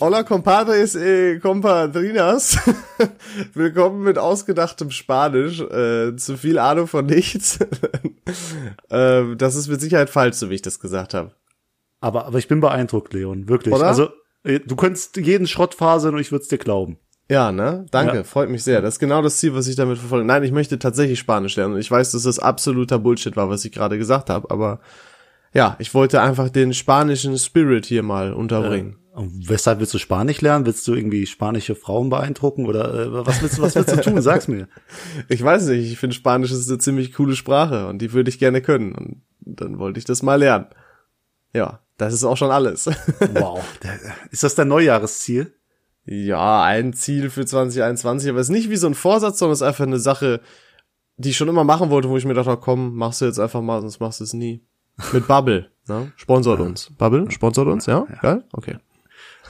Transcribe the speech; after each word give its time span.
Hola 0.00 0.24
compadres 0.24 0.94
e 0.96 1.38
compadrinas. 1.40 2.56
Willkommen 3.52 4.02
mit 4.02 4.16
ausgedachtem 4.16 4.90
Spanisch. 4.90 5.60
Äh, 5.60 6.16
zu 6.16 6.38
viel 6.38 6.58
Ahnung 6.58 6.86
von 6.86 7.04
nichts. 7.04 7.58
äh, 8.88 9.36
das 9.36 9.56
ist 9.56 9.68
mit 9.68 9.82
Sicherheit 9.82 10.08
falsch, 10.08 10.36
so 10.36 10.48
wie 10.48 10.54
ich 10.54 10.62
das 10.62 10.80
gesagt 10.80 11.12
habe. 11.12 11.32
Aber, 12.00 12.24
aber 12.24 12.38
ich 12.38 12.48
bin 12.48 12.60
beeindruckt, 12.60 13.12
Leon, 13.12 13.46
wirklich. 13.48 13.74
Oder? 13.74 13.88
Also, 13.88 14.08
äh, 14.42 14.60
du 14.60 14.74
könntest 14.74 15.18
jeden 15.18 15.46
Schrott 15.46 15.74
faseln 15.74 16.14
und 16.14 16.20
ich 16.22 16.32
würde 16.32 16.44
es 16.44 16.48
dir 16.48 16.56
glauben. 16.56 16.96
Ja, 17.28 17.52
ne? 17.52 17.84
Danke, 17.90 18.16
Ja. 18.16 18.24
freut 18.24 18.48
mich 18.48 18.64
sehr. 18.64 18.80
Das 18.80 18.94
ist 18.94 19.00
genau 19.00 19.20
das 19.20 19.36
Ziel, 19.36 19.54
was 19.54 19.66
ich 19.68 19.76
damit 19.76 19.98
verfolge. 19.98 20.24
Nein, 20.24 20.42
ich 20.44 20.50
möchte 20.50 20.78
tatsächlich 20.78 21.18
Spanisch 21.18 21.56
lernen. 21.56 21.74
Und 21.74 21.80
ich 21.80 21.90
weiß, 21.90 22.12
dass 22.12 22.22
das 22.22 22.38
absoluter 22.38 22.98
Bullshit 22.98 23.36
war, 23.36 23.50
was 23.50 23.66
ich 23.66 23.72
gerade 23.72 23.98
gesagt 23.98 24.30
habe, 24.30 24.50
aber 24.50 24.80
ja, 25.52 25.76
ich 25.78 25.94
wollte 25.94 26.20
einfach 26.20 26.48
den 26.48 26.74
spanischen 26.74 27.38
Spirit 27.38 27.86
hier 27.86 28.02
mal 28.02 28.32
unterbringen. 28.32 28.96
Und 29.12 29.48
weshalb 29.48 29.80
willst 29.80 29.92
du 29.92 29.98
Spanisch 29.98 30.40
lernen? 30.40 30.66
Willst 30.66 30.86
du 30.86 30.94
irgendwie 30.94 31.26
spanische 31.26 31.74
Frauen 31.74 32.10
beeindrucken 32.10 32.66
oder 32.66 32.94
äh, 32.94 33.26
was 33.26 33.42
willst 33.42 33.58
du, 33.58 33.62
was 33.62 33.74
willst 33.74 33.92
du 33.92 34.00
tun? 34.00 34.22
Sag's 34.22 34.46
mir. 34.46 34.68
Ich 35.28 35.42
weiß 35.42 35.66
nicht, 35.66 35.90
ich 35.90 35.98
finde 35.98 36.14
Spanisch 36.14 36.52
ist 36.52 36.68
eine 36.68 36.78
ziemlich 36.78 37.12
coole 37.12 37.34
Sprache 37.34 37.88
und 37.88 37.98
die 37.98 38.12
würde 38.12 38.30
ich 38.30 38.38
gerne 38.38 38.62
können. 38.62 38.92
Und 38.92 39.22
dann 39.40 39.78
wollte 39.78 39.98
ich 39.98 40.04
das 40.04 40.22
mal 40.22 40.36
lernen. 40.36 40.66
Ja, 41.52 41.80
das 41.96 42.14
ist 42.14 42.24
auch 42.24 42.36
schon 42.36 42.50
alles. 42.50 42.86
Wow. 43.34 43.62
Ist 44.30 44.44
das 44.44 44.54
dein 44.54 44.68
Neujahresziel? 44.68 45.52
ja, 46.06 46.64
ein 46.64 46.92
Ziel 46.92 47.30
für 47.30 47.46
2021, 47.46 48.30
aber 48.30 48.40
es 48.40 48.48
ist 48.48 48.52
nicht 48.52 48.70
wie 48.70 48.76
so 48.76 48.86
ein 48.86 48.94
Vorsatz, 48.94 49.38
sondern 49.38 49.52
es 49.52 49.60
ist 49.60 49.66
einfach 49.66 49.86
eine 49.86 50.00
Sache, 50.00 50.40
die 51.16 51.30
ich 51.30 51.36
schon 51.36 51.48
immer 51.48 51.64
machen 51.64 51.90
wollte, 51.90 52.08
wo 52.08 52.16
ich 52.16 52.24
mir 52.24 52.34
dachte, 52.34 52.56
komm, 52.56 52.96
machst 52.96 53.20
du 53.20 53.26
jetzt 53.26 53.38
einfach 53.38 53.60
mal, 53.60 53.80
sonst 53.80 54.00
machst 54.00 54.20
du 54.20 54.24
es 54.24 54.32
nie. 54.32 54.64
Mit 55.12 55.26
Bubble, 55.26 55.70
ne? 55.88 56.12
Sponsort 56.16 56.60
uns. 56.60 56.90
Bubble, 56.98 57.30
sponsort 57.30 57.68
uns, 57.68 57.86
ja? 57.86 58.06
Geil? 58.22 58.44
Okay. 58.52 58.76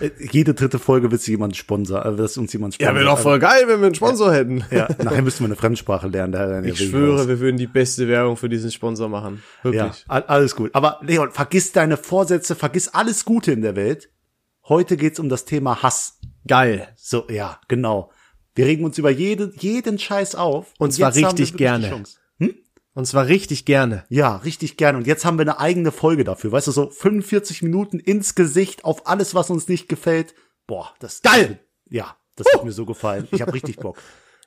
Äh, 0.00 0.10
Jede 0.30 0.54
dritte 0.54 0.78
Folge 0.78 1.10
wird 1.10 1.20
sich 1.20 1.30
jemand 1.32 1.56
sponsor, 1.56 2.04
äh, 2.06 2.16
wird 2.16 2.36
uns 2.38 2.52
jemand 2.52 2.74
Ja, 2.78 2.86
sponsor. 2.88 2.94
wäre 2.94 3.04
doch 3.04 3.18
voll 3.18 3.38
geil, 3.38 3.64
wenn 3.66 3.80
wir 3.80 3.86
einen 3.86 3.94
Sponsor 3.94 4.32
hätten. 4.32 4.64
Ja, 4.70 4.88
nachher 5.02 5.20
müssten 5.22 5.40
wir 5.44 5.46
eine 5.48 5.56
Fremdsprache 5.56 6.08
lernen. 6.08 6.32
Da 6.32 6.48
ja 6.60 6.62
Ich 6.62 6.78
schwöre, 6.78 7.18
raus. 7.18 7.28
wir 7.28 7.38
würden 7.40 7.56
die 7.58 7.66
beste 7.66 8.08
Werbung 8.08 8.36
für 8.36 8.48
diesen 8.48 8.70
Sponsor 8.70 9.08
machen. 9.08 9.42
Ja, 9.64 9.70
Wirklich. 9.72 10.04
a- 10.08 10.18
alles 10.20 10.56
gut. 10.56 10.70
Aber 10.74 11.00
Leon, 11.02 11.30
vergiss 11.32 11.72
deine 11.72 11.96
Vorsätze, 11.98 12.54
vergiss 12.54 12.88
alles 12.88 13.24
Gute 13.24 13.52
in 13.52 13.60
der 13.62 13.76
Welt. 13.76 14.08
Heute 14.68 14.96
geht's 14.96 15.18
um 15.18 15.28
das 15.28 15.44
Thema 15.44 15.82
Hass. 15.82 16.18
Geil. 16.46 16.88
So, 16.96 17.26
ja, 17.28 17.60
genau. 17.68 18.10
Wir 18.54 18.66
regen 18.66 18.84
uns 18.84 18.96
über 18.98 19.10
jede, 19.10 19.52
jeden 19.58 19.98
Scheiß 19.98 20.34
auf. 20.34 20.72
Und 20.78 20.92
zwar 20.92 21.08
haben 21.10 21.16
wir 21.20 21.28
richtig 21.28 21.56
gerne. 21.56 21.88
Chance. 21.90 22.16
Und 22.94 23.06
zwar 23.06 23.26
richtig 23.28 23.64
gerne. 23.64 24.04
Ja, 24.08 24.36
richtig 24.36 24.76
gerne. 24.76 24.98
Und 24.98 25.06
jetzt 25.06 25.24
haben 25.24 25.38
wir 25.38 25.42
eine 25.42 25.60
eigene 25.60 25.92
Folge 25.92 26.24
dafür. 26.24 26.52
Weißt 26.52 26.66
du, 26.66 26.72
so 26.72 26.90
45 26.90 27.62
Minuten 27.62 27.98
ins 28.00 28.34
Gesicht 28.34 28.84
auf 28.84 29.06
alles, 29.06 29.34
was 29.34 29.50
uns 29.50 29.68
nicht 29.68 29.88
gefällt. 29.88 30.34
Boah, 30.66 30.92
das 30.98 31.22
Geil! 31.22 31.60
Ja, 31.88 32.16
das 32.36 32.46
hat 32.54 32.64
mir 32.64 32.72
so 32.72 32.86
gefallen. 32.86 33.28
Ich 33.30 33.42
habe 33.42 33.52
richtig 33.54 33.76
Bock. 33.76 33.98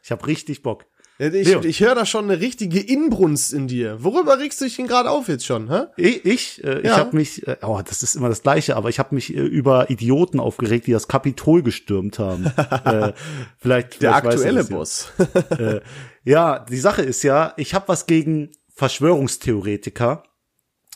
Ich 0.03 0.11
habe 0.11 0.25
richtig 0.27 0.61
Bock. 0.61 0.85
Ich, 1.19 1.47
Leon. 1.47 1.63
ich 1.63 1.79
höre 1.79 1.93
da 1.93 2.05
schon 2.07 2.25
eine 2.29 2.39
richtige 2.41 2.79
Inbrunst 2.79 3.53
in 3.53 3.67
dir. 3.67 4.03
Worüber 4.03 4.39
regst 4.39 4.59
du 4.59 4.65
dich 4.65 4.75
denn 4.77 4.87
gerade 4.87 5.11
auf 5.11 5.27
jetzt 5.27 5.45
schon, 5.45 5.69
hä? 5.69 5.83
Ich, 5.95 6.25
ich, 6.25 6.63
äh, 6.63 6.79
ich 6.79 6.85
Ja. 6.85 6.97
habe 6.97 7.15
mich, 7.15 7.47
äh, 7.47 7.57
oh, 7.61 7.79
das 7.87 8.01
ist 8.01 8.15
immer 8.15 8.29
das 8.29 8.41
Gleiche, 8.41 8.75
aber 8.75 8.89
ich 8.89 8.97
habe 8.97 9.13
mich 9.13 9.33
äh, 9.33 9.39
über 9.39 9.91
Idioten 9.91 10.39
aufgeregt, 10.39 10.87
die 10.87 10.91
das 10.91 11.07
Kapitol 11.07 11.61
gestürmt 11.61 12.17
haben. 12.17 12.45
äh, 12.85 13.13
vielleicht 13.59 14.01
Der 14.01 14.15
vielleicht 14.15 14.25
aktuelle 14.25 14.65
das 14.65 15.11
ja. 15.59 15.81
Ja, 16.23 16.59
die 16.59 16.77
Sache 16.77 17.01
ist 17.01 17.23
ja, 17.23 17.53
ich 17.57 17.73
habe 17.73 17.87
was 17.87 18.05
gegen 18.05 18.51
Verschwörungstheoretiker. 18.75 20.23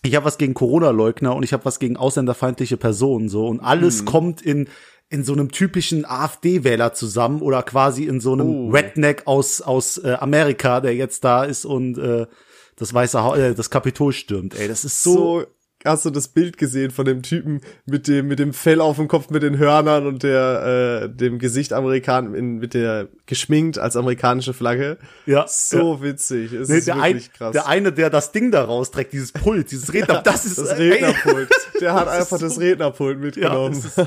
Ich 0.04 0.16
habe 0.16 0.26
was 0.26 0.38
gegen 0.38 0.54
Corona-Leugner 0.54 1.36
und 1.36 1.44
ich 1.44 1.54
habe 1.54 1.66
was 1.66 1.80
gegen 1.80 1.98
ausländerfeindliche 1.98 2.78
Personen 2.78 3.30
so 3.30 3.48
und 3.48 3.60
alles 3.60 4.06
kommt 4.06 4.42
in 4.42 4.68
in 5.10 5.24
so 5.24 5.32
einem 5.32 5.52
typischen 5.52 6.04
AfD-Wähler 6.06 6.94
zusammen 6.94 7.42
oder 7.42 7.64
quasi 7.64 8.04
in 8.04 8.20
so 8.20 8.34
einem 8.34 8.50
Oh. 8.50 8.70
Redneck 8.72 9.24
aus 9.26 9.62
aus 9.62 9.98
äh, 9.98 10.18
Amerika, 10.20 10.82
der 10.82 10.96
jetzt 10.96 11.24
da 11.24 11.44
ist 11.46 11.66
und 11.66 11.98
äh, 11.98 12.28
das 12.76 12.94
weiße 12.94 13.24
ha 13.24 13.36
äh, 13.38 13.56
das 13.56 13.70
Kapitol 13.70 14.12
stürmt. 14.14 14.60
Ey, 14.60 14.68
das 14.68 14.84
ist 14.86 15.02
so, 15.04 15.14
So, 15.14 15.46
hast 15.88 16.06
du 16.06 16.10
das 16.10 16.28
Bild 16.28 16.58
gesehen 16.58 16.92
von 16.92 17.06
dem 17.06 17.22
Typen 17.24 17.62
mit 17.86 18.08
dem, 18.08 18.28
mit 18.28 18.40
dem 18.40 18.54
Fell 18.54 18.82
auf 18.82 18.98
dem 18.98 19.08
Kopf, 19.08 19.30
mit 19.30 19.44
den 19.44 19.58
Hörnern 19.58 20.06
und 20.08 20.24
der, 20.24 21.04
äh, 21.06 21.10
dem 21.10 21.40
Gesicht 21.40 21.74
Amerikan, 21.74 22.34
in, 22.36 22.58
mit 22.60 22.74
der, 22.74 23.08
geschminkt 23.26 23.78
als 23.80 23.96
amerikanische 23.96 24.54
Flagge? 24.54 24.98
ja 25.26 25.46
So 25.48 26.02
witzig. 26.02 26.54
Es 26.54 26.70
Nee, 26.70 26.78
ist 26.78 26.88
der, 26.88 26.96
ein, 27.02 27.14
wirklich 27.16 27.34
krass. 27.34 27.54
der 27.54 27.68
eine, 27.68 27.92
der 27.92 28.10
das 28.10 28.32
Ding 28.32 28.52
da 28.52 28.64
rausträgt, 28.64 29.14
dieses 29.14 29.32
Pult, 29.32 29.72
dieses 29.72 29.94
Redner, 29.94 30.22
das 30.24 30.46
ist 30.46 30.58
das 30.58 30.70
ey, 30.72 30.92
Rednerpult. 30.92 31.50
Der 31.80 31.94
hat 31.94 32.08
Das 32.08 32.16
einfach 32.22 32.40
das 32.40 32.56
so- 32.56 32.62
Rednerpult 32.62 33.18
Ja, 33.18 33.24
mitgenommen. 33.26 33.74
ist, 33.74 34.00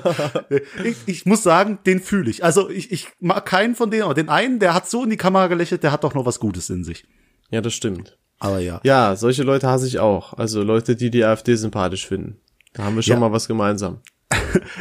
ich, 0.84 0.96
ich 1.06 1.26
muss 1.26 1.42
sagen, 1.44 1.78
den 1.86 2.00
fühle 2.00 2.28
ich. 2.28 2.42
Also 2.44 2.68
ich, 2.68 2.90
ich 2.90 3.08
mag 3.20 3.46
keinen 3.46 3.74
von 3.76 3.90
denen, 3.92 4.02
aber 4.02 4.14
den 4.14 4.28
einen, 4.28 4.58
der 4.58 4.74
hat 4.74 4.90
so 4.90 5.04
in 5.04 5.10
die 5.10 5.16
Kamera 5.16 5.46
gelächelt, 5.46 5.82
der 5.84 5.92
hat 5.92 6.02
doch 6.02 6.14
noch 6.14 6.26
was 6.26 6.40
Gutes 6.40 6.68
in 6.70 6.82
sich. 6.82 7.04
ja, 7.50 7.60
das 7.60 7.74
stimmt. 7.74 8.18
Aber 8.40 8.58
ja. 8.58 8.80
Ja, 8.84 9.14
solche 9.16 9.42
Leute 9.44 9.68
hasse 9.68 9.86
ich 9.86 9.98
auch. 10.00 10.32
Also 10.34 10.62
Leute, 10.62 10.96
die 10.96 11.10
die 11.10 11.24
AfD 11.24 11.54
sympathisch 11.54 12.06
finden. 12.08 12.38
Da 12.72 12.84
haben 12.84 12.96
wir 12.96 13.02
schon 13.02 13.14
Ja. 13.14 13.20
mal 13.20 13.32
was 13.32 13.46
gemeinsam. 13.46 13.98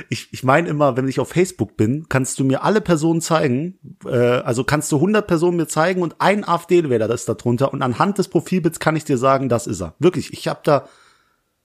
Ich, 0.09 0.29
ich 0.31 0.43
meine 0.43 0.67
immer, 0.69 0.97
wenn 0.97 1.07
ich 1.07 1.19
auf 1.19 1.29
Facebook 1.29 1.77
bin, 1.77 2.07
kannst 2.09 2.39
du 2.39 2.43
mir 2.43 2.63
alle 2.63 2.81
Personen 2.81 3.21
zeigen, 3.21 3.77
äh, 4.05 4.15
also 4.17 4.63
kannst 4.63 4.91
du 4.91 4.95
100 4.95 5.27
Personen 5.27 5.57
mir 5.57 5.67
zeigen 5.67 6.01
und 6.01 6.15
ein 6.19 6.47
AfD-Wähler 6.47 7.09
ist 7.11 7.29
da 7.29 7.35
drunter 7.35 7.71
und 7.71 7.83
anhand 7.83 8.17
des 8.17 8.27
Profilbilds 8.29 8.79
kann 8.79 8.95
ich 8.95 9.03
dir 9.05 9.17
sagen, 9.19 9.47
das 9.49 9.67
ist 9.67 9.81
er. 9.81 9.93
Wirklich, 9.99 10.33
ich 10.33 10.47
habe 10.47 10.61
da, 10.63 10.87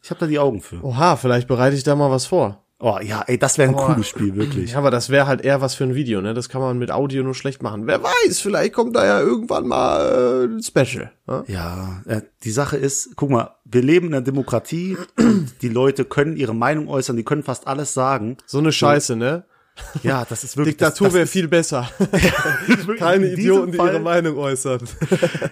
ich 0.03 0.11
habe 0.11 0.21
da 0.21 0.27
die 0.27 0.39
Augen 0.39 0.61
für. 0.61 0.83
Oha, 0.85 1.17
vielleicht 1.17 1.49
bereite 1.49 1.77
ich 1.77 1.83
da 1.85 1.95
mal 1.97 2.11
was 2.11 2.27
vor. 2.27 2.64
Oh 2.87 2.99
ja, 3.03 3.23
ey, 3.27 3.39
das 3.39 3.57
wäre 3.57 3.71
ein 3.71 3.75
Aber- 3.75 3.95
cooles 3.95 4.07
Spiel, 4.09 4.37
wirklich. 4.37 4.73
Ja, 4.73 4.79
aber 4.79 4.91
das 4.91 5.09
wäre 5.09 5.27
halt 5.27 5.41
eher 5.41 5.63
was 5.63 5.75
für 5.75 5.85
ein 5.85 5.95
Video, 5.95 6.21
ne? 6.21 6.35
Das 6.35 6.51
kann 6.51 6.61
man 6.61 6.77
mit 6.77 6.91
Audio 6.91 7.23
nur 7.23 7.35
schlecht 7.35 7.63
machen. 7.63 7.87
Wer 7.87 8.03
weiß, 8.03 8.41
vielleicht 8.41 8.75
kommt 8.75 8.95
da 8.95 9.07
ja 9.07 9.21
irgendwann 9.21 9.67
mal 9.67 10.45
äh, 10.51 10.55
ein 10.55 10.63
Special. 10.63 11.11
Ne? 11.27 11.45
Ja, 11.47 12.03
äh, 12.07 12.21
die 12.43 12.51
Sache 12.51 12.77
ist, 12.77 13.17
guck 13.17 13.31
mal, 13.31 13.55
wir 13.65 13.81
leben 13.81 14.09
in 14.09 14.15
einer 14.15 14.23
Demokratie 14.23 14.99
und 15.17 15.55
die 15.63 15.71
Leute 15.71 16.05
können 16.05 16.37
ihre 16.37 16.55
Meinung 16.55 16.89
äußern, 16.89 17.17
die 17.17 17.25
können 17.25 17.43
fast 17.43 17.67
alles 17.67 17.95
sagen. 17.95 18.37
So 18.45 18.59
eine 18.59 18.71
Scheiße, 18.71 19.17
ne? 19.17 19.45
Ja, 20.03 20.25
das 20.25 20.45
ist 20.45 20.57
wirklich 20.57 20.77
Diktatur 20.77 21.09
das, 21.09 21.15
wäre 21.15 21.25
das 21.25 21.31
viel 21.31 21.49
besser. 21.49 21.91
Keine 22.99 23.33
Idioten, 23.33 23.73
die 23.73 23.79
Fall- 23.79 23.95
ihre 23.95 24.01
Meinung 24.01 24.37
äußern. 24.39 24.81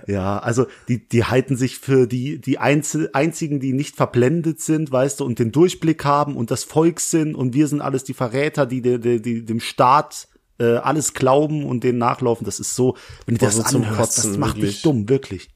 Ja, 0.07 0.39
also 0.39 0.67
die 0.89 1.09
die 1.09 1.25
halten 1.25 1.57
sich 1.57 1.79
für 1.79 2.07
die 2.07 2.41
die 2.41 2.59
Einzel 2.59 3.11
einzigen, 3.13 3.61
die 3.61 3.73
nicht 3.73 3.97
verblendet 3.97 4.61
sind, 4.61 4.93
weißt 4.93 5.21
du, 5.21 5.25
und 5.25 5.39
den 5.39 5.51
Durchblick 5.53 6.05
haben 6.05 6.37
und 6.37 6.51
das 6.51 6.65
Volk 6.65 7.01
sind 7.01 7.35
und 7.35 7.55
wir 7.55 7.67
sind 7.67 7.81
alles 7.81 8.05
die 8.05 8.15
Verräter, 8.15 8.67
die 8.67 8.81
die, 8.83 9.01
die, 9.01 9.21
die 9.23 9.45
dem 9.45 9.61
Staat 9.61 10.29
äh, 10.59 10.77
alles 10.77 11.15
glauben 11.15 11.65
und 11.67 11.83
denen 11.83 11.99
nachlaufen. 11.99 12.45
Das 12.45 12.61
ist 12.61 12.77
so, 12.77 12.97
wenn 13.27 13.37
du 13.37 13.45
das 13.45 13.57
so 13.57 13.63
anhörst, 13.79 14.19
das 14.19 14.25
Kotzen, 14.25 14.41
macht 14.41 14.57
wirklich. 14.57 14.75
dich 14.75 14.83
dumm, 14.83 15.09
wirklich. 15.09 15.49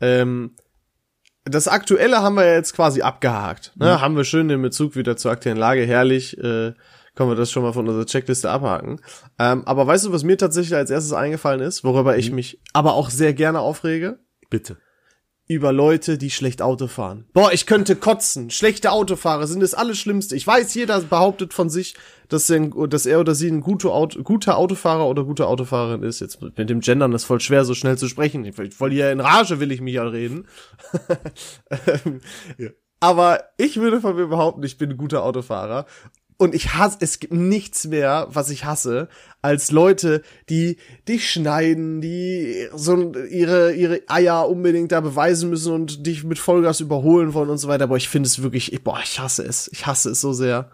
ähm, 0.00 0.52
das 1.46 1.68
Aktuelle 1.68 2.22
haben 2.22 2.36
wir 2.36 2.46
ja 2.46 2.54
jetzt 2.54 2.74
quasi 2.74 3.02
abgehakt. 3.02 3.72
Ne? 3.76 4.00
Haben 4.00 4.16
wir 4.16 4.24
schön 4.24 4.48
den 4.48 4.62
Bezug 4.62 4.96
wieder 4.96 5.16
zur 5.16 5.30
aktuellen 5.30 5.58
Lage. 5.58 5.84
Herrlich. 5.84 6.38
Äh, 6.38 6.72
können 7.14 7.30
wir 7.30 7.36
das 7.36 7.50
schon 7.50 7.62
mal 7.62 7.72
von 7.72 7.86
unserer 7.88 8.06
Checkliste 8.06 8.50
abhaken. 8.50 9.00
Ähm, 9.38 9.62
aber 9.66 9.86
weißt 9.86 10.06
du, 10.06 10.12
was 10.12 10.24
mir 10.24 10.36
tatsächlich 10.36 10.74
als 10.74 10.90
erstes 10.90 11.12
eingefallen 11.12 11.60
ist, 11.60 11.84
worüber 11.84 12.16
ich 12.16 12.30
mich 12.30 12.60
aber 12.72 12.94
auch 12.94 13.10
sehr 13.10 13.32
gerne 13.34 13.60
aufrege? 13.60 14.18
Bitte. 14.50 14.76
über 15.46 15.72
Leute, 15.72 16.16
die 16.16 16.30
schlecht 16.30 16.62
Auto 16.62 16.86
fahren. 16.86 17.26
Boah, 17.34 17.52
ich 17.52 17.66
könnte 17.66 17.96
kotzen. 17.96 18.48
Schlechte 18.50 18.92
Autofahrer 18.92 19.46
sind 19.46 19.60
das 19.60 19.74
Allerschlimmste. 19.74 20.34
Ich 20.36 20.46
weiß, 20.46 20.74
jeder 20.74 21.00
behauptet 21.02 21.52
von 21.52 21.68
sich, 21.68 21.94
dass 22.28 22.48
er, 22.48 22.70
dass 22.88 23.04
er 23.04 23.20
oder 23.20 23.34
sie 23.34 23.48
ein 23.48 23.60
guter, 23.60 23.92
Auto, 23.92 24.22
guter 24.22 24.56
Autofahrer 24.56 25.06
oder 25.06 25.24
gute 25.24 25.46
Autofahrerin 25.46 26.02
ist. 26.02 26.20
Jetzt 26.20 26.40
mit 26.40 26.70
dem 26.70 26.80
Gendern 26.80 27.12
ist 27.12 27.24
voll 27.24 27.40
schwer, 27.40 27.64
so 27.66 27.74
schnell 27.74 27.98
zu 27.98 28.08
sprechen. 28.08 28.50
Voll 28.52 28.90
hier 28.90 29.12
in 29.12 29.20
Rage 29.20 29.60
will 29.60 29.70
ich 29.70 29.82
mich 29.82 29.94
ja 29.96 30.04
reden. 30.04 30.46
Ähm, 31.70 32.20
Aber 33.00 33.44
ich 33.58 33.76
würde 33.76 34.00
von 34.00 34.16
mir 34.16 34.28
behaupten, 34.28 34.62
ich 34.62 34.78
bin 34.78 34.92
ein 34.92 34.96
guter 34.96 35.24
Autofahrer. 35.24 35.84
Und 36.36 36.54
ich 36.54 36.74
hasse, 36.74 36.98
es 37.00 37.20
gibt 37.20 37.32
nichts 37.32 37.86
mehr, 37.86 38.26
was 38.28 38.50
ich 38.50 38.64
hasse, 38.64 39.08
als 39.40 39.70
Leute, 39.70 40.22
die 40.48 40.78
dich 41.08 41.30
schneiden, 41.30 42.00
die 42.00 42.68
so 42.74 43.12
ihre, 43.12 43.72
ihre 43.72 44.00
Eier 44.08 44.48
unbedingt 44.48 44.90
da 44.90 45.00
beweisen 45.00 45.50
müssen 45.50 45.72
und 45.72 46.06
dich 46.06 46.24
mit 46.24 46.38
Vollgas 46.38 46.80
überholen 46.80 47.34
wollen 47.34 47.50
und 47.50 47.58
so 47.58 47.68
weiter. 47.68 47.86
Boah, 47.86 47.96
ich 47.96 48.08
finde 48.08 48.26
es 48.26 48.42
wirklich, 48.42 48.72
ich, 48.72 48.82
boah, 48.82 48.98
ich 49.02 49.20
hasse 49.20 49.44
es. 49.44 49.70
Ich 49.72 49.86
hasse 49.86 50.10
es 50.10 50.20
so 50.20 50.32
sehr. 50.32 50.70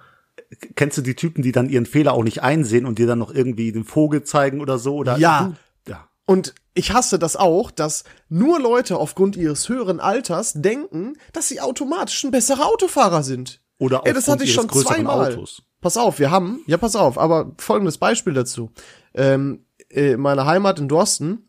Kennst 0.76 0.96
du 0.96 1.02
die 1.02 1.14
Typen, 1.14 1.42
die 1.42 1.52
dann 1.52 1.68
ihren 1.68 1.86
Fehler 1.86 2.14
auch 2.14 2.24
nicht 2.24 2.42
einsehen 2.42 2.86
und 2.86 2.98
dir 2.98 3.06
dann 3.06 3.18
noch 3.18 3.32
irgendwie 3.34 3.70
den 3.70 3.84
Vogel 3.84 4.24
zeigen 4.24 4.60
oder 4.60 4.78
so? 4.78 4.94
Oder 4.94 5.18
Ja. 5.18 5.52
Du, 5.84 5.90
ja. 5.90 6.08
Und 6.24 6.54
ich 6.72 6.92
hasse 6.92 7.18
das 7.18 7.36
auch, 7.36 7.70
dass 7.70 8.04
nur 8.30 8.58
Leute 8.58 8.96
aufgrund 8.96 9.36
ihres 9.36 9.68
höheren 9.68 10.00
Alters 10.00 10.54
denken, 10.54 11.14
dass 11.34 11.48
sie 11.48 11.60
automatisch 11.60 12.24
ein 12.24 12.30
besserer 12.30 12.66
Autofahrer 12.66 13.22
sind. 13.22 13.60
Oder 13.80 14.02
Ey, 14.04 14.12
das 14.12 14.28
hatte 14.28 14.44
ich 14.44 14.52
schon 14.52 14.68
zweimal. 14.68 15.32
Autos. 15.32 15.62
Pass 15.80 15.96
auf, 15.96 16.18
wir 16.18 16.30
haben, 16.30 16.60
ja, 16.66 16.76
pass 16.76 16.94
auf, 16.94 17.16
aber 17.16 17.52
folgendes 17.56 17.96
Beispiel 17.96 18.34
dazu. 18.34 18.70
Ähm, 19.14 19.64
in 19.88 20.20
meiner 20.20 20.44
Heimat 20.44 20.78
in 20.78 20.86
Dorsten, 20.86 21.48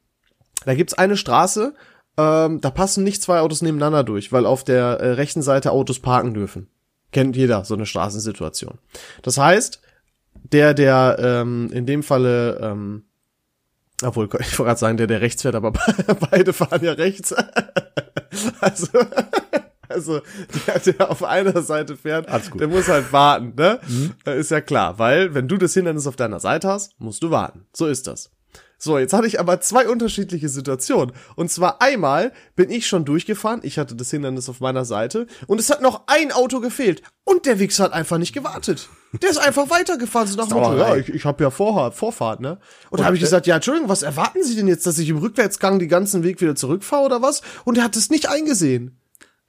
da 0.65 0.73
gibt's 0.73 0.93
eine 0.93 1.17
Straße, 1.17 1.75
ähm, 2.17 2.61
da 2.61 2.69
passen 2.69 3.03
nicht 3.03 3.21
zwei 3.21 3.41
Autos 3.41 3.61
nebeneinander 3.61 4.05
durch, 4.05 4.31
weil 4.31 4.45
auf 4.45 4.63
der 4.63 5.01
äh, 5.01 5.11
rechten 5.11 5.41
Seite 5.41 5.71
Autos 5.71 5.99
parken 5.99 6.33
dürfen. 6.33 6.69
Kennt 7.11 7.35
jeder 7.35 7.65
so 7.65 7.73
eine 7.73 7.85
Straßensituation. 7.85 8.79
Das 9.23 9.37
heißt, 9.37 9.81
der, 10.33 10.73
der 10.73 11.17
ähm, 11.19 11.69
in 11.73 11.85
dem 11.85 12.01
Falle, 12.01 12.59
ähm, 12.61 13.03
obwohl, 14.01 14.29
ich 14.39 14.57
wollte 14.57 14.69
gerade 14.69 14.79
sagen, 14.79 14.95
der, 14.95 15.07
der 15.07 15.19
rechts 15.19 15.41
fährt, 15.41 15.55
aber 15.55 15.73
beide 16.31 16.53
fahren 16.53 16.81
ja 16.81 16.93
rechts. 16.93 17.33
also, 18.61 18.87
also 19.91 20.21
der, 20.67 20.79
der 20.79 21.11
auf 21.11 21.23
einer 21.23 21.61
Seite 21.61 21.95
fährt, 21.95 22.27
der 22.59 22.67
muss 22.67 22.87
halt 22.87 23.11
warten, 23.11 23.53
ne? 23.55 23.79
Mhm. 23.87 24.13
Ist 24.33 24.51
ja 24.51 24.61
klar, 24.61 24.99
weil 24.99 25.33
wenn 25.33 25.47
du 25.47 25.57
das 25.57 25.73
Hindernis 25.73 26.07
auf 26.07 26.15
deiner 26.15 26.39
Seite 26.39 26.67
hast, 26.67 26.99
musst 26.99 27.23
du 27.23 27.31
warten. 27.31 27.65
So 27.73 27.87
ist 27.87 28.07
das. 28.07 28.31
So, 28.83 28.97
jetzt 28.97 29.13
hatte 29.13 29.27
ich 29.27 29.39
aber 29.39 29.61
zwei 29.61 29.87
unterschiedliche 29.87 30.49
Situationen. 30.49 31.13
Und 31.35 31.51
zwar 31.51 31.83
einmal 31.83 32.31
bin 32.55 32.71
ich 32.71 32.87
schon 32.87 33.05
durchgefahren, 33.05 33.59
ich 33.61 33.77
hatte 33.77 33.95
das 33.95 34.09
Hindernis 34.09 34.49
auf 34.49 34.59
meiner 34.59 34.85
Seite 34.85 35.27
und 35.45 35.59
es 35.59 35.69
hat 35.69 35.83
noch 35.83 36.05
ein 36.07 36.31
Auto 36.31 36.61
gefehlt 36.61 37.03
und 37.23 37.45
der 37.45 37.59
Wichser 37.59 37.83
hat 37.83 37.93
einfach 37.93 38.17
nicht 38.17 38.33
gewartet. 38.33 38.89
Der 39.21 39.29
ist 39.29 39.37
einfach 39.37 39.69
weitergefahren, 39.69 40.27
so 40.27 40.35
nach 40.35 40.47
dem 40.47 40.57
Motto, 40.57 40.77
ja, 40.77 40.95
ich, 40.95 41.09
ich 41.09 41.25
habe 41.25 41.43
ja 41.43 41.51
Vorfahrt, 41.51 41.93
Vorfahrt, 41.93 42.39
ne? 42.39 42.57
Und, 42.89 43.01
da 43.01 43.05
habe 43.05 43.15
ich 43.15 43.21
gesagt, 43.21 43.45
ja, 43.45 43.55
Entschuldigung, 43.57 43.87
was 43.87 44.01
erwarten 44.01 44.43
Sie 44.43 44.55
denn 44.55 44.67
jetzt, 44.67 44.87
dass 44.87 44.97
ich 44.97 45.09
im 45.09 45.19
Rückwärtsgang 45.19 45.77
die 45.77 45.87
ganzen 45.87 46.23
Weg 46.23 46.41
wieder 46.41 46.55
zurückfahre 46.55 47.05
oder 47.05 47.21
was? 47.21 47.43
Und 47.65 47.77
er 47.77 47.83
hat 47.83 47.95
es 47.95 48.09
nicht 48.09 48.29
eingesehen. 48.29 48.99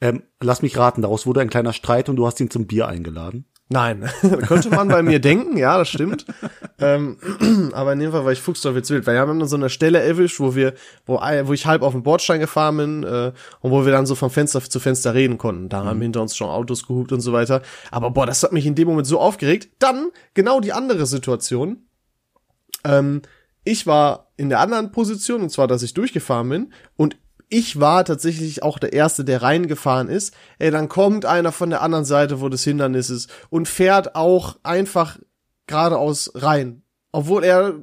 Ähm, 0.02 0.24
lass 0.40 0.62
mich 0.62 0.76
raten, 0.76 1.00
daraus 1.00 1.26
wurde 1.26 1.40
ein 1.40 1.48
kleiner 1.48 1.72
Streit 1.72 2.08
und 2.08 2.16
du 2.16 2.26
hast 2.26 2.40
ihn 2.40 2.50
zum 2.50 2.66
Bier 2.66 2.88
eingeladen. 2.88 3.44
Nein, 3.68 4.10
könnte 4.48 4.68
man 4.70 4.88
bei 4.88 5.00
mir 5.00 5.20
denken, 5.20 5.56
ja, 5.56 5.78
das 5.78 5.90
stimmt. 5.90 6.26
ähm, 6.80 7.18
aber 7.72 7.92
in 7.92 8.00
dem 8.00 8.10
Fall 8.10 8.24
war 8.24 8.32
ich 8.32 8.40
Fuchsteufelswild, 8.40 9.06
weil 9.06 9.14
wir 9.14 9.20
haben 9.20 9.38
dann 9.38 9.46
so 9.46 9.54
eine 9.54 9.70
Stelle 9.70 10.02
erwischt, 10.02 10.40
wo 10.40 10.56
wir, 10.56 10.74
wo, 11.06 11.20
wo 11.20 11.52
ich 11.52 11.66
halb 11.66 11.82
auf 11.82 11.92
dem 11.92 12.02
Bordstein 12.02 12.40
gefahren 12.40 12.76
bin 12.78 13.04
äh, 13.04 13.32
und 13.60 13.70
wo 13.70 13.84
wir 13.84 13.92
dann 13.92 14.04
so 14.04 14.16
von 14.16 14.28
Fenster 14.28 14.60
zu 14.60 14.80
Fenster 14.80 15.14
reden 15.14 15.38
konnten. 15.38 15.68
Da 15.68 15.84
mhm. 15.84 15.86
haben 15.86 16.00
hinter 16.02 16.20
uns 16.20 16.36
schon 16.36 16.48
Autos 16.48 16.84
gehupt 16.84 17.12
und 17.12 17.20
so 17.20 17.32
weiter. 17.32 17.62
Aber 17.92 18.10
boah, 18.10 18.26
das 18.26 18.42
hat 18.42 18.52
mich 18.52 18.66
in 18.66 18.74
dem 18.74 18.88
Moment 18.88 19.06
so 19.06 19.20
aufgeregt. 19.20 19.68
Dann 19.78 20.10
genau 20.34 20.58
die 20.58 20.72
andere 20.72 21.06
Situation. 21.06 21.86
Ähm, 22.82 23.22
ich 23.62 23.86
war 23.86 24.32
in 24.36 24.48
der 24.48 24.58
anderen 24.58 24.90
Position, 24.90 25.42
und 25.42 25.50
zwar, 25.50 25.68
dass 25.68 25.84
ich 25.84 25.94
durchgefahren 25.94 26.48
bin, 26.48 26.72
und 26.96 27.16
ich 27.52 27.78
war 27.78 28.04
tatsächlich 28.06 28.62
auch 28.62 28.78
der 28.78 28.94
Erste, 28.94 29.24
der 29.24 29.42
reingefahren 29.42 30.08
ist. 30.08 30.34
Ey, 30.58 30.70
dann 30.70 30.88
kommt 30.88 31.26
einer 31.26 31.52
von 31.52 31.68
der 31.68 31.82
anderen 31.82 32.06
Seite, 32.06 32.40
wo 32.40 32.48
das 32.48 32.64
Hindernis 32.64 33.10
ist, 33.10 33.30
und 33.50 33.68
fährt 33.68 34.14
auch 34.14 34.56
einfach 34.62 35.18
geradeaus 35.66 36.32
rein. 36.34 36.82
Obwohl 37.12 37.44
er, 37.44 37.74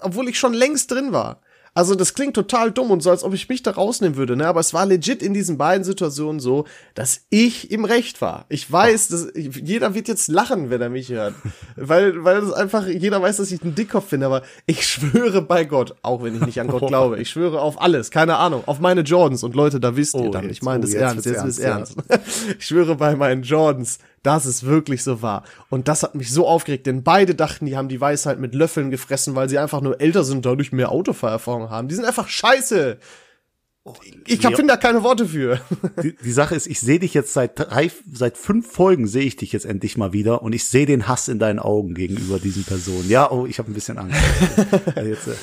obwohl 0.00 0.28
ich 0.28 0.38
schon 0.38 0.52
längst 0.52 0.90
drin 0.90 1.12
war. 1.12 1.40
Also 1.76 1.96
das 1.96 2.14
klingt 2.14 2.34
total 2.34 2.70
dumm 2.70 2.92
und 2.92 3.02
so, 3.02 3.10
als 3.10 3.24
ob 3.24 3.34
ich 3.34 3.48
mich 3.48 3.64
da 3.64 3.72
rausnehmen 3.72 4.16
würde, 4.16 4.36
ne? 4.36 4.46
Aber 4.46 4.60
es 4.60 4.72
war 4.72 4.86
legit 4.86 5.24
in 5.24 5.34
diesen 5.34 5.58
beiden 5.58 5.82
Situationen 5.82 6.38
so, 6.38 6.66
dass 6.94 7.22
ich 7.30 7.72
im 7.72 7.84
Recht 7.84 8.20
war. 8.20 8.46
Ich 8.48 8.70
weiß, 8.70 9.08
dass 9.08 9.28
jeder 9.34 9.92
wird 9.92 10.06
jetzt 10.06 10.28
lachen, 10.28 10.70
wenn 10.70 10.80
er 10.80 10.88
mich 10.88 11.08
hört, 11.08 11.34
weil 11.76 12.22
weil 12.22 12.38
es 12.38 12.52
einfach 12.52 12.86
jeder 12.86 13.20
weiß, 13.20 13.38
dass 13.38 13.50
ich 13.50 13.62
ein 13.64 13.74
Dickkopf 13.74 14.10
bin. 14.10 14.22
Aber 14.22 14.42
ich 14.66 14.86
schwöre 14.86 15.42
bei 15.42 15.64
Gott, 15.64 15.96
auch 16.02 16.22
wenn 16.22 16.36
ich 16.36 16.46
nicht 16.46 16.60
an 16.60 16.68
Gott 16.68 16.86
glaube, 16.86 17.20
ich 17.20 17.28
schwöre 17.28 17.60
auf 17.60 17.82
alles, 17.82 18.12
keine 18.12 18.36
Ahnung, 18.36 18.62
auf 18.66 18.78
meine 18.78 19.00
Jordans 19.00 19.42
und 19.42 19.56
Leute, 19.56 19.80
da 19.80 19.96
wisst 19.96 20.14
ihr 20.14 20.28
oh, 20.28 20.30
dann, 20.30 20.48
ich 20.48 20.62
meine 20.62 20.82
das 20.82 20.94
oh, 20.94 20.98
ernst, 20.98 21.26
jetzt 21.26 21.44
ist 21.44 21.58
ernst. 21.58 21.96
ernst. 22.08 22.56
ich 22.58 22.66
schwöre 22.66 22.94
bei 22.94 23.16
meinen 23.16 23.42
Jordans, 23.42 23.98
dass 24.24 24.46
es 24.46 24.64
wirklich 24.64 25.04
so 25.04 25.22
war. 25.22 25.44
Und 25.70 25.86
das 25.86 26.02
hat 26.02 26.14
mich 26.14 26.32
so 26.32 26.48
aufgeregt, 26.48 26.86
denn 26.86 27.04
beide 27.04 27.34
dachten, 27.34 27.66
die 27.66 27.76
haben 27.76 27.88
die 27.88 28.00
Weisheit 28.00 28.40
mit 28.40 28.54
Löffeln 28.54 28.90
gefressen, 28.90 29.36
weil 29.36 29.48
sie 29.48 29.58
einfach 29.58 29.80
nur 29.80 30.00
älter 30.00 30.24
sind, 30.24 30.44
dadurch 30.44 30.72
mehr 30.72 30.90
Autofahrerfahrung 30.90 31.70
haben. 31.70 31.88
Die 31.88 31.94
sind 31.94 32.06
einfach 32.06 32.26
scheiße. 32.26 32.98
Ich 34.26 34.46
hab, 34.46 34.56
finde 34.56 34.72
da 34.72 34.76
keine 34.78 35.02
Worte 35.02 35.26
für. 35.26 35.60
Die, 36.02 36.16
die 36.16 36.32
Sache 36.32 36.54
ist, 36.54 36.66
ich 36.66 36.80
sehe 36.80 36.98
dich 36.98 37.12
jetzt 37.12 37.34
seit 37.34 37.58
drei, 37.58 37.90
seit 38.10 38.38
fünf 38.38 38.72
Folgen 38.72 39.06
sehe 39.06 39.24
ich 39.24 39.36
dich 39.36 39.52
jetzt 39.52 39.66
endlich 39.66 39.98
mal 39.98 40.14
wieder 40.14 40.40
und 40.40 40.54
ich 40.54 40.64
sehe 40.64 40.86
den 40.86 41.06
Hass 41.06 41.28
in 41.28 41.38
deinen 41.38 41.58
Augen 41.58 41.92
gegenüber 41.92 42.38
diesen 42.38 42.64
Personen. 42.64 43.10
Ja, 43.10 43.30
oh, 43.30 43.44
ich 43.44 43.58
habe 43.58 43.70
ein 43.70 43.74
bisschen 43.74 43.98
Angst. 43.98 44.18
jetzt, 44.96 45.28
äh, 45.28 45.34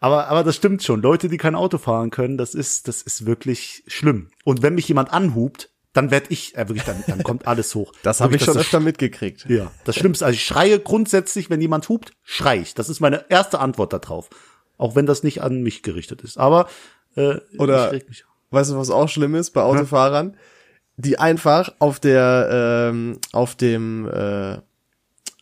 aber, 0.00 0.28
aber 0.28 0.44
das 0.44 0.56
stimmt 0.56 0.82
schon. 0.82 1.02
Leute, 1.02 1.28
die 1.28 1.36
kein 1.36 1.54
Auto 1.54 1.76
fahren 1.76 2.08
können, 2.08 2.38
das 2.38 2.54
ist, 2.54 2.88
das 2.88 3.02
ist 3.02 3.26
wirklich 3.26 3.84
schlimm. 3.86 4.28
Und 4.44 4.62
wenn 4.62 4.74
mich 4.74 4.88
jemand 4.88 5.12
anhubt, 5.12 5.68
dann 5.94 6.10
werd 6.10 6.30
ich, 6.30 6.54
äh, 6.56 6.68
wirklich, 6.68 6.84
dann, 6.84 7.02
dann 7.06 7.22
kommt 7.22 7.46
alles 7.46 7.74
hoch. 7.74 7.92
Das 8.02 8.20
habe 8.20 8.36
ich 8.36 8.44
schon 8.44 8.58
öfter 8.58 8.80
mitgekriegt. 8.80 9.46
Ja, 9.54 9.70
das 9.84 9.96
Schlimmste, 9.96 10.26
also 10.26 10.34
ich 10.34 10.44
schreie 10.44 10.78
grundsätzlich, 10.80 11.48
wenn 11.48 11.60
jemand 11.60 11.88
hupt, 11.88 12.12
schrei 12.22 12.58
ich. 12.58 12.74
Das 12.74 12.88
ist 12.88 13.00
meine 13.00 13.24
erste 13.30 13.60
Antwort 13.60 13.92
darauf. 13.92 14.28
Auch 14.76 14.96
wenn 14.96 15.06
das 15.06 15.22
nicht 15.22 15.40
an 15.42 15.62
mich 15.62 15.82
gerichtet 15.82 16.22
ist. 16.22 16.36
Aber 16.36 16.68
äh, 17.16 17.36
Oder, 17.58 17.92
weißt 18.50 18.72
du, 18.72 18.76
was 18.76 18.90
auch 18.90 19.08
schlimm 19.08 19.36
ist 19.36 19.52
bei 19.52 19.62
Autofahrern? 19.62 20.32
Ja. 20.32 20.38
Die 20.96 21.18
einfach 21.18 21.72
auf 21.78 22.00
der, 22.00 22.90
ähm, 22.90 23.18
auf 23.32 23.54
dem, 23.54 24.08
äh, 24.08 24.58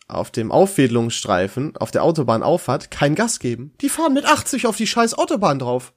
auf 0.07 0.29
dem 0.29 0.51
Auffädelungsstreifen, 0.51 1.75
auf 1.77 1.89
der 1.89 2.03
Autobahnauffahrt 2.03 2.91
kein 2.91 3.15
Gas 3.15 3.39
geben. 3.39 3.73
Die 3.81 3.89
fahren 3.89 4.13
mit 4.13 4.25
80 4.25 4.67
auf 4.67 4.75
die 4.75 4.87
scheiß 4.87 5.15
Autobahn 5.15 5.59
drauf 5.59 5.93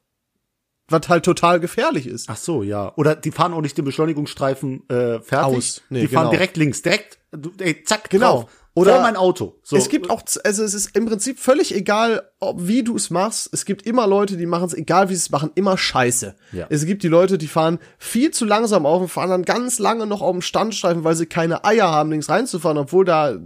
was 0.88 1.08
halt 1.08 1.24
total 1.24 1.60
gefährlich 1.60 2.06
ist. 2.06 2.28
Ach 2.28 2.36
so, 2.36 2.62
ja. 2.62 2.92
Oder 2.96 3.16
die 3.16 3.32
fahren 3.32 3.52
auch 3.52 3.60
nicht 3.60 3.76
den 3.76 3.84
Beschleunigungsstreifen 3.84 4.88
äh, 4.88 5.20
fertig. 5.20 5.56
Aus. 5.56 5.82
Nee, 5.90 6.02
die 6.02 6.08
genau. 6.08 6.22
fahren 6.22 6.30
direkt 6.30 6.56
links, 6.56 6.82
direkt, 6.82 7.18
ey, 7.58 7.82
zack, 7.84 8.10
genau. 8.10 8.40
Drauf. 8.42 8.50
Oder 8.76 8.92
Vor 8.92 9.00
mein 9.00 9.16
Auto. 9.16 9.58
So. 9.62 9.74
Es 9.74 9.88
gibt 9.88 10.10
auch, 10.10 10.22
also 10.44 10.62
es 10.62 10.74
ist 10.74 10.94
im 10.94 11.06
Prinzip 11.06 11.38
völlig 11.38 11.74
egal, 11.74 12.28
ob 12.40 12.68
wie 12.68 12.84
du 12.84 12.94
es 12.94 13.08
machst. 13.08 13.48
Es 13.50 13.64
gibt 13.64 13.86
immer 13.86 14.06
Leute, 14.06 14.36
die 14.36 14.44
machen 14.44 14.66
es, 14.66 14.74
egal 14.74 15.08
wie 15.08 15.14
sie 15.14 15.20
es 15.20 15.30
machen, 15.30 15.50
immer 15.54 15.78
scheiße. 15.78 16.36
Ja. 16.52 16.66
Es 16.68 16.84
gibt 16.84 17.02
die 17.02 17.08
Leute, 17.08 17.38
die 17.38 17.46
fahren 17.46 17.78
viel 17.96 18.32
zu 18.32 18.44
langsam 18.44 18.84
auf 18.84 19.00
und 19.00 19.08
fahren 19.08 19.30
dann 19.30 19.44
ganz 19.46 19.78
lange 19.78 20.06
noch 20.06 20.20
auf 20.20 20.32
dem 20.32 20.42
Standstreifen, 20.42 21.04
weil 21.04 21.16
sie 21.16 21.24
keine 21.24 21.64
Eier 21.64 21.90
haben, 21.90 22.10
links 22.10 22.28
reinzufahren, 22.28 22.76
obwohl 22.76 23.06
da 23.06 23.38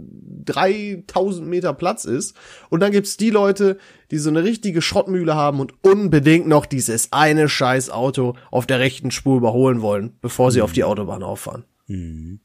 3000 0.53 1.47
Meter 1.47 1.73
Platz 1.73 2.05
ist. 2.05 2.35
Und 2.69 2.81
dann 2.81 2.91
gibt's 2.91 3.17
die 3.17 3.29
Leute, 3.29 3.77
die 4.11 4.17
so 4.17 4.29
eine 4.29 4.43
richtige 4.43 4.81
Schrottmühle 4.81 5.35
haben 5.35 5.59
und 5.59 5.73
unbedingt 5.83 6.47
noch 6.47 6.65
dieses 6.65 7.11
eine 7.11 7.49
scheiß 7.49 7.89
Auto 7.89 8.35
auf 8.49 8.65
der 8.65 8.79
rechten 8.79 9.11
Spur 9.11 9.37
überholen 9.37 9.81
wollen, 9.81 10.17
bevor 10.21 10.51
sie 10.51 10.59
mhm. 10.59 10.63
auf 10.65 10.71
die 10.73 10.83
Autobahn 10.83 11.23
auffahren. 11.23 11.65
Mhm. 11.87 12.39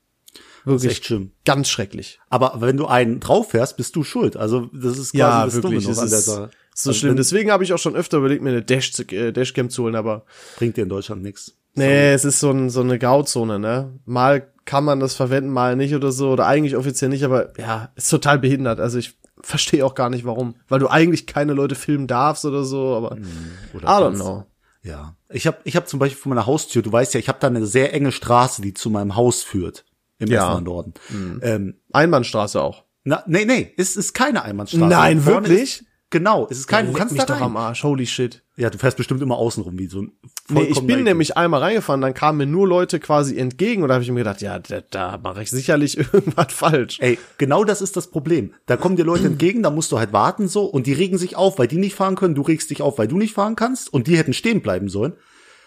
Wirklich 0.65 0.93
echt 0.93 1.05
schlimm. 1.05 1.31
Ganz 1.45 1.69
schrecklich. 1.69 2.19
Aber 2.29 2.57
wenn 2.61 2.77
du 2.77 2.87
einen 2.87 3.21
drauf 3.21 3.51
fährst, 3.51 3.77
bist 3.77 3.95
du 3.95 4.03
schuld. 4.03 4.37
Also 4.37 4.69
das 4.73 4.99
ist 4.99 5.13
quasi 5.13 5.19
ja, 5.19 5.45
das 5.45 5.55
wirklich, 5.55 5.85
Dumme 5.85 5.95
noch 5.95 6.03
an 6.03 6.11
der 6.11 6.19
Sache. 6.19 6.51
So 6.75 6.91
also 6.91 7.01
schlimm. 7.01 7.17
Deswegen 7.17 7.53
habe 7.53 7.63
ich 7.63 7.73
auch 7.73 7.79
schon 7.79 7.95
öfter 7.95 8.19
überlegt, 8.19 8.43
mir 8.43 8.51
eine 8.51 8.63
Dash 8.63 8.93
äh, 9.13 9.33
Dashcam 9.33 9.71
zu 9.71 9.85
holen, 9.85 9.95
aber 9.95 10.27
bringt 10.57 10.77
dir 10.77 10.83
in 10.83 10.89
Deutschland 10.89 11.23
nichts. 11.23 11.57
Nee, 11.77 12.13
es 12.13 12.25
ist 12.25 12.41
so, 12.41 12.51
ein, 12.51 12.71
so 12.71 12.81
eine 12.81 12.99
Grauzone, 12.99 13.59
ne? 13.59 13.99
Mal 14.05 14.53
kann 14.65 14.85
man 14.85 15.01
das 15.01 15.15
verwenden, 15.15 15.51
mal 15.51 15.77
nicht 15.77 15.95
oder 15.95 16.11
so, 16.13 16.31
oder 16.31 16.47
eigentlich 16.47 16.77
offiziell 16.77 17.09
nicht, 17.09 17.25
aber 17.25 17.53
ja, 17.59 17.91
ist 17.95 18.11
total 18.11 18.39
behindert. 18.39 18.81
Also 18.81 18.99
ich 18.99 19.17
verstehe 19.41 19.85
auch 19.85 19.95
gar 19.95 20.11
nicht 20.11 20.25
warum, 20.25 20.57
weil 20.69 20.81
du 20.81 20.89
eigentlich 20.89 21.27
keine 21.27 21.53
Leute 21.53 21.75
filmen 21.75 22.07
darfst 22.07 22.45
oder 22.45 22.65
so, 22.65 22.97
aber 22.97 23.11
hm, 23.11 23.27
oder 23.75 23.85
I 23.85 24.03
don't 24.03 24.17
know. 24.17 24.45
Ja, 24.83 25.17
ich 25.29 25.47
habe 25.47 25.59
ich 25.65 25.77
hab 25.77 25.89
zum 25.89 25.99
Beispiel 25.99 26.21
vor 26.21 26.31
meiner 26.31 26.47
Haustür, 26.47 26.83
du 26.83 26.93
weißt 26.93 27.15
ja, 27.15 27.21
ich 27.21 27.29
habe 27.29 27.39
da 27.41 27.47
eine 27.49 27.67
sehr 27.67 27.93
enge 27.93 28.13
Straße, 28.13 28.63
die 28.63 28.75
zu 28.75 28.91
meinem 28.91 29.17
Haus 29.17 29.43
führt 29.43 29.85
im 30.19 30.29
ja. 30.29 30.45
Essener 30.45 30.61
Norden. 30.61 30.95
Mhm. 31.11 31.41
Ähm, 31.43 31.75
Einbahnstraße 31.93 32.61
auch. 32.63 32.85
Na, 33.05 33.23
nee, 33.27 33.45
nee, 33.45 33.73
es 33.77 33.97
ist 33.97 34.15
keine 34.15 34.43
Einbahnstraße. 34.43 34.87
Nein, 34.87 35.25
wirklich? 35.27 35.81
Ist, 35.81 35.85
genau, 36.19 36.47
es 36.51 36.59
ist 36.59 36.67
kein, 36.67 36.87
ja, 36.87 36.93
du 36.93 36.99
kannst 36.99 37.13
mich 37.13 37.25
da 37.25 37.35
rein. 37.35 37.41
doch 37.41 37.47
am 37.47 37.57
Arsch, 37.57 37.83
holy 37.85 38.07
shit. 38.07 38.43
Ja, 38.57 38.71
du 38.71 38.79
fährst 38.79 38.97
bestimmt 38.97 39.21
immer 39.21 39.37
außenrum 39.37 39.79
wie 39.79 39.87
so 39.87 40.01
ein 40.03 40.13
Nee, 40.49 40.63
ich 40.63 40.81
bin 40.81 41.03
nämlich 41.03 41.37
einmal 41.37 41.61
reingefahren, 41.61 42.01
dann 42.01 42.15
kamen 42.15 42.39
mir 42.39 42.47
nur 42.47 42.67
Leute 42.67 43.01
quasi 43.01 43.37
entgegen 43.37 43.83
und 43.83 43.89
da 43.89 43.95
habe 43.95 44.05
ich 44.05 44.11
mir 44.11 44.21
gedacht, 44.21 44.41
ja, 44.41 44.59
da, 44.59 44.81
da 44.81 45.19
mache 45.19 45.43
ich 45.43 45.51
sicherlich 45.51 45.99
irgendwas 46.13 46.53
falsch. 46.53 46.99
Ey, 47.01 47.19
genau 47.37 47.65
das 47.65 47.83
ist 47.83 47.97
das 47.97 48.11
Problem. 48.11 48.55
Da 48.65 48.77
kommen 48.77 48.97
dir 48.97 49.05
Leute 49.05 49.27
entgegen, 49.27 49.63
da 49.63 49.71
musst 49.71 49.93
du 49.93 49.99
halt 49.99 50.13
warten 50.13 50.49
so 50.49 50.65
und 50.65 50.87
die 50.87 50.95
regen 50.95 51.19
sich 51.19 51.37
auf, 51.37 51.59
weil 51.59 51.69
die 51.69 51.77
nicht 51.77 51.95
fahren 51.95 52.17
können, 52.17 52.35
du 52.35 52.43
regst 52.43 52.71
dich 52.71 52.81
auf, 52.81 52.99
weil 52.99 53.09
du 53.09 53.19
nicht 53.19 53.35
fahren 53.35 53.57
kannst 53.57 53.93
und 53.93 54.07
die 54.07 54.17
hätten 54.17 54.33
stehen 54.33 54.63
bleiben 54.63 54.89
sollen. 54.89 55.13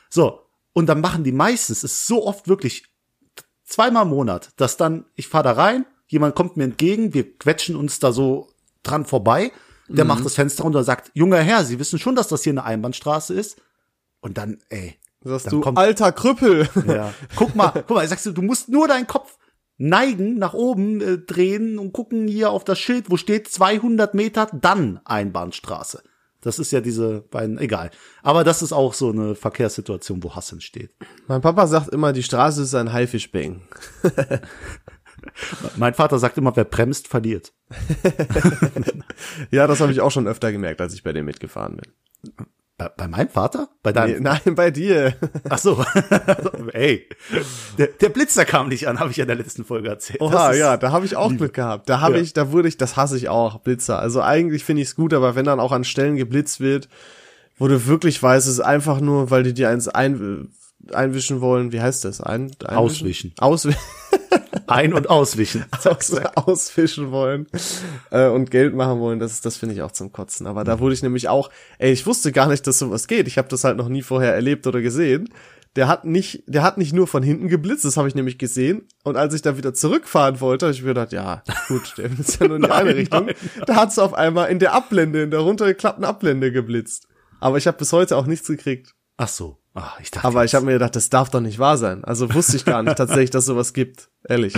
So, 0.10 0.41
und 0.74 0.88
dann 0.88 1.01
machen 1.01 1.24
die 1.24 1.32
meistens, 1.32 1.84
ist 1.84 2.08
so 2.08 2.25
oft 2.25 2.48
wirklich 2.48 2.86
zweimal 3.65 4.03
im 4.03 4.10
Monat, 4.10 4.50
dass 4.58 4.77
dann, 4.77 5.06
ich 5.15 5.27
fahre 5.27 5.44
da 5.44 5.51
rein, 5.51 5.86
jemand 6.08 6.36
kommt 6.36 6.58
mir 6.58 6.63
entgegen, 6.63 7.13
wir 7.13 7.38
quetschen 7.38 7.75
uns 7.75 8.00
da 8.00 8.12
so 8.12 8.50
dran 8.82 9.06
vorbei, 9.06 9.51
der 9.89 10.05
mhm. 10.05 10.10
macht 10.10 10.25
das 10.25 10.36
Fenster 10.36 10.63
runter 10.63 10.79
und 10.79 10.86
sagt, 10.86 11.12
junger 11.13 11.39
Herr, 11.39 11.65
Sie 11.65 11.79
wissen 11.79 12.00
schon, 12.00 12.15
dass 12.15 12.27
das 12.27 12.43
hier 12.43 12.53
eine 12.53 12.63
Einbahnstraße 12.63 13.34
ist? 13.34 13.62
Und 14.22 14.38
dann, 14.38 14.60
ey. 14.69 14.96
Sagst 15.22 15.48
dann 15.48 15.51
du, 15.51 15.62
kommt, 15.62 15.77
alter 15.77 16.12
Krüppel. 16.12 16.69
Ja. 16.88 17.13
Guck 17.36 17.55
mal, 17.55 17.72
guck 17.88 17.91
mal, 17.91 18.08
sagst 18.08 18.25
du, 18.25 18.31
du 18.31 18.41
musst 18.41 18.69
nur 18.69 18.88
deinen 18.88 19.08
Kopf 19.08 19.38
neigen, 19.77 20.36
nach 20.36 20.53
oben 20.53 21.01
äh, 21.01 21.17
drehen 21.17 21.79
und 21.79 21.93
gucken 21.93 22.27
hier 22.27 22.51
auf 22.51 22.63
das 22.63 22.79
Schild, 22.79 23.10
wo 23.10 23.17
steht 23.17 23.48
200 23.48 24.13
Meter, 24.13 24.48
dann 24.53 25.00
Einbahnstraße. 25.05 26.03
Das 26.41 26.58
ist 26.58 26.72
ja 26.72 26.79
diese 26.79 27.22
beiden, 27.22 27.58
egal. 27.58 27.91
Aber 28.24 28.43
das 28.43 28.62
ist 28.62 28.72
auch 28.72 28.93
so 28.93 29.10
eine 29.10 29.36
Verkehrssituation, 29.36 30.24
wo 30.24 30.36
Hass 30.36 30.51
entsteht. 30.53 30.91
Mein 31.27 31.41
Papa 31.41 31.67
sagt 31.67 31.89
immer, 31.89 32.13
die 32.13 32.24
Straße 32.24 32.62
ist 32.62 32.75
ein 32.75 32.93
Haifischbecken. 32.93 33.63
mein 35.75 35.93
Vater 35.93 36.17
sagt 36.17 36.38
immer, 36.38 36.55
wer 36.55 36.63
bremst, 36.63 37.10
verliert. 37.10 37.51
ja, 39.52 39.68
das 39.68 39.80
habe 39.82 39.92
ich 39.92 40.02
auch 40.02 40.12
schon 40.12 40.28
öfter 40.28 40.52
gemerkt, 40.52 40.82
als 40.82 40.94
ich 40.94 41.04
bei 41.04 41.14
dem 41.14 41.26
mitgefahren 41.26 41.78
bin. 41.78 41.92
Bei, 42.78 42.88
bei 42.90 43.08
meinem 43.10 43.28
Vater? 43.30 43.68
Bei 43.84 43.92
deinem? 43.92 44.16
Nee, 44.16 44.20
nein, 44.46 44.56
bei 44.56 44.72
dir. 44.72 45.14
Ach 45.50 45.58
so. 45.58 45.84
Ey, 46.74 47.08
der, 47.78 47.88
der 47.88 48.10
Blitzer 48.10 48.46
kam 48.46 48.70
nicht 48.70 48.88
an, 48.88 49.00
habe 49.00 49.12
ich 49.12 49.18
ja 49.18 49.24
in 49.24 49.28
der 49.28 49.36
letzten 49.36 49.66
Folge 49.66 49.90
erzählt. 49.90 50.22
Oha, 50.22 50.54
ja, 50.54 50.78
da 50.78 50.92
habe 50.92 51.06
ich 51.06 51.16
auch 51.18 51.36
Glück 51.36 51.54
gehabt. 51.54 51.90
Da 51.90 52.00
habe 52.00 52.16
Ja. 52.16 52.22
ich, 52.22 52.34
da 52.34 52.52
wurde 52.52 52.70
ich, 52.70 52.78
das 52.78 52.96
hasse 52.96 53.18
ich 53.18 53.28
auch, 53.28 53.60
Blitzer. 53.60 54.00
Also 54.00 54.22
eigentlich 54.22 54.64
finde 54.64 54.82
ich 54.82 54.90
es 54.90 54.96
gut, 54.96 55.14
aber 55.14 55.36
wenn 55.36 55.46
dann 55.46 55.60
auch 55.60 55.74
an 55.74 55.84
Stellen 55.84 56.16
geblitzt 56.16 56.62
wird, 56.62 56.88
wo 57.58 57.68
du 57.68 57.86
wirklich 57.88 58.24
weißt, 58.24 58.48
es 58.48 58.54
ist 58.54 58.60
einfach 58.62 59.02
nur, 59.02 59.30
weil 59.30 59.44
die 59.44 59.54
dir 59.54 59.68
eins 59.70 59.90
ein, 59.90 60.50
einwischen 60.94 61.42
wollen, 61.42 61.74
wie 61.74 61.82
heißt 61.82 62.06
das? 62.06 62.22
Ein, 62.22 62.52
einwischen? 62.64 62.78
Auswischen. 62.78 63.34
Auswischen. 63.40 63.80
Ein- 64.70 64.94
und 64.94 65.10
auswischen. 65.10 65.66
aus, 65.86 66.14
ausfischen 66.36 67.12
wollen 67.12 67.48
äh, 68.12 68.28
und 68.28 68.52
Geld 68.52 68.76
machen 68.76 69.00
wollen, 69.00 69.20
das, 69.20 69.42
das 69.42 69.58
finde 69.58 69.76
ich 69.76 69.82
auch 69.82 69.92
zum 69.92 70.12
Kotzen. 70.12 70.48
Aber 70.48 70.64
da 70.64 70.80
wurde 70.80 70.94
ich 70.94 71.04
nämlich 71.04 71.28
auch, 71.28 71.50
ey, 71.78 71.92
ich 71.92 72.06
wusste 72.06 72.32
gar 72.32 72.48
nicht, 72.48 72.66
dass 72.68 72.80
sowas 72.80 73.08
geht. 73.08 73.28
Ich 73.28 73.38
habe 73.38 73.48
das 73.48 73.64
halt 73.64 73.78
noch 73.78 73.90
nie 73.90 74.02
vorher 74.02 74.34
erlebt 74.34 74.68
oder 74.68 74.82
gesehen. 74.82 75.30
Der 75.76 75.88
hat 75.88 76.04
nicht, 76.04 76.44
der 76.48 76.64
hat 76.64 76.80
nicht 76.80 76.94
nur 76.94 77.06
von 77.06 77.22
hinten 77.22 77.48
geblitzt, 77.48 77.86
das 77.86 77.96
habe 77.96 78.08
ich 78.08 78.16
nämlich 78.16 78.40
gesehen. 78.40 78.88
Und 79.04 79.18
als 79.18 79.36
ich 79.36 79.44
dann 79.44 79.56
wieder 79.58 79.74
zurückfahren 79.74 80.42
wollte, 80.42 80.66
habe 80.66 80.74
ich 80.74 80.82
mir 80.82 80.90
gedacht, 80.90 81.12
ja, 81.12 81.44
gut, 81.68 81.94
der 81.98 82.08
blitzt 82.10 82.40
ja 82.42 82.48
nur 82.48 82.56
in 82.56 82.64
die 82.64 82.72
eine 82.72 82.86
Nein, 82.86 82.96
Richtung. 82.96 83.26
nein. 83.28 83.36
Da 83.68 83.76
hat's 83.76 84.00
auf 84.00 84.14
einmal 84.16 84.50
in 84.50 84.58
der 84.58 84.74
Ablende, 84.74 85.22
in 85.22 85.32
der 85.32 85.42
runtergeklappten 85.42 86.04
Ablende 86.06 86.52
geblitzt. 86.52 87.08
Aber 87.40 87.58
ich 87.58 87.68
habe 87.68 87.78
bis 87.78 87.94
heute 87.94 88.18
auch 88.18 88.26
nichts 88.26 88.48
gekriegt. 88.48 88.96
Ach 89.18 89.28
so. 89.28 89.59
Ah, 89.74 89.94
ich 90.02 90.12
dachte. 90.12 90.28
Aber 90.28 90.44
ich 90.46 90.56
habe 90.56 90.66
mir 90.66 90.74
gedacht, 90.74 90.96
das 90.96 91.10
darf 91.10 91.30
doch 91.30 91.42
nicht 91.42 91.60
wahr 91.60 91.78
sein. 91.78 92.04
Also 92.04 92.34
wusste 92.34 92.58
ich 92.58 92.66
gar 92.66 92.84
nicht 92.84 92.96
tatsächlich, 92.98 93.30
dass 93.30 93.46
sowas 93.46 93.74
gibt. 93.74 94.10
Ehrlich. 94.28 94.54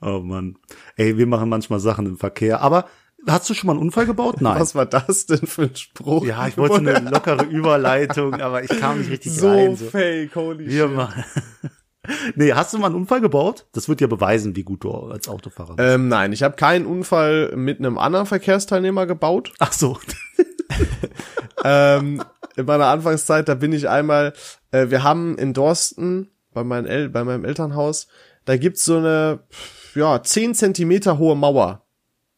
Oh 0.00 0.20
Mann. 0.20 0.58
Ey, 0.96 1.16
wir 1.16 1.26
machen 1.26 1.48
manchmal 1.48 1.80
Sachen 1.80 2.06
im 2.06 2.16
Verkehr. 2.18 2.60
Aber 2.60 2.86
hast 3.26 3.48
du 3.48 3.54
schon 3.54 3.68
mal 3.68 3.72
einen 3.72 3.82
Unfall 3.82 4.06
gebaut? 4.06 4.40
Nein. 4.40 4.60
Was 4.60 4.74
war 4.74 4.86
das 4.86 5.26
denn 5.26 5.46
für 5.46 5.62
ein 5.62 5.76
Spruch? 5.76 6.24
Ja, 6.26 6.46
ich 6.46 6.58
wollte 6.58 6.76
eine 6.76 6.98
lockere 7.10 7.44
Überleitung, 7.44 8.34
aber 8.34 8.62
ich 8.62 8.68
kam 8.80 8.98
nicht 8.98 9.10
richtig 9.10 9.32
so 9.32 9.48
rein. 9.48 9.76
So. 9.76 9.86
fake, 9.86 10.34
holy 10.36 10.66
Wir 10.68 10.88
shit. 10.88 10.96
machen. 10.96 11.24
Nee, 12.34 12.52
hast 12.52 12.74
du 12.74 12.78
mal 12.78 12.88
einen 12.88 12.96
Unfall 12.96 13.22
gebaut? 13.22 13.66
Das 13.72 13.88
wird 13.88 14.02
ja 14.02 14.06
beweisen, 14.06 14.54
wie 14.56 14.62
gut 14.62 14.84
du 14.84 14.90
als 14.92 15.26
Autofahrer 15.26 15.76
bist. 15.76 15.88
Ähm, 15.88 16.08
nein, 16.08 16.34
ich 16.34 16.42
habe 16.42 16.54
keinen 16.54 16.84
Unfall 16.84 17.56
mit 17.56 17.78
einem 17.78 17.96
anderen 17.96 18.26
Verkehrsteilnehmer 18.26 19.06
gebaut. 19.06 19.54
Ach 19.58 19.72
so. 19.72 19.98
ähm, 21.64 22.22
in 22.56 22.66
meiner 22.66 22.86
Anfangszeit, 22.86 23.48
da 23.48 23.54
bin 23.54 23.72
ich 23.72 23.88
einmal, 23.88 24.32
äh, 24.70 24.88
wir 24.90 25.02
haben 25.02 25.36
in 25.38 25.52
Dorsten 25.52 26.30
bei, 26.52 26.64
meinen 26.64 26.86
El 26.86 27.08
bei 27.08 27.24
meinem 27.24 27.44
Elternhaus, 27.44 28.06
da 28.44 28.56
gibt's 28.56 28.84
so 28.84 28.98
eine, 28.98 29.40
ja, 29.94 30.22
10 30.22 30.54
Zentimeter 30.54 31.18
hohe 31.18 31.36
Mauer. 31.36 31.82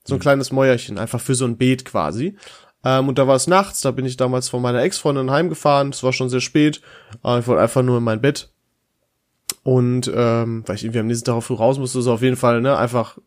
So 0.05 0.15
ein 0.15 0.21
kleines 0.21 0.53
Mäuerchen, 0.53 0.99
einfach 0.99 1.21
für 1.21 1.35
so 1.35 1.45
ein 1.45 1.57
Beet 1.57 1.85
quasi. 1.85 2.37
Ähm, 2.85 3.09
und 3.09 3.19
da 3.19 3.27
war 3.27 3.35
es 3.35 3.49
nachts, 3.49 3.81
da 3.81 3.91
bin 3.91 4.07
ich 4.07 4.17
damals 4.17 4.49
von 4.49 4.63
meiner 4.63 4.83
Ex-Freundin 4.83 5.31
heimgefahren, 5.31 5.91
es 5.91 6.03
war 6.05 6.13
schon 6.13 6.29
sehr 6.29 6.41
spät, 6.41 6.81
äh, 7.25 7.41
ich 7.41 7.47
wollte 7.47 7.63
einfach 7.63 7.83
nur 7.83 7.99
in 7.99 8.05
mein 8.05 8.21
Bett. 8.21 8.53
Und 9.65 10.11
ähm, 10.15 10.63
weil 10.67 10.77
ich 10.77 10.85
irgendwie 10.85 11.01
am 11.01 11.09
nächsten 11.09 11.25
Tag 11.25 11.43
früh 11.43 11.55
raus 11.55 11.79
musste, 11.79 12.01
so 12.01 12.13
auf 12.13 12.23
jeden 12.23 12.37
Fall, 12.37 12.61
ne, 12.61 12.79
einfach 12.79 13.19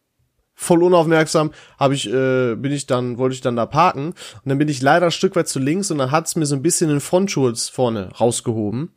voll 0.61 0.83
unaufmerksam, 0.83 1.51
habe 1.79 1.93
ich, 1.95 2.05
äh, 2.11 2.55
bin 2.55 2.73
ich 2.73 2.85
dann, 2.85 3.17
wollte 3.17 3.33
ich 3.33 3.39
dann 3.39 3.55
da 3.55 3.65
parken 3.65 4.07
und 4.09 4.15
dann 4.43 4.57
bin 4.57 4.67
ich 4.67 4.81
leider 4.81 5.05
ein 5.05 5.11
Stück 5.11 5.37
weit 5.37 5.47
zu 5.47 5.57
links 5.57 5.89
und 5.89 5.97
dann 5.99 6.11
hat's 6.11 6.35
mir 6.35 6.45
so 6.45 6.53
ein 6.55 6.61
bisschen 6.61 6.89
den 6.89 6.99
Frontschutz 6.99 7.69
vorne 7.69 8.09
rausgehoben, 8.19 8.91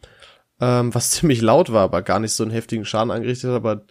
ähm, 0.60 0.92
was 0.92 1.10
ziemlich 1.12 1.40
laut 1.40 1.72
war, 1.72 1.82
aber 1.82 2.02
gar 2.02 2.18
nicht 2.18 2.32
so 2.32 2.42
einen 2.42 2.50
heftigen 2.52 2.84
Schaden 2.84 3.12
angerichtet 3.12 3.50
hat, 3.50 3.56
aber 3.56 3.82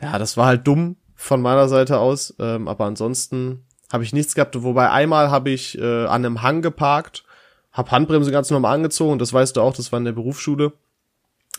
ja, 0.00 0.18
das 0.18 0.38
war 0.38 0.46
halt 0.46 0.66
dumm 0.66 0.96
von 1.14 1.42
meiner 1.42 1.68
Seite 1.68 1.98
aus, 1.98 2.34
ähm, 2.38 2.68
aber 2.68 2.86
ansonsten 2.86 3.66
habe 3.92 4.02
ich 4.02 4.14
nichts 4.14 4.34
gehabt, 4.34 4.60
wobei 4.62 4.90
einmal 4.90 5.30
habe 5.30 5.50
ich 5.50 5.78
äh, 5.78 6.06
an 6.06 6.24
einem 6.24 6.40
Hang 6.42 6.62
geparkt, 6.62 7.24
hab 7.70 7.90
Handbremse 7.90 8.30
ganz 8.30 8.50
normal 8.50 8.74
angezogen 8.76 9.12
und 9.12 9.18
das 9.20 9.32
weißt 9.34 9.56
du 9.56 9.60
auch, 9.60 9.74
das 9.74 9.92
war 9.92 9.98
in 9.98 10.06
der 10.06 10.12
Berufsschule. 10.12 10.72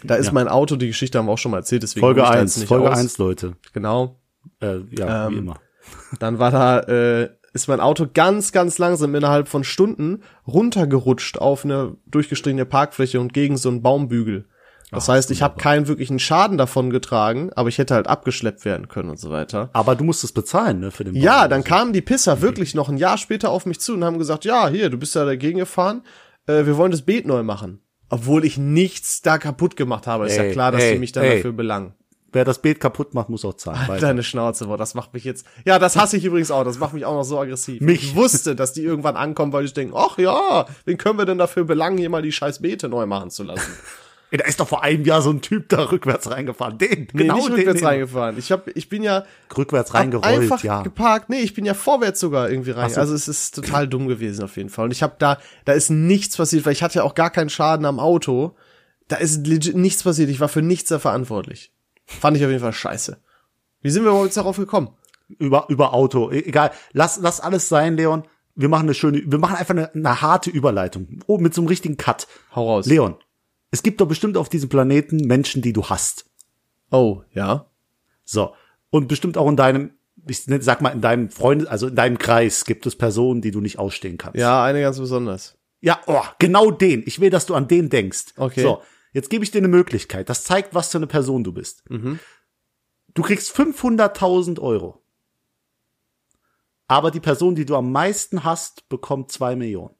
Da 0.03 0.15
ist 0.15 0.25
Ja. 0.27 0.31
mein 0.33 0.47
Auto, 0.47 0.75
die 0.75 0.87
Geschichte 0.87 1.19
haben 1.19 1.27
wir 1.27 1.33
auch 1.33 1.37
schon 1.37 1.51
mal 1.51 1.57
erzählt, 1.59 1.83
deswegen 1.83 2.01
Folge 2.03 2.21
hol 2.21 2.25
ich 2.29 2.31
da 2.33 2.39
jetzt 2.41 2.55
1, 2.55 2.57
nicht 2.57 2.67
Folge 2.67 2.91
aus. 2.91 2.97
1, 2.97 3.17
Leute. 3.19 3.53
Genau. 3.73 4.17
Äh, 4.73 4.81
ja, 4.97 5.29
wie 5.29 5.33
Ähm, 5.35 5.39
immer. 5.39 5.59
Dann 6.19 6.39
war 6.39 6.51
da, 6.51 6.79
äh, 6.79 7.29
ist 7.53 7.67
mein 7.67 7.79
Auto 7.79 8.07
ganz, 8.13 8.51
ganz 8.51 8.77
langsam 8.79 9.15
innerhalb 9.15 9.47
von 9.47 9.63
Stunden 9.63 10.23
runtergerutscht 10.47 11.37
auf 11.37 11.63
eine 11.63 11.95
durchgestrichene 12.07 12.65
Parkfläche 12.65 13.19
und 13.19 13.33
gegen 13.33 13.57
so 13.57 13.69
einen 13.69 13.81
Baumbügel. 13.81 14.45
Das 14.91 15.09
Ach, 15.09 15.13
heißt, 15.13 15.31
ich 15.31 15.41
habe 15.41 15.57
keinen 15.59 15.87
wirklichen 15.87 16.19
Schaden 16.19 16.57
davon 16.57 16.89
getragen, 16.89 17.51
aber 17.55 17.69
ich 17.69 17.77
hätte 17.79 17.95
halt 17.95 18.07
abgeschleppt 18.07 18.65
werden 18.65 18.87
können 18.87 19.09
und 19.09 19.19
so 19.19 19.29
weiter. 19.31 19.69
Aber 19.73 19.95
du 19.95 20.03
musst 20.03 20.23
es 20.23 20.31
bezahlen, 20.31 20.79
ne, 20.79 20.91
für 20.91 21.03
den 21.03 21.15
Ja, 21.15 21.43
Bau. 21.43 21.47
dann 21.49 21.63
kamen 21.63 21.91
die 21.91 22.01
Pisser 22.01 22.41
wirklich 22.41 22.75
noch 22.75 22.87
ein 22.87 22.97
Jahr 22.97 23.17
später 23.17 23.49
auf 23.49 23.65
mich 23.65 23.79
zu 23.79 23.93
und 23.93 24.03
haben 24.03 24.19
gesagt, 24.19 24.45
ja, 24.45 24.67
hier, 24.69 24.89
du 24.89 24.97
bist 24.97 25.15
ja 25.15 25.25
dagegen 25.25 25.59
gefahren, 25.59 26.03
äh, 26.47 26.65
wir 26.65 26.77
wollen 26.77 26.91
das 26.91 27.01
Beet 27.01 27.25
neu 27.25 27.41
machen. 27.43 27.81
Obwohl 28.09 28.45
ich 28.45 28.57
nichts 28.59 29.23
da 29.23 29.39
kaputt 29.39 29.75
gemacht 29.75 30.05
habe. 30.05 30.27
Ist 30.27 30.37
ja 30.37 30.43
Ey, 30.43 30.51
klar, 30.51 30.71
dass 30.71 30.83
ey, 30.83 30.93
die 30.93 30.99
mich 30.99 31.11
dann 31.11 31.23
ey. 31.23 31.37
dafür 31.37 31.53
belangen. 31.53 31.93
Wer 32.35 32.43
das 32.43 32.59
Beet 32.59 32.81
kaputt 32.81 33.13
macht, 33.13 33.29
muss 33.29 33.45
auch 33.45 33.53
zahlen. 33.53 33.87
Weiter. 33.87 34.07
Deine 34.07 34.21
Schnauze, 34.21 34.65
boah, 34.65 34.75
das 34.77 34.93
macht 34.93 35.13
mich 35.13 35.23
jetzt. 35.23 35.47
Ja, 35.63 35.79
das 35.79 35.95
hasse 35.95 36.17
ich 36.17 36.25
übrigens 36.25 36.51
auch. 36.51 36.65
Das 36.65 36.79
macht 36.79 36.93
mich 36.93 37.05
auch 37.05 37.13
noch 37.13 37.23
so 37.23 37.39
aggressiv. 37.39 37.79
Mich. 37.79 38.03
Ich 38.03 38.15
wusste, 38.17 38.57
dass 38.57 38.73
die 38.73 38.83
irgendwann 38.83 39.15
ankommen, 39.15 39.53
weil 39.53 39.63
ich 39.63 39.73
denke, 39.73 39.95
ach 39.95 40.17
ja, 40.17 40.65
wen 40.83 40.97
können 40.97 41.17
wir 41.17 41.23
denn 41.23 41.37
dafür 41.37 41.63
belangen, 41.63 41.97
hier 41.97 42.09
mal 42.09 42.21
die 42.21 42.33
scheiß 42.33 42.61
Beete 42.61 42.89
neu 42.89 43.05
machen 43.05 43.29
zu 43.29 43.43
lassen? 43.43 43.71
Ey, 44.31 44.37
da 44.39 44.43
ist 44.47 44.59
doch 44.59 44.67
vor 44.67 44.83
einem 44.83 45.05
Jahr 45.05 45.21
so 45.21 45.29
ein 45.29 45.39
Typ 45.39 45.69
da 45.69 45.89
rückwärts 45.89 46.29
reingefahren. 46.29 46.77
Den, 46.77 47.07
Nee, 47.13 47.23
genau 47.23 47.35
nicht 47.35 47.47
den. 47.47 47.55
rückwärts 47.55 47.79
den. 47.79 47.87
reingefahren. 47.87 48.37
Ich 48.37 48.51
hab, 48.51 48.67
ich 48.67 48.89
bin 48.89 49.01
ja 49.01 49.23
Rückwärts 49.57 49.93
reingerollt, 49.93 50.25
einfach 50.41 50.61
ja. 50.61 50.81
geparkt. 50.81 51.29
Nee, 51.29 51.39
ich 51.39 51.53
bin 51.53 51.63
ja 51.63 51.73
vorwärts 51.73 52.19
sogar 52.19 52.49
irgendwie 52.49 52.71
rein. 52.71 52.89
so. 52.89 52.99
Also 52.99 53.13
es 53.13 53.29
ist 53.29 53.55
total 53.55 53.87
dumm 53.87 54.09
gewesen 54.09 54.43
auf 54.43 54.57
jeden 54.57 54.67
Fall. 54.69 54.83
Und 54.83 54.91
ich 54.91 55.03
habe 55.03 55.15
da, 55.19 55.37
da 55.63 55.71
ist 55.71 55.89
nichts 55.89 56.35
passiert, 56.35 56.65
weil 56.65 56.73
ich 56.73 56.83
hatte 56.83 56.95
ja 56.95 57.03
auch 57.03 57.15
gar 57.15 57.29
keinen 57.29 57.49
Schaden 57.49 57.85
am 57.85 57.97
Auto. 57.97 58.57
Da 59.07 59.15
ist 59.15 59.47
legit 59.47 59.77
nichts 59.77 60.03
passiert. 60.03 60.29
Ich 60.29 60.41
war 60.41 60.49
für 60.49 60.61
nichts 60.61 60.89
da 60.89 60.99
verantwortlich. 60.99 61.71
Fand 62.05 62.37
ich 62.37 62.43
auf 62.43 62.49
jeden 62.49 62.61
Fall 62.61 62.73
scheiße. 62.73 63.17
Wie 63.81 63.89
sind 63.89 64.03
wir 64.03 64.09
überhaupt 64.09 64.27
jetzt 64.27 64.37
darauf 64.37 64.57
gekommen? 64.57 64.89
Über, 65.39 65.65
über 65.69 65.93
Auto. 65.93 66.31
E- 66.31 66.39
Egal. 66.45 66.71
Lass, 66.93 67.17
lass 67.19 67.39
alles 67.39 67.67
sein, 67.69 67.97
Leon. 67.97 68.23
Wir 68.55 68.69
machen 68.69 68.83
eine 68.83 68.93
schöne, 68.93 69.21
wir 69.25 69.37
machen 69.39 69.55
einfach 69.57 69.73
eine, 69.75 69.93
eine 69.93 70.21
harte 70.21 70.49
Überleitung. 70.49 71.19
Oh, 71.27 71.37
mit 71.37 71.53
so 71.53 71.61
einem 71.61 71.67
richtigen 71.67 71.97
Cut. 71.97 72.27
Hau 72.55 72.67
raus. 72.71 72.85
Leon, 72.85 73.15
es 73.71 73.83
gibt 73.83 73.99
doch 73.99 74.07
bestimmt 74.07 74.37
auf 74.37 74.47
diesem 74.49 74.69
Planeten 74.69 75.17
Menschen, 75.17 75.61
die 75.61 75.73
du 75.73 75.83
hast. 75.85 76.25
Oh, 76.91 77.23
ja. 77.31 77.65
So. 78.23 78.53
Und 78.91 79.07
bestimmt 79.07 79.37
auch 79.37 79.49
in 79.49 79.57
deinem, 79.57 79.91
ich 80.27 80.43
sag 80.45 80.81
mal, 80.81 80.89
in 80.89 81.01
deinem 81.01 81.29
Freund, 81.29 81.67
also 81.67 81.87
in 81.87 81.95
deinem 81.95 82.17
Kreis 82.17 82.63
gibt 82.63 82.85
es 82.85 82.95
Personen, 82.95 83.41
die 83.41 83.51
du 83.51 83.59
nicht 83.59 83.77
ausstehen 83.77 84.17
kannst. 84.17 84.39
Ja, 84.39 84.63
eine 84.63 84.79
ganz 84.81 84.99
besonders. 84.99 85.57
Ja, 85.81 85.99
oh, 86.07 86.21
genau 86.39 86.71
den. 86.71 87.03
Ich 87.05 87.19
will, 87.19 87.29
dass 87.29 87.45
du 87.45 87.55
an 87.55 87.67
den 87.67 87.89
denkst. 87.89 88.27
Okay. 88.37 88.61
So, 88.61 88.81
jetzt 89.15 89.29
gebe 89.31 89.43
ich 89.43 89.49
dir 89.51 89.57
eine 89.57 89.67
Möglichkeit. 89.67 90.29
Das 90.29 90.43
zeigt, 90.43 90.75
was 90.75 90.91
für 90.91 90.97
eine 90.99 91.07
Person 91.07 91.43
du 91.43 91.51
bist. 91.53 91.83
Du 91.89 93.21
kriegst 93.23 93.55
500.000 93.57 94.59
Euro. 94.59 95.01
Aber 96.87 97.09
die 97.09 97.19
Person, 97.19 97.55
die 97.55 97.65
du 97.65 97.75
am 97.75 97.91
meisten 97.91 98.43
hast, 98.43 98.87
bekommt 98.89 99.31
zwei 99.31 99.55
Millionen. 99.55 99.95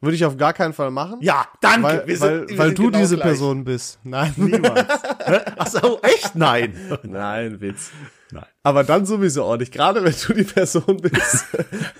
Würde 0.00 0.14
ich 0.16 0.24
auf 0.24 0.36
gar 0.36 0.52
keinen 0.52 0.72
Fall 0.74 0.90
machen. 0.90 1.20
Ja, 1.22 1.46
danke. 1.60 1.82
Weil, 1.82 2.06
Wir 2.06 2.16
sind- 2.18 2.28
weil, 2.28 2.48
wir 2.48 2.58
weil 2.58 2.74
du 2.74 2.86
genau 2.86 2.98
diese 2.98 3.14
gleich. 3.16 3.28
Person 3.28 3.64
bist. 3.64 3.98
Nein. 4.04 4.34
Niemals. 4.36 4.86
Ach 5.56 5.66
so, 5.68 6.00
echt? 6.02 6.34
Nein. 6.34 6.74
Nein, 7.02 7.60
Witz. 7.60 7.90
Nein. 8.30 8.44
Aber 8.62 8.84
dann 8.84 9.06
sowieso 9.06 9.44
auch 9.44 9.56
nicht. 9.56 9.72
Gerade 9.72 10.04
wenn 10.04 10.14
du 10.26 10.32
die 10.34 10.42
Person 10.44 10.98
bist. 10.98 11.46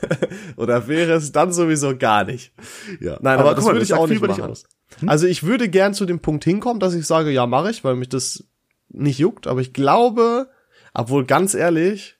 oder 0.57 0.87
wärst, 0.89 1.35
dann 1.35 1.53
sowieso 1.53 1.97
gar 1.97 2.25
nicht. 2.25 2.53
Ja. 3.01 3.19
Nein, 3.23 3.39
aber, 3.39 3.55
das 3.55 3.61
guck 3.61 3.69
mal, 3.69 3.73
würde 3.75 3.85
ich 3.85 3.95
auch 3.95 4.07
nicht 4.09 4.21
machen. 4.21 4.55
Aus. 5.03 5.09
Also 5.09 5.26
ich 5.26 5.43
würde 5.45 5.69
gern 5.69 5.95
zu 5.95 6.07
dem 6.07 6.21
Punkt 6.21 6.45
hinkommen, 6.45 6.81
dass 6.81 6.95
ich 6.95 7.07
sage, 7.07 7.31
ja, 7.31 7.47
mache 7.47 7.71
ich, 7.71 7.85
weil 7.85 7.97
mich 7.97 8.09
das 8.09 8.45
nicht 8.88 9.19
juckt. 9.19 9.47
Aber 9.47 9.61
ich 9.61 9.73
glaube, 9.73 10.49
obwohl 10.95 11.25
ganz 11.25 11.55
ehrlich, 11.55 12.17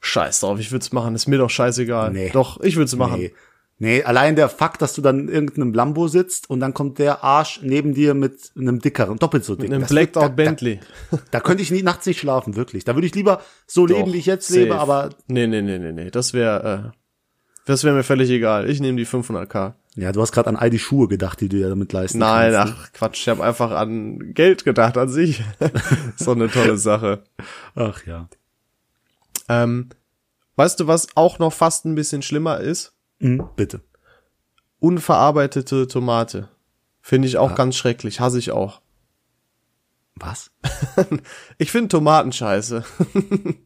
scheiß 0.00 0.40
drauf, 0.40 0.58
ich 0.60 0.70
würde 0.72 0.82
es 0.82 0.92
machen. 0.92 1.14
Ist 1.14 1.26
mir 1.28 1.38
doch 1.38 1.50
scheißegal. 1.50 2.12
Nee. 2.12 2.30
Doch, 2.32 2.60
ich 2.60 2.76
würde 2.76 2.86
es 2.86 2.96
machen. 2.96 3.20
Nee. 3.20 3.34
Nee, 3.80 4.02
allein 4.02 4.34
der 4.34 4.48
Fakt, 4.48 4.82
dass 4.82 4.94
du 4.94 5.02
dann 5.02 5.20
in 5.20 5.28
irgendeinem 5.28 5.72
Lambo 5.72 6.08
sitzt 6.08 6.50
und 6.50 6.58
dann 6.58 6.74
kommt 6.74 6.98
der 6.98 7.22
Arsch 7.22 7.60
neben 7.62 7.94
dir 7.94 8.14
mit 8.14 8.50
einem 8.56 8.80
dickeren, 8.80 9.20
doppelt 9.20 9.44
so 9.44 9.54
dick. 9.54 9.66
Mit 9.68 9.72
einem 9.72 9.82
Das 9.82 9.90
wird- 9.90 10.12
Blacked 10.12 10.16
Out 10.16 10.24
da, 10.24 10.28
Bentley. 10.34 10.80
Da, 11.12 11.18
da 11.30 11.38
könnte 11.40 11.62
ich 11.62 11.70
nie, 11.70 11.82
nachts 11.82 12.04
nicht 12.04 12.18
schlafen, 12.18 12.56
wirklich. 12.56 12.82
Da 12.82 12.96
würde 12.96 13.06
ich 13.06 13.14
lieber 13.14 13.40
so 13.68 13.86
leben, 13.86 14.06
Doch, 14.06 14.12
wie 14.12 14.18
ich 14.18 14.26
jetzt 14.26 14.48
safe. 14.48 14.62
lebe, 14.62 14.80
aber 14.80 15.10
Nee, 15.28 15.46
nee, 15.46 15.62
nee, 15.62 15.78
nee, 15.78 15.92
nee. 15.92 16.10
Das 16.10 16.34
wäre, 16.34 16.92
äh, 16.92 16.98
das 17.66 17.84
wäre 17.84 17.94
mir 17.94 18.02
völlig 18.02 18.30
egal. 18.30 18.68
Ich 18.68 18.80
nehme 18.80 18.96
die 18.98 19.06
500k. 19.06 19.74
Ja, 19.98 20.12
du 20.12 20.20
hast 20.20 20.32
gerade 20.32 20.48
an 20.48 20.56
all 20.56 20.70
die 20.70 20.78
Schuhe 20.78 21.08
gedacht, 21.08 21.40
die 21.40 21.48
du 21.48 21.56
dir 21.56 21.68
damit 21.68 21.92
leisten 21.92 22.18
Nein, 22.18 22.52
kannst. 22.52 22.74
ne? 22.74 22.78
ach 22.80 22.92
Quatsch, 22.92 23.20
ich 23.22 23.28
habe 23.28 23.42
einfach 23.42 23.72
an 23.72 24.32
Geld 24.32 24.64
gedacht 24.64 24.96
an 24.96 25.08
sich. 25.08 25.42
so 26.16 26.32
eine 26.32 26.48
tolle 26.48 26.76
Sache. 26.76 27.24
Ach 27.74 28.06
ja. 28.06 28.28
Ähm, 29.48 29.88
weißt 30.56 30.78
du, 30.80 30.86
was 30.86 31.08
auch 31.16 31.38
noch 31.38 31.52
fast 31.52 31.84
ein 31.84 31.94
bisschen 31.96 32.22
schlimmer 32.22 32.60
ist? 32.60 32.92
Mhm, 33.18 33.48
bitte. 33.56 33.80
Unverarbeitete 34.78 35.88
Tomate. 35.88 36.48
Finde 37.00 37.26
ich 37.26 37.36
auch 37.38 37.54
ganz 37.54 37.74
schrecklich, 37.76 38.20
hasse 38.20 38.38
ich 38.38 38.52
auch. 38.52 38.80
Was? 40.20 40.50
Ich 41.60 41.72
finde 41.72 41.88
Tomaten 41.88 42.30
scheiße. 42.30 42.84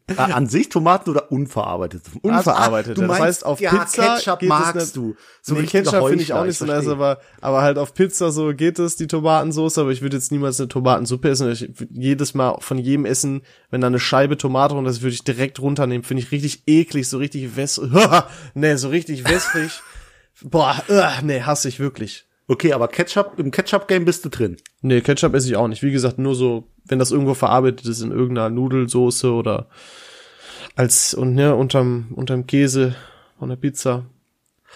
Äh, 0.07 0.13
An 0.17 0.47
sich 0.47 0.69
Tomaten 0.69 1.09
oder 1.11 1.31
unverarbeitet? 1.31 2.03
Unverarbeitet. 2.21 2.91
Ah, 2.91 2.95
du 2.95 3.01
das 3.01 3.07
meinst, 3.07 3.23
heißt, 3.23 3.45
auf 3.45 3.59
ja, 3.59 3.69
Pizza 3.71 4.15
Ketchup 4.15 4.39
geht 4.39 4.49
es 4.49 4.55
magst 4.57 4.75
nicht- 4.75 4.95
du. 4.95 5.15
So 5.41 5.55
nee, 5.55 5.63
Ketchup 5.63 6.07
finde 6.07 6.23
ich 6.23 6.33
auch 6.33 6.45
nicht 6.45 6.57
so 6.57 6.65
nice, 6.65 6.87
aber, 6.87 7.19
aber 7.41 7.61
halt 7.61 7.77
auf 7.77 7.93
Pizza 7.93 8.31
so 8.31 8.53
geht 8.53 8.79
es, 8.79 8.95
die 8.95 9.07
Tomatensauce, 9.07 9.77
aber 9.77 9.91
ich 9.91 10.01
würde 10.01 10.17
jetzt 10.17 10.31
niemals 10.31 10.59
eine 10.59 10.69
Tomatensuppe 10.69 11.29
essen. 11.29 11.51
Ich 11.51 11.69
jedes 11.91 12.33
Mal 12.33 12.57
von 12.59 12.77
jedem 12.79 13.05
Essen, 13.05 13.41
wenn 13.69 13.81
da 13.81 13.87
eine 13.87 13.99
Scheibe 13.99 14.37
Tomate 14.37 14.73
und 14.75 14.85
das 14.85 15.01
würde 15.01 15.13
ich 15.13 15.23
direkt 15.23 15.59
runternehmen, 15.59 16.03
finde 16.03 16.23
ich 16.23 16.31
richtig 16.31 16.63
eklig, 16.67 17.07
so 17.07 17.17
richtig 17.19 17.55
wäss, 17.55 17.79
nee, 18.55 18.75
so 18.75 18.89
richtig 18.89 19.27
wässrig. 19.27 19.81
Boah, 20.41 20.81
uh, 20.89 21.23
nee, 21.23 21.41
hasse 21.41 21.67
ich 21.69 21.79
wirklich. 21.79 22.25
Okay, 22.47 22.73
aber 22.73 22.87
Ketchup, 22.87 23.39
im 23.39 23.51
Ketchup-Game 23.51 24.05
bist 24.05 24.25
du 24.25 24.29
drin. 24.29 24.57
Nee, 24.81 25.01
Ketchup 25.01 25.33
esse 25.33 25.47
ich 25.47 25.55
auch 25.55 25.67
nicht. 25.67 25.81
Wie 25.81 25.91
gesagt, 25.91 26.19
nur 26.19 26.35
so, 26.35 26.67
wenn 26.85 26.99
das 26.99 27.11
irgendwo 27.11 27.33
verarbeitet 27.33 27.85
ist 27.87 28.01
in 28.01 28.11
irgendeiner 28.11 28.49
Nudelsoße 28.49 29.31
oder 29.31 29.67
als 30.75 31.13
und 31.13 31.35
ne, 31.35 31.55
unterm, 31.55 32.07
unterm 32.15 32.45
Käse 32.45 32.95
von 33.39 33.49
der 33.49 33.55
Pizza. 33.55 34.05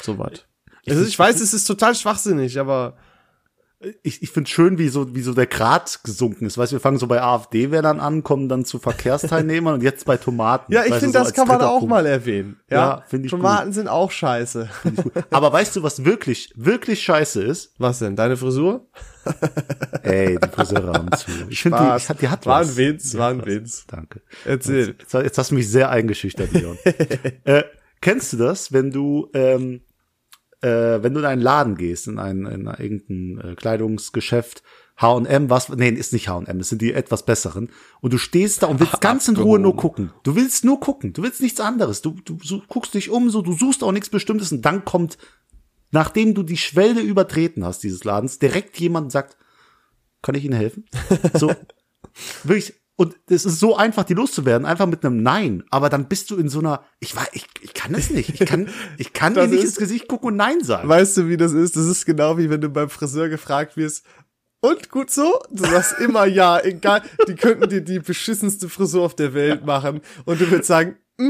So 0.02 0.18
was. 0.18 0.46
Also 0.88 1.04
ich 1.04 1.18
weiß, 1.20 1.42
es 1.42 1.54
ist 1.54 1.66
total 1.66 1.96
schwachsinnig, 1.96 2.60
aber 2.60 2.98
Ich, 4.02 4.24
ich 4.24 4.32
finde 4.32 4.50
schön, 4.50 4.80
wie 4.80 4.90
so, 4.90 5.14
wie 5.14 5.22
so 5.22 5.36
der 5.36 5.46
Grad 5.46 6.04
gesunken 6.04 6.48
ist. 6.48 6.58
Weißt 6.58 6.72
du, 6.72 6.78
wir 6.78 6.80
fangen 6.80 6.98
so 6.98 7.06
bei 7.06 7.22
AfD-Wählern 7.22 8.00
an, 8.00 8.24
kommen 8.24 8.50
dann 8.50 8.66
zu 8.66 8.80
Verkehrsteilnehmern 8.80 9.76
und 9.76 9.84
jetzt 9.84 10.06
bei 10.06 10.18
Tomaten. 10.18 10.74
ja, 10.74 10.82
ich 10.84 10.96
finde, 10.96 11.20
so 11.20 11.24
das 11.24 11.34
kann 11.34 11.48
man 11.48 11.62
auch 11.62 11.80
Punkt. 11.80 11.90
mal 11.92 12.06
erwähnen. 12.08 12.60
Ja, 12.72 12.78
Ja, 12.78 13.04
finde 13.08 13.28
ich 13.28 13.32
Tomaten 13.32 13.74
sind 13.74 13.88
auch 13.88 14.10
scheiße. 14.10 14.68
Aber 15.30 15.54
weißt 15.54 15.76
du, 15.76 15.84
was 15.84 16.04
wirklich, 16.06 16.52
wirklich 16.56 17.04
scheiße 17.04 17.44
ist? 17.44 17.76
Was 17.78 18.00
denn? 18.00 18.16
Deine 18.16 18.36
Frisur? 18.36 18.88
Ey, 20.02 20.40
die 20.44 20.50
Friseure 20.50 20.94
haben 20.94 21.12
zu. 21.16 21.30
Ich 21.50 21.62
finde, 21.62 21.78
die, 21.78 21.98
ich 21.98 22.10
hat, 22.10 22.22
die 22.22 22.30
hat 22.30 22.46
War 22.48 22.62
was. 22.62 22.70
ein 22.72 22.78
Witz, 22.78 23.16
war 23.16 23.30
ein. 23.30 23.46
Witz. 23.46 23.86
Danke. 23.88 24.22
Erzähl. 24.46 24.96
Jetzt, 25.00 25.14
jetzt 25.14 25.38
hast 25.38 25.52
du 25.52 25.56
mich 25.56 25.70
sehr 25.70 25.92
eingeschüchtert, 25.92 26.52
Leon. 26.54 26.78
äh, 27.44 27.64
kennst 28.02 28.34
du 28.34 28.38
das, 28.38 28.72
wenn 28.74 28.90
du, 28.90 29.30
ähm, 29.34 29.82
äh, 30.62 31.04
wenn 31.04 31.14
du 31.14 31.20
in 31.20 31.26
einen 31.26 31.42
Laden 31.42 31.76
gehst, 31.76 32.08
in 32.08 32.20
ein, 32.20 32.46
in 32.46 32.66
irgendein 32.66 33.52
äh, 33.52 33.56
Kleidungsgeschäft, 33.56 34.64
H&M, 35.00 35.50
was, 35.50 35.70
nee, 35.70 35.90
ist 35.90 36.12
nicht 36.12 36.28
H&M, 36.28 36.60
es 36.60 36.70
sind 36.70 36.82
die 36.82 36.94
etwas 36.94 37.24
besseren. 37.24 37.70
Und 38.02 38.14
du 38.14 38.18
stehst 38.18 38.64
da 38.64 38.68
und 38.68 38.80
willst 38.80 39.00
ganz 39.00 39.28
in 39.28 39.38
Ruhe 39.38 39.60
nur 39.60 39.76
gucken. 39.76 40.12
Du 40.24 40.36
willst 40.36 40.66
nur 40.66 40.80
gucken. 40.80 41.14
Du 41.14 41.22
willst 41.22 41.42
nichts 41.42 41.60
anderes. 41.60 42.02
Du, 42.02 42.18
du 42.26 42.40
so, 42.44 42.64
guckst 42.68 42.96
dich 42.96 43.12
um, 43.12 43.30
so, 43.30 43.44
du 43.44 43.54
suchst 43.54 43.84
auch 43.84 43.92
nichts 43.92 44.10
Bestimmtes 44.10 44.52
und 44.52 44.64
dann 44.64 44.86
kommt, 44.86 45.20
nachdem 45.92 46.34
du 46.34 46.42
die 46.42 46.58
Schwelle 46.58 47.02
übertreten 47.02 47.64
hast, 47.64 47.84
dieses 47.84 48.04
Ladens, 48.04 48.40
direkt 48.40 48.80
jemand 48.80 49.12
sagt, 49.12 49.38
kann 50.24 50.34
ich 50.34 50.46
Ihnen 50.46 50.58
helfen? 50.58 50.86
So, 51.36 51.54
wirklich, 52.44 52.74
und 52.98 53.16
es 53.30 53.46
ist 53.46 53.60
so 53.60 53.78
einfach, 53.78 54.04
die 54.04 54.16
loszuwerden, 54.16 54.66
einfach 54.68 54.88
mit 54.88 55.06
einem 55.06 55.24
Nein. 55.24 55.64
Aber 55.70 55.88
dann 55.90 56.10
bist 56.10 56.30
du 56.32 56.36
in 56.36 56.50
so 56.50 56.60
einer, 56.60 56.84
ich 57.00 57.16
weiß, 57.16 57.30
ich, 57.32 57.46
ich 57.62 57.74
kann 57.74 57.94
das 57.94 58.10
nicht. 58.10 58.30
Ich 58.42 58.46
kann, 58.48 58.68
ich 58.98 59.14
kann 59.14 59.34
dir 59.36 59.48
nicht 59.48 59.60
ist- 59.60 59.66
ins 59.66 59.76
Gesicht 59.78 60.08
gucken 60.10 60.30
und 60.30 60.36
Nein 60.36 60.62
sagen. 60.64 60.90
Weißt 60.90 61.16
du, 61.16 61.30
wie 61.30 61.38
das 61.38 61.54
ist? 61.54 61.78
Das 61.78 61.86
ist 61.86 62.06
genau 62.06 62.38
wie 62.38 62.50
wenn 62.50 62.60
du 62.60 62.70
beim 62.70 62.90
Friseur 62.90 63.30
gefragt 63.30 63.78
wirst, 63.78 64.04
und 64.60 64.90
gut 64.90 65.12
so? 65.12 65.40
Du 65.52 65.64
sagst 65.66 66.00
immer 66.00 66.26
ja, 66.26 66.60
egal. 66.60 67.04
Die 67.28 67.36
könnten 67.36 67.70
dir 67.70 67.82
die 67.82 68.00
beschissenste 68.00 68.70
Frisur 68.70 69.04
auf 69.06 69.16
der 69.16 69.36
Welt 69.36 69.64
machen. 69.68 70.02
Und 70.26 70.42
du 70.42 70.50
würdest 70.50 70.68
sagen, 70.68 70.96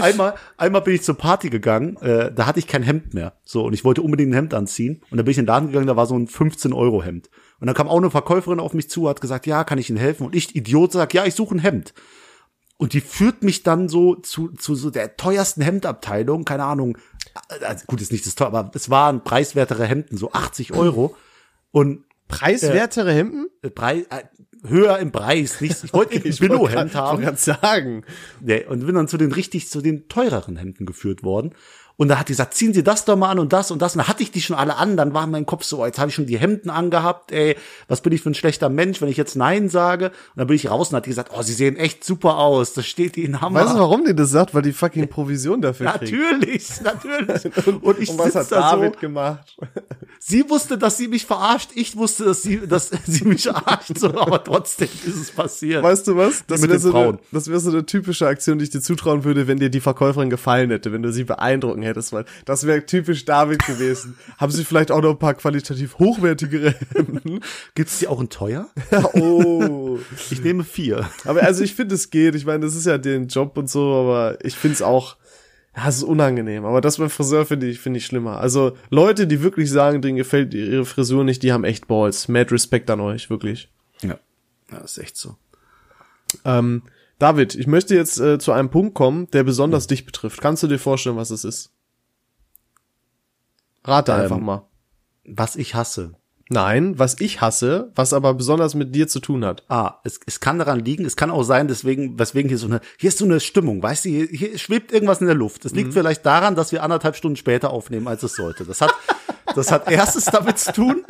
einmal, 0.00 0.34
einmal 0.56 0.82
bin 0.82 0.94
ich 0.94 1.02
zur 1.02 1.16
Party 1.16 1.50
gegangen, 1.50 1.96
äh, 1.98 2.32
da 2.32 2.46
hatte 2.46 2.58
ich 2.58 2.66
kein 2.66 2.82
Hemd 2.82 3.14
mehr. 3.14 3.34
So, 3.44 3.64
und 3.64 3.72
ich 3.72 3.84
wollte 3.84 4.02
unbedingt 4.02 4.30
ein 4.30 4.34
Hemd 4.34 4.54
anziehen. 4.54 5.02
Und 5.10 5.18
dann 5.18 5.24
bin 5.24 5.32
ich 5.32 5.38
in 5.38 5.44
den 5.44 5.48
Laden 5.48 5.68
gegangen, 5.68 5.86
da 5.86 5.96
war 5.96 6.06
so 6.06 6.16
ein 6.16 6.28
15-Euro-Hemd. 6.28 7.30
Und 7.60 7.66
dann 7.66 7.74
kam 7.74 7.88
auch 7.88 7.96
eine 7.96 8.10
Verkäuferin 8.10 8.60
auf 8.60 8.74
mich 8.74 8.90
zu, 8.90 9.08
hat 9.08 9.20
gesagt, 9.20 9.46
ja, 9.46 9.64
kann 9.64 9.78
ich 9.78 9.88
Ihnen 9.88 9.98
helfen? 9.98 10.26
Und 10.26 10.34
ich, 10.34 10.54
Idiot, 10.54 10.92
sag, 10.92 11.14
ja, 11.14 11.24
ich 11.24 11.34
suche 11.34 11.56
ein 11.56 11.60
Hemd. 11.60 11.94
Und 12.78 12.92
die 12.92 13.00
führt 13.00 13.42
mich 13.42 13.62
dann 13.62 13.88
so 13.88 14.16
zu, 14.16 14.48
zu 14.48 14.74
so 14.74 14.90
der 14.90 15.16
teuersten 15.16 15.62
Hemdabteilung, 15.62 16.44
keine 16.44 16.64
Ahnung. 16.64 16.98
Also 17.62 17.86
gut, 17.86 18.00
ist 18.02 18.12
nicht 18.12 18.26
das 18.26 18.34
teuer, 18.34 18.48
aber 18.48 18.70
es 18.74 18.90
waren 18.90 19.24
preiswertere 19.24 19.86
Hemden, 19.86 20.18
so 20.18 20.32
80 20.32 20.74
Euro. 20.74 21.16
Und 21.70 22.04
preiswertere 22.28 23.12
Hemden? 23.12 23.46
äh, 23.62 23.70
Preis, 23.70 24.04
äh, 24.10 24.24
höher 24.64 24.98
im 24.98 25.12
Preis, 25.12 25.60
nicht, 25.60 25.84
ich 25.84 25.92
wollte 25.92 26.16
ein 26.24 26.36
Billo-Hemd 26.36 26.94
haben. 26.94 27.22
Ich 27.22 27.38
sagen. 27.40 28.04
Nee, 28.40 28.64
und 28.64 28.84
bin 28.84 28.94
dann 28.94 29.08
zu 29.08 29.16
den 29.16 29.32
richtig, 29.32 29.70
zu 29.70 29.80
den 29.80 30.08
teureren 30.08 30.56
Hemden 30.56 30.86
geführt 30.86 31.22
worden. 31.22 31.54
Und 31.98 32.08
da 32.08 32.18
hat 32.18 32.28
die 32.28 32.32
gesagt, 32.32 32.52
ziehen 32.52 32.74
Sie 32.74 32.82
das 32.82 33.06
doch 33.06 33.16
mal 33.16 33.30
an 33.30 33.38
und 33.38 33.54
das 33.54 33.70
und 33.70 33.80
das. 33.80 33.94
Und 33.94 34.02
da 34.02 34.08
hatte 34.08 34.22
ich 34.22 34.30
die 34.30 34.42
schon 34.42 34.56
alle 34.56 34.76
an. 34.76 34.98
Dann 34.98 35.14
war 35.14 35.26
mein 35.26 35.46
Kopf 35.46 35.64
so, 35.64 35.84
jetzt 35.86 35.98
habe 35.98 36.10
ich 36.10 36.14
schon 36.14 36.26
die 36.26 36.38
Hemden 36.38 36.68
angehabt. 36.68 37.32
Ey, 37.32 37.56
was 37.88 38.02
bin 38.02 38.12
ich 38.12 38.20
für 38.20 38.30
ein 38.30 38.34
schlechter 38.34 38.68
Mensch, 38.68 39.00
wenn 39.00 39.08
ich 39.08 39.16
jetzt 39.16 39.34
Nein 39.34 39.70
sage? 39.70 40.06
Und 40.08 40.36
dann 40.36 40.46
bin 40.46 40.56
ich 40.56 40.70
raus 40.70 40.90
und 40.90 40.96
hat 40.96 41.06
die 41.06 41.10
gesagt, 41.10 41.32
oh, 41.34 41.40
Sie 41.40 41.54
sehen 41.54 41.76
echt 41.76 42.04
super 42.04 42.36
aus. 42.36 42.74
Das 42.74 42.86
steht 42.86 43.16
Ihnen 43.16 43.40
Hammer. 43.40 43.64
Weißt 43.64 43.74
du, 43.74 43.78
warum 43.78 44.04
die 44.04 44.14
das 44.14 44.30
sagt? 44.30 44.54
Weil 44.54 44.62
die 44.62 44.72
fucking 44.72 45.08
Provision 45.16 45.62
dafür 45.62 45.92
kriegt. 45.92 46.12
Natürlich, 46.12 46.80
natürlich. 46.82 47.66
Und 47.82 47.98
ich 47.98 48.10
Und 48.10 48.18
was 48.18 48.34
hat 48.34 48.52
da 48.52 48.72
David 48.72 48.94
so. 48.94 49.00
gemacht? 49.00 49.56
Sie 50.28 50.50
wusste, 50.50 50.76
dass 50.76 50.96
sie 50.96 51.06
mich 51.06 51.24
verarscht. 51.24 51.70
Ich 51.76 51.96
wusste, 51.96 52.24
dass 52.24 52.42
sie, 52.42 52.66
dass 52.66 52.90
sie 53.06 53.24
mich 53.24 53.44
verarscht. 53.44 53.96
So, 53.96 54.08
aber 54.08 54.42
trotzdem 54.42 54.88
ist 55.06 55.14
es 55.14 55.30
passiert. 55.30 55.84
Weißt 55.84 56.08
du 56.08 56.16
was? 56.16 56.44
Das 56.48 56.62
wäre 56.62 56.80
so, 56.80 56.92
eine, 56.92 57.18
das 57.30 57.48
wär 57.48 57.60
so 57.60 57.70
eine 57.70 57.86
typische 57.86 58.26
Aktion, 58.26 58.58
die 58.58 58.64
ich 58.64 58.70
dir 58.70 58.80
zutrauen 58.80 59.22
würde, 59.22 59.46
wenn 59.46 59.60
dir 59.60 59.70
die 59.70 59.78
Verkäuferin 59.78 60.28
gefallen 60.28 60.70
hätte, 60.70 60.90
wenn 60.90 61.04
du 61.04 61.12
sie 61.12 61.22
beeindrucken 61.22 61.82
hättest. 61.82 62.12
Weil 62.12 62.24
das 62.44 62.66
wäre 62.66 62.84
typisch 62.84 63.24
David 63.24 63.64
gewesen. 63.66 64.18
Haben 64.36 64.50
sie 64.50 64.64
vielleicht 64.64 64.90
auch 64.90 65.00
noch 65.00 65.10
ein 65.10 65.18
paar 65.20 65.34
qualitativ 65.34 65.96
hochwertigere 66.00 66.74
Hemden? 66.92 67.38
Gibt's 67.76 68.00
die 68.00 68.08
auch 68.08 68.20
in 68.20 68.28
teuer? 68.28 68.66
oh. 69.12 70.00
Ich 70.32 70.42
nehme 70.42 70.64
vier. 70.64 71.08
Aber 71.24 71.44
also 71.44 71.62
ich 71.62 71.76
finde, 71.76 71.94
es 71.94 72.10
geht. 72.10 72.34
Ich 72.34 72.46
meine, 72.46 72.66
das 72.66 72.74
ist 72.74 72.86
ja 72.86 72.98
den 72.98 73.28
Job 73.28 73.56
und 73.56 73.70
so, 73.70 73.94
aber 73.94 74.44
ich 74.44 74.56
finde 74.56 74.74
es 74.74 74.82
auch, 74.82 75.18
ja, 75.76 75.88
es 75.88 75.96
ist 75.96 76.04
unangenehm. 76.04 76.64
Aber 76.64 76.80
das 76.80 76.96
beim 76.96 77.10
Friseur 77.10 77.44
finde 77.44 77.66
ich, 77.66 77.80
finde 77.80 77.98
ich 77.98 78.06
schlimmer. 78.06 78.38
Also 78.38 78.76
Leute, 78.88 79.26
die 79.26 79.42
wirklich 79.42 79.70
sagen, 79.70 80.00
denen 80.00 80.16
gefällt 80.16 80.54
ihre 80.54 80.86
Frisur 80.86 81.22
nicht, 81.22 81.42
die 81.42 81.52
haben 81.52 81.64
echt 81.64 81.86
Balls. 81.86 82.28
Mad 82.28 82.50
Respekt 82.50 82.88
an 82.88 83.00
euch, 83.00 83.28
wirklich. 83.28 83.70
Ja. 84.00 84.18
Ja, 84.70 84.78
ist 84.78 84.96
echt 84.98 85.16
so. 85.16 85.36
Ähm, 86.44 86.82
David, 87.18 87.54
ich 87.54 87.66
möchte 87.66 87.94
jetzt 87.94 88.18
äh, 88.18 88.38
zu 88.38 88.52
einem 88.52 88.70
Punkt 88.70 88.94
kommen, 88.94 89.30
der 89.32 89.44
besonders 89.44 89.86
dich 89.86 90.06
betrifft. 90.06 90.40
Kannst 90.40 90.62
du 90.62 90.66
dir 90.66 90.78
vorstellen, 90.78 91.16
was 91.16 91.30
es 91.30 91.44
ist? 91.44 91.70
Rate 93.84 94.12
Ähm, 94.12 94.20
einfach 94.20 94.38
mal. 94.38 94.66
Was 95.24 95.56
ich 95.56 95.74
hasse. 95.74 96.14
Nein, 96.48 96.96
was 96.96 97.16
ich 97.20 97.40
hasse, 97.40 97.90
was 97.96 98.12
aber 98.12 98.32
besonders 98.34 98.76
mit 98.76 98.94
dir 98.94 99.08
zu 99.08 99.18
tun 99.18 99.44
hat. 99.44 99.64
Ah, 99.68 99.94
es, 100.04 100.20
es 100.26 100.38
kann 100.38 100.60
daran 100.60 100.78
liegen, 100.78 101.04
es 101.04 101.16
kann 101.16 101.32
auch 101.32 101.42
sein, 101.42 101.66
deswegen, 101.66 102.18
weswegen 102.20 102.48
hier 102.48 102.58
so 102.58 102.68
eine, 102.68 102.80
hier 102.98 103.08
ist 103.08 103.18
so 103.18 103.24
eine 103.24 103.40
Stimmung, 103.40 103.82
weißt 103.82 104.04
du, 104.04 104.10
hier, 104.10 104.26
hier 104.26 104.56
schwebt 104.56 104.92
irgendwas 104.92 105.20
in 105.20 105.26
der 105.26 105.34
Luft. 105.34 105.64
Es 105.64 105.74
liegt 105.74 105.92
vielleicht 105.92 106.24
daran, 106.24 106.54
dass 106.54 106.70
wir 106.70 106.84
anderthalb 106.84 107.16
Stunden 107.16 107.36
später 107.36 107.70
aufnehmen, 107.70 108.06
als 108.06 108.22
es 108.22 108.36
sollte. 108.36 108.64
Das 108.64 108.80
hat, 108.80 108.94
das 109.56 109.72
hat 109.72 109.90
erstens 109.90 110.26
damit 110.26 110.58
zu 110.58 110.72
tun, 110.72 111.04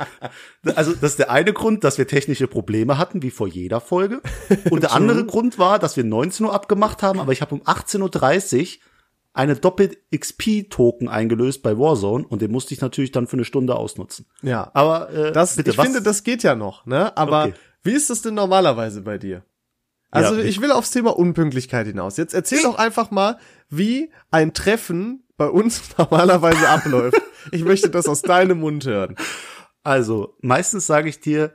also 0.75 0.95
das 0.95 1.13
ist 1.13 1.19
der 1.19 1.31
eine 1.31 1.53
Grund, 1.53 1.85
dass 1.85 1.99
wir 1.99 2.07
technische 2.07 2.47
Probleme 2.47 2.97
hatten, 2.97 3.23
wie 3.23 3.31
vor 3.31 3.47
jeder 3.47 3.83
Folge. 3.83 4.23
Und 4.71 4.85
der 4.85 4.93
andere 4.95 5.27
Grund 5.27 5.59
war, 5.59 5.79
dass 5.79 5.99
wir 5.99 6.05
19 6.05 6.47
Uhr 6.47 6.55
abgemacht 6.55 7.03
haben, 7.03 7.21
aber 7.21 7.33
ich 7.33 7.43
habe 7.43 7.55
um 7.55 7.61
18.30 7.63 8.63
Uhr 8.63 8.69
eine 9.37 9.55
Doppel-XP-Token 9.57 11.09
eingelöst 11.09 11.63
bei 11.63 11.79
Warzone 11.79 12.27
und 12.27 12.43
den 12.43 12.51
musste 12.51 12.75
ich 12.75 12.81
natürlich 12.81 13.13
dann 13.13 13.27
für 13.27 13.35
eine 13.37 13.45
Stunde 13.45 13.77
ausnutzen. 13.77 14.27
Ja. 14.43 14.71
Aber 14.75 15.11
äh, 15.11 15.33
Das, 15.33 15.57
bitte, 15.57 15.71
ich 15.71 15.79
was? 15.79 15.85
finde, 15.87 16.03
das 16.03 16.25
geht 16.25 16.43
ja 16.43 16.55
noch, 16.55 16.87
ne? 16.87 17.17
Aber 17.17 17.45
Okay. 17.45 17.55
wie 17.83 17.93
ist 17.93 18.11
das 18.11 18.23
denn 18.23 18.35
normalerweise 18.35 19.03
bei 19.03 19.19
dir? 19.19 19.45
Also 20.11 20.37
Ja, 20.37 20.43
ich 20.45 20.61
will 20.61 20.71
aufs 20.73 20.91
Thema 20.91 21.17
Unpünktlichkeit 21.17 21.87
hinaus. 21.87 22.17
Jetzt 22.17 22.33
erzähl 22.35 22.63
doch 22.63 22.77
einfach 22.79 23.11
mal, 23.11 23.39
wie 23.69 24.11
ein 24.31 24.55
Treffen 24.55 25.25
bei 25.37 25.49
uns 25.49 25.83
normalerweise 25.99 26.69
abläuft. 26.69 27.21
Ich 27.53 27.65
möchte 27.65 27.91
das 27.91 28.09
aus 28.09 28.23
deinem 28.23 28.61
Mund 28.61 28.87
hören. 28.87 29.17
Also, 29.83 30.37
meistens 30.41 30.87
sage 30.87 31.09
ich 31.09 31.21
dir, 31.21 31.55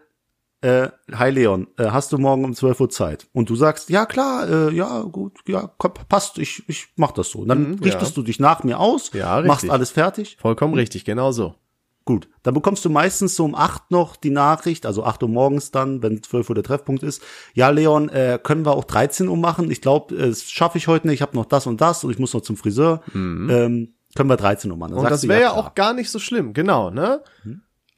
äh, 0.62 0.90
hi 1.12 1.30
Leon, 1.32 1.68
äh, 1.78 1.86
hast 1.90 2.12
du 2.14 2.18
morgen 2.18 2.46
um 2.46 2.54
12 2.54 2.80
Uhr 2.80 2.90
Zeit? 2.90 3.28
Und 3.34 3.50
du 3.50 3.56
sagst, 3.56 3.90
ja 3.90 4.06
klar, 4.06 4.48
äh, 4.50 4.74
ja 4.74 5.02
gut, 5.02 5.40
ja 5.48 5.72
komm, 5.78 5.94
passt, 6.08 6.38
ich, 6.38 6.64
ich 6.68 6.88
mach 6.96 7.12
das 7.12 7.30
so. 7.32 7.40
Und 7.40 7.50
dann 7.50 7.72
Mhm, 7.72 7.80
richtest 7.84 8.12
ja. 8.12 8.16
du 8.16 8.24
dich 8.24 8.40
nach 8.40 8.64
mir 8.64 8.80
aus, 8.80 9.12
Ja, 9.14 9.42
machst 9.42 9.70
alles 9.70 9.92
fertig. 9.92 10.38
Vollkommen 10.40 10.74
richtig, 10.74 11.04
genau 11.06 11.32
so. 11.32 11.56
Gut, 12.04 12.28
dann 12.42 12.56
bekommst 12.56 12.84
du 12.84 12.90
meistens 12.90 13.36
so 13.36 13.46
um 13.46 13.54
8 13.54 13.92
noch 13.92 14.16
die 14.16 14.32
Nachricht, 14.32 14.88
also 14.88 15.04
8 15.04 15.22
Uhr 15.22 15.30
morgens 15.30 15.70
dann, 15.70 16.02
wenn 16.02 16.24
12 16.24 16.50
Uhr 16.50 16.56
der 16.56 16.64
Treffpunkt 16.64 17.04
ist. 17.04 17.22
Ja, 17.54 17.70
Leon, 17.70 18.10
äh, 18.10 18.40
können 18.42 18.66
wir 18.66 18.72
auch 18.72 18.86
13 18.86 19.28
Uhr 19.28 19.38
machen? 19.38 19.70
Ich 19.70 19.82
glaube, 19.82 20.16
das 20.16 20.50
schaffe 20.50 20.80
ich 20.80 20.88
heute 20.88 21.06
nicht, 21.08 21.16
ich 21.18 21.22
habe 21.22 21.36
noch 21.38 21.46
das 21.46 21.68
und 21.68 21.80
das 21.80 22.04
und 22.04 22.10
ich 22.12 22.18
muss 22.18 22.34
noch 22.34 22.42
zum 22.42 22.58
Friseur. 22.58 23.02
Ähm, 23.14 23.94
können 24.16 24.30
wir 24.30 24.36
13 24.38 24.72
Uhr 24.72 24.78
machen? 24.78 24.92
Dann 24.92 25.00
Mhm. 25.00 25.06
Und 25.06 25.12
das 25.12 25.28
wäre 25.28 25.42
ja 25.42 25.52
klar. 25.52 25.64
auch 25.64 25.76
gar 25.76 25.94
nicht 25.94 26.10
so 26.10 26.18
schlimm, 26.20 26.54
genau, 26.54 26.90
ne? 26.90 27.22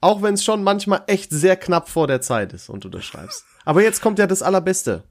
Auch 0.03 0.21
wenn 0.21 0.33
es 0.33 0.43
schon 0.43 0.63
manchmal 0.63 1.03
echt 1.07 1.31
sehr 1.31 1.55
knapp 1.55 1.87
vor 1.87 2.07
der 2.07 2.19
Zeit 2.19 2.51
ist 2.51 2.67
und 2.67 2.83
du 2.83 2.89
das 2.89 3.05
schreibst. 3.05 3.45
Aber 3.63 3.81
jetzt 3.81 4.01
kommt 4.01 4.19
ja 4.19 4.27
das 4.27 4.41
Allerbeste. 4.41 5.05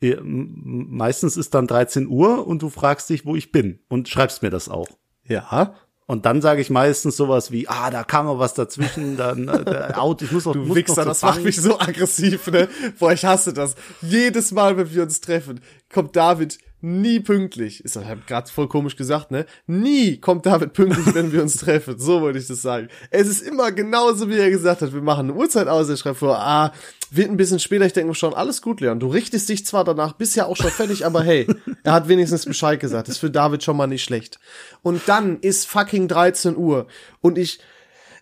Ja, 0.00 0.16
Meistens 0.22 1.36
ist 1.36 1.52
dann 1.52 1.66
13 1.66 2.08
Uhr 2.08 2.46
und 2.46 2.62
du 2.62 2.70
fragst 2.70 3.10
dich, 3.10 3.26
wo 3.26 3.36
ich 3.36 3.52
bin 3.52 3.80
und 3.88 4.08
schreibst 4.08 4.42
mir 4.42 4.48
das 4.48 4.70
auch. 4.70 4.88
Ja. 5.24 5.74
Und 6.06 6.24
dann 6.24 6.40
sage 6.40 6.62
ich 6.62 6.70
meistens 6.70 7.14
sowas 7.18 7.52
wie, 7.52 7.68
ah, 7.68 7.90
da 7.90 8.04
kam 8.04 8.24
mal 8.24 8.38
was 8.38 8.54
dazwischen, 8.54 9.18
dann 9.18 9.48
äh, 9.48 9.64
der 9.66 9.98
Auto, 10.02 10.24
ich 10.24 10.32
muss 10.32 10.46
noch, 10.46 10.54
Du 10.54 10.60
muss 10.60 10.76
Wichser, 10.78 11.02
noch 11.02 11.10
das 11.10 11.20
macht 11.20 11.44
mich 11.44 11.60
so 11.60 11.78
aggressiv, 11.78 12.46
ne? 12.46 12.70
Boah, 12.98 13.12
ich 13.12 13.26
hasse 13.26 13.52
das. 13.52 13.74
Jedes 14.00 14.50
Mal, 14.50 14.78
wenn 14.78 14.90
wir 14.94 15.02
uns 15.02 15.20
treffen, 15.20 15.60
kommt 15.92 16.16
David 16.16 16.56
nie 16.82 17.20
pünktlich. 17.20 17.84
Ist, 17.84 17.96
hab 17.96 18.26
grad 18.26 18.50
voll 18.50 18.68
komisch 18.68 18.96
gesagt, 18.96 19.30
ne? 19.30 19.46
Nie 19.66 20.18
kommt 20.18 20.46
David 20.46 20.72
pünktlich, 20.72 21.14
wenn 21.14 21.32
wir 21.32 21.42
uns 21.42 21.56
treffen. 21.56 21.98
So 21.98 22.20
wollte 22.20 22.38
ich 22.38 22.46
das 22.46 22.62
sagen. 22.62 22.88
Es 23.10 23.28
ist 23.28 23.40
immer 23.40 23.72
genauso, 23.72 24.28
wie 24.28 24.38
er 24.38 24.50
gesagt 24.50 24.82
hat. 24.82 24.92
Wir 24.92 25.00
machen 25.00 25.30
eine 25.30 25.34
Uhrzeit 25.34 25.68
aus, 25.68 25.88
er 25.88 25.96
schreibt 25.96 26.18
vor, 26.18 26.38
ah, 26.38 26.72
wird 27.10 27.30
ein 27.30 27.36
bisschen 27.36 27.58
später. 27.58 27.86
Ich 27.86 27.92
denke 27.92 28.08
mir 28.08 28.14
schon, 28.14 28.34
alles 28.34 28.62
gut, 28.62 28.80
Leon. 28.80 29.00
Du 29.00 29.08
richtest 29.08 29.48
dich 29.48 29.64
zwar 29.64 29.84
danach, 29.84 30.14
bist 30.14 30.34
ja 30.34 30.46
auch 30.46 30.56
schon 30.56 30.70
fertig, 30.70 31.06
aber 31.06 31.22
hey, 31.22 31.46
er 31.82 31.92
hat 31.92 32.08
wenigstens 32.08 32.44
Bescheid 32.44 32.80
gesagt. 32.80 33.08
Das 33.08 33.16
ist 33.16 33.20
für 33.20 33.30
David 33.30 33.62
schon 33.62 33.76
mal 33.76 33.86
nicht 33.86 34.02
schlecht. 34.02 34.40
Und 34.82 35.02
dann 35.06 35.38
ist 35.40 35.66
fucking 35.66 36.08
13 36.08 36.56
Uhr 36.56 36.86
und 37.20 37.38
ich, 37.38 37.60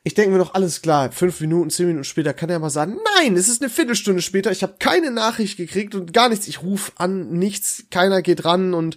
ich 0.03 0.15
denke 0.15 0.31
mir 0.31 0.39
noch, 0.39 0.55
alles 0.55 0.81
klar, 0.81 1.13
fünf 1.13 1.41
Minuten, 1.41 1.69
zehn 1.69 1.87
Minuten 1.87 2.05
später 2.05 2.33
kann 2.33 2.49
er 2.49 2.59
mal 2.59 2.71
sagen, 2.71 2.99
nein, 3.19 3.37
es 3.37 3.49
ist 3.49 3.61
eine 3.61 3.71
Viertelstunde 3.71 4.23
später, 4.23 4.51
ich 4.51 4.63
habe 4.63 4.77
keine 4.79 5.11
Nachricht 5.11 5.59
gekriegt 5.59 5.95
und 5.95 6.15
gar 6.15 6.31
nichts. 6.31 6.49
Ich 6.49 6.63
rufe 6.63 6.93
an, 6.97 7.31
nichts, 7.33 7.85
keiner 7.91 8.23
geht 8.23 8.47
ran 8.47 8.73
und 8.73 8.97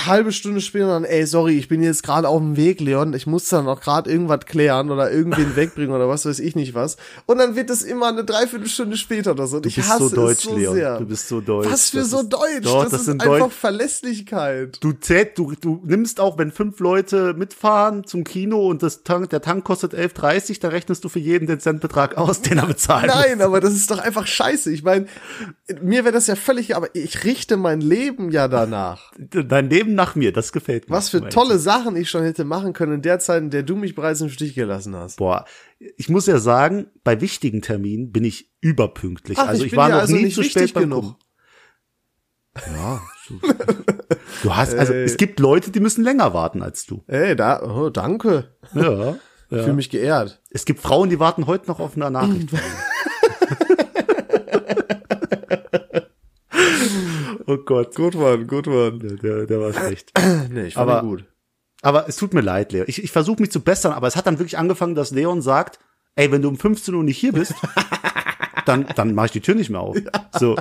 halbe 0.00 0.32
Stunde 0.32 0.60
später 0.62 0.86
dann, 0.88 1.04
ey, 1.04 1.26
sorry, 1.26 1.58
ich 1.58 1.68
bin 1.68 1.82
jetzt 1.82 2.02
gerade 2.02 2.26
auf 2.28 2.40
dem 2.40 2.56
Weg, 2.56 2.80
Leon, 2.80 3.12
ich 3.12 3.26
muss 3.26 3.48
dann 3.50 3.66
noch 3.66 3.80
gerade 3.82 4.10
irgendwas 4.10 4.46
klären 4.46 4.90
oder 4.90 5.12
irgendwen 5.12 5.54
wegbringen 5.56 5.94
oder 5.94 6.08
was 6.08 6.24
weiß 6.24 6.38
ich 6.40 6.56
nicht 6.56 6.74
was. 6.74 6.96
Und 7.26 7.38
dann 7.38 7.54
wird 7.56 7.68
es 7.70 7.82
immer 7.82 8.08
eine 8.08 8.24
Dreiviertelstunde 8.24 8.96
später 8.96 9.32
oder 9.32 9.46
so. 9.46 9.56
Und 9.56 9.66
Du 9.66 9.68
ich 9.68 9.76
bist 9.76 9.90
hasse 9.90 10.08
so 10.08 10.16
deutsch, 10.16 10.44
so 10.44 10.56
Leon. 10.56 10.74
sehr. 10.74 10.98
Du 10.98 11.06
bist 11.06 11.28
so 11.28 11.40
deutsch. 11.40 11.70
was 11.70 11.90
für 11.90 11.98
Das 11.98 12.10
so 12.10 12.20
ist- 12.20 12.28
deutsch? 12.32 12.62
Doch, 12.62 12.82
das, 12.84 12.92
das 12.92 13.00
ist 13.02 13.08
einfach 13.10 13.38
Deutsch. 13.38 13.52
Verlässlichkeit. 13.54 14.78
Du 14.80 14.92
zählt, 14.92 15.38
du, 15.38 15.52
du 15.60 15.80
nimmst 15.84 16.20
auch, 16.20 16.38
wenn 16.38 16.50
fünf 16.50 16.80
Leute 16.80 17.34
mitfahren 17.34 18.04
zum 18.04 18.24
Kino 18.24 18.66
und 18.68 18.82
das 18.82 19.02
Tank, 19.04 19.30
der 19.30 19.42
Tank 19.42 19.62
kostet 19.64 19.94
11,30, 19.94 20.58
da 20.60 20.68
rechnest 20.68 21.04
du 21.04 21.08
für 21.10 21.18
jeden 21.20 21.46
den 21.46 21.60
Centbetrag 21.60 22.16
aus, 22.16 22.40
den 22.40 22.58
er 22.58 22.66
bezahlt. 22.66 23.06
Nein, 23.08 23.40
aber 23.42 23.60
das 23.60 23.74
ist 23.74 23.90
doch 23.90 23.98
einfach 23.98 24.26
scheiße. 24.26 24.72
Ich 24.72 24.82
meine, 24.82 25.06
mir 25.82 26.04
wäre 26.04 26.12
das 26.14 26.26
ja 26.26 26.34
völlig, 26.34 26.74
aber 26.76 26.94
ich 26.94 27.24
richte 27.24 27.56
mein 27.56 27.80
Leben 27.80 28.30
ja 28.32 28.48
danach. 28.48 29.12
Dein 29.18 29.68
Leben 29.70 29.81
nach 29.88 30.14
mir, 30.14 30.32
das 30.32 30.52
gefällt 30.52 30.88
mir. 30.88 30.96
Was 30.96 31.08
für 31.08 31.28
tolle 31.28 31.58
Sachen 31.58 31.96
ich 31.96 32.10
schon 32.10 32.22
hätte 32.22 32.44
machen 32.44 32.72
können 32.72 32.94
in 32.94 33.02
der 33.02 33.18
Zeit, 33.18 33.42
in 33.42 33.50
der 33.50 33.62
du 33.62 33.76
mich 33.76 33.94
bereits 33.94 34.20
im 34.20 34.28
Stich 34.28 34.54
gelassen 34.54 34.94
hast. 34.96 35.16
Boah, 35.16 35.44
ich 35.78 36.08
muss 36.08 36.26
ja 36.26 36.38
sagen, 36.38 36.86
bei 37.04 37.20
wichtigen 37.20 37.62
Terminen 37.62 38.12
bin 38.12 38.24
ich 38.24 38.50
überpünktlich. 38.60 39.38
Ach, 39.38 39.48
also 39.48 39.64
ich 39.64 39.72
ich, 39.72 39.76
war 39.76 39.88
ja 39.88 39.96
noch 39.96 40.02
also 40.02 40.14
nie 40.14 40.24
nicht 40.24 40.34
zu 40.34 40.42
spät 40.42 40.72
beim 40.74 40.84
genug. 40.84 41.16
Ja, 42.54 43.00
du 44.42 44.54
hast 44.54 44.74
also 44.74 44.92
Ey. 44.92 45.04
es 45.04 45.16
gibt 45.16 45.40
Leute, 45.40 45.70
die 45.70 45.80
müssen 45.80 46.04
länger 46.04 46.34
warten 46.34 46.62
als 46.62 46.84
du. 46.84 47.02
Ey, 47.06 47.34
da, 47.34 47.62
oh, 47.62 47.90
danke. 47.90 48.54
Ja. 48.74 49.16
Ich 49.52 49.58
ja. 49.58 49.64
fühle 49.64 49.76
mich 49.76 49.90
geehrt. 49.90 50.40
Es 50.48 50.64
gibt 50.64 50.80
Frauen, 50.80 51.10
die 51.10 51.20
warten 51.20 51.46
heute 51.46 51.66
noch 51.66 51.78
auf 51.78 51.94
eine 51.94 52.10
Nachricht. 52.10 52.48
oh 57.46 57.56
Gott, 57.58 57.94
Gut, 57.94 58.14
Mann, 58.14 58.46
gut, 58.46 58.66
Mann. 58.66 58.98
der, 59.00 59.16
der, 59.16 59.46
der 59.46 59.60
war 59.60 59.72
schlecht. 59.72 60.12
Nee, 60.50 60.66
ich 60.68 60.74
fand 60.74 60.90
Aber- 60.90 61.02
ihn 61.02 61.08
gut. 61.08 61.24
Aber 61.84 62.08
es 62.08 62.14
tut 62.16 62.32
mir 62.32 62.42
leid, 62.42 62.70
Leo. 62.72 62.84
Ich, 62.86 63.02
ich 63.02 63.10
versuche 63.10 63.40
mich 63.42 63.50
zu 63.50 63.60
bessern, 63.60 63.92
aber 63.92 64.06
es 64.06 64.14
hat 64.14 64.26
dann 64.28 64.38
wirklich 64.38 64.56
angefangen, 64.56 64.94
dass 64.94 65.10
Leon 65.10 65.42
sagt, 65.42 65.80
ey, 66.14 66.30
wenn 66.30 66.40
du 66.40 66.48
um 66.48 66.56
15 66.56 66.94
Uhr 66.94 67.02
nicht 67.02 67.18
hier 67.18 67.32
bist, 67.32 67.54
dann, 68.66 68.86
dann 68.94 69.14
mache 69.14 69.26
ich 69.26 69.32
die 69.32 69.40
Tür 69.40 69.56
nicht 69.56 69.68
mehr 69.70 69.80
auf. 69.80 69.96
So. 70.38 70.56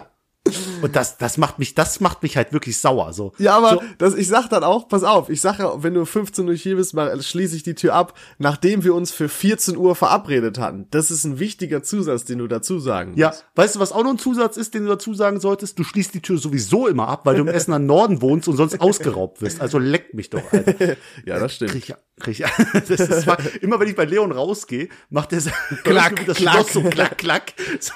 Und 0.81 0.95
das, 0.95 1.17
das 1.17 1.37
macht 1.37 1.59
mich, 1.59 1.75
das 1.75 1.99
macht 1.99 2.23
mich 2.23 2.37
halt 2.37 2.53
wirklich 2.53 2.79
sauer. 2.79 3.13
So. 3.13 3.33
Ja, 3.37 3.57
aber 3.57 3.71
so, 3.71 3.81
das, 3.97 4.15
ich 4.15 4.27
sag 4.27 4.49
dann 4.49 4.63
auch, 4.63 4.87
pass 4.87 5.03
auf, 5.03 5.29
ich 5.29 5.41
sage, 5.41 5.71
wenn 5.77 5.93
du 5.93 6.05
15 6.05 6.47
Uhr 6.47 6.55
hier 6.55 6.75
bist, 6.75 6.93
mal 6.93 7.21
schließe 7.21 7.55
ich 7.55 7.63
die 7.63 7.75
Tür 7.75 7.93
ab, 7.93 8.17
nachdem 8.37 8.83
wir 8.83 8.95
uns 8.95 9.11
für 9.11 9.29
14 9.29 9.77
Uhr 9.77 9.95
verabredet 9.95 10.59
hatten. 10.59 10.87
Das 10.91 11.11
ist 11.11 11.23
ein 11.23 11.39
wichtiger 11.39 11.83
Zusatz, 11.83 12.25
den 12.25 12.39
du 12.39 12.47
dazu 12.47 12.79
sagen 12.79 13.13
ja, 13.15 13.29
musst. 13.29 13.45
weißt 13.55 13.75
du, 13.75 13.79
was 13.79 13.91
auch 13.91 14.03
noch 14.03 14.11
ein 14.11 14.17
Zusatz 14.19 14.57
ist, 14.57 14.73
den 14.73 14.83
du 14.83 14.89
dazu 14.89 15.13
sagen 15.13 15.39
solltest? 15.39 15.77
Du 15.79 15.83
schließt 15.83 16.13
die 16.13 16.21
Tür 16.21 16.37
sowieso 16.37 16.87
immer 16.87 17.07
ab, 17.07 17.25
weil 17.25 17.35
du 17.35 17.41
im 17.41 17.47
Essener 17.47 17.79
Norden 17.79 18.21
wohnst 18.21 18.47
und 18.47 18.57
sonst 18.57 18.79
ausgeraubt 18.81 19.41
wirst. 19.41 19.61
Also 19.61 19.79
leck 19.79 20.13
mich 20.13 20.29
doch, 20.29 20.43
Alter. 20.51 20.95
Ja, 21.25 21.39
das 21.39 21.55
stimmt. 21.55 21.71
Krieg 21.71 21.95
ist, 22.87 23.21
zwar- 23.21 23.37
immer 23.61 23.79
wenn 23.79 23.87
ich 23.87 23.95
bei 23.95 24.05
Leon 24.05 24.31
rausgehe, 24.31 24.89
macht 25.09 25.33
er 25.33 25.41
so, 25.41 25.51
Klack, 25.83 26.25
das 26.25 26.37
klack. 26.37 26.53
Schloss 26.55 26.73
so 26.73 26.81
klack, 26.83 27.17
klack. 27.17 27.53
So. 27.79 27.93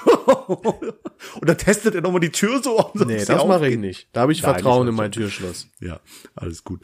Und 1.40 1.48
dann 1.48 1.58
testet 1.58 1.94
er 1.94 2.00
nochmal 2.02 2.20
die 2.20 2.30
Tür 2.30 2.62
so, 2.62 2.78
ob 2.78 2.94
Nee, 2.94 3.24
das 3.24 3.46
mache 3.46 3.68
ich 3.68 3.78
nicht. 3.78 4.08
Da 4.12 4.22
habe 4.22 4.32
ich 4.32 4.42
Nein, 4.42 4.54
Vertrauen 4.54 4.86
ich 4.86 4.90
in 4.90 4.96
mein 4.96 5.12
Türschloss. 5.12 5.68
Ja, 5.80 6.00
alles 6.34 6.64
gut. 6.64 6.82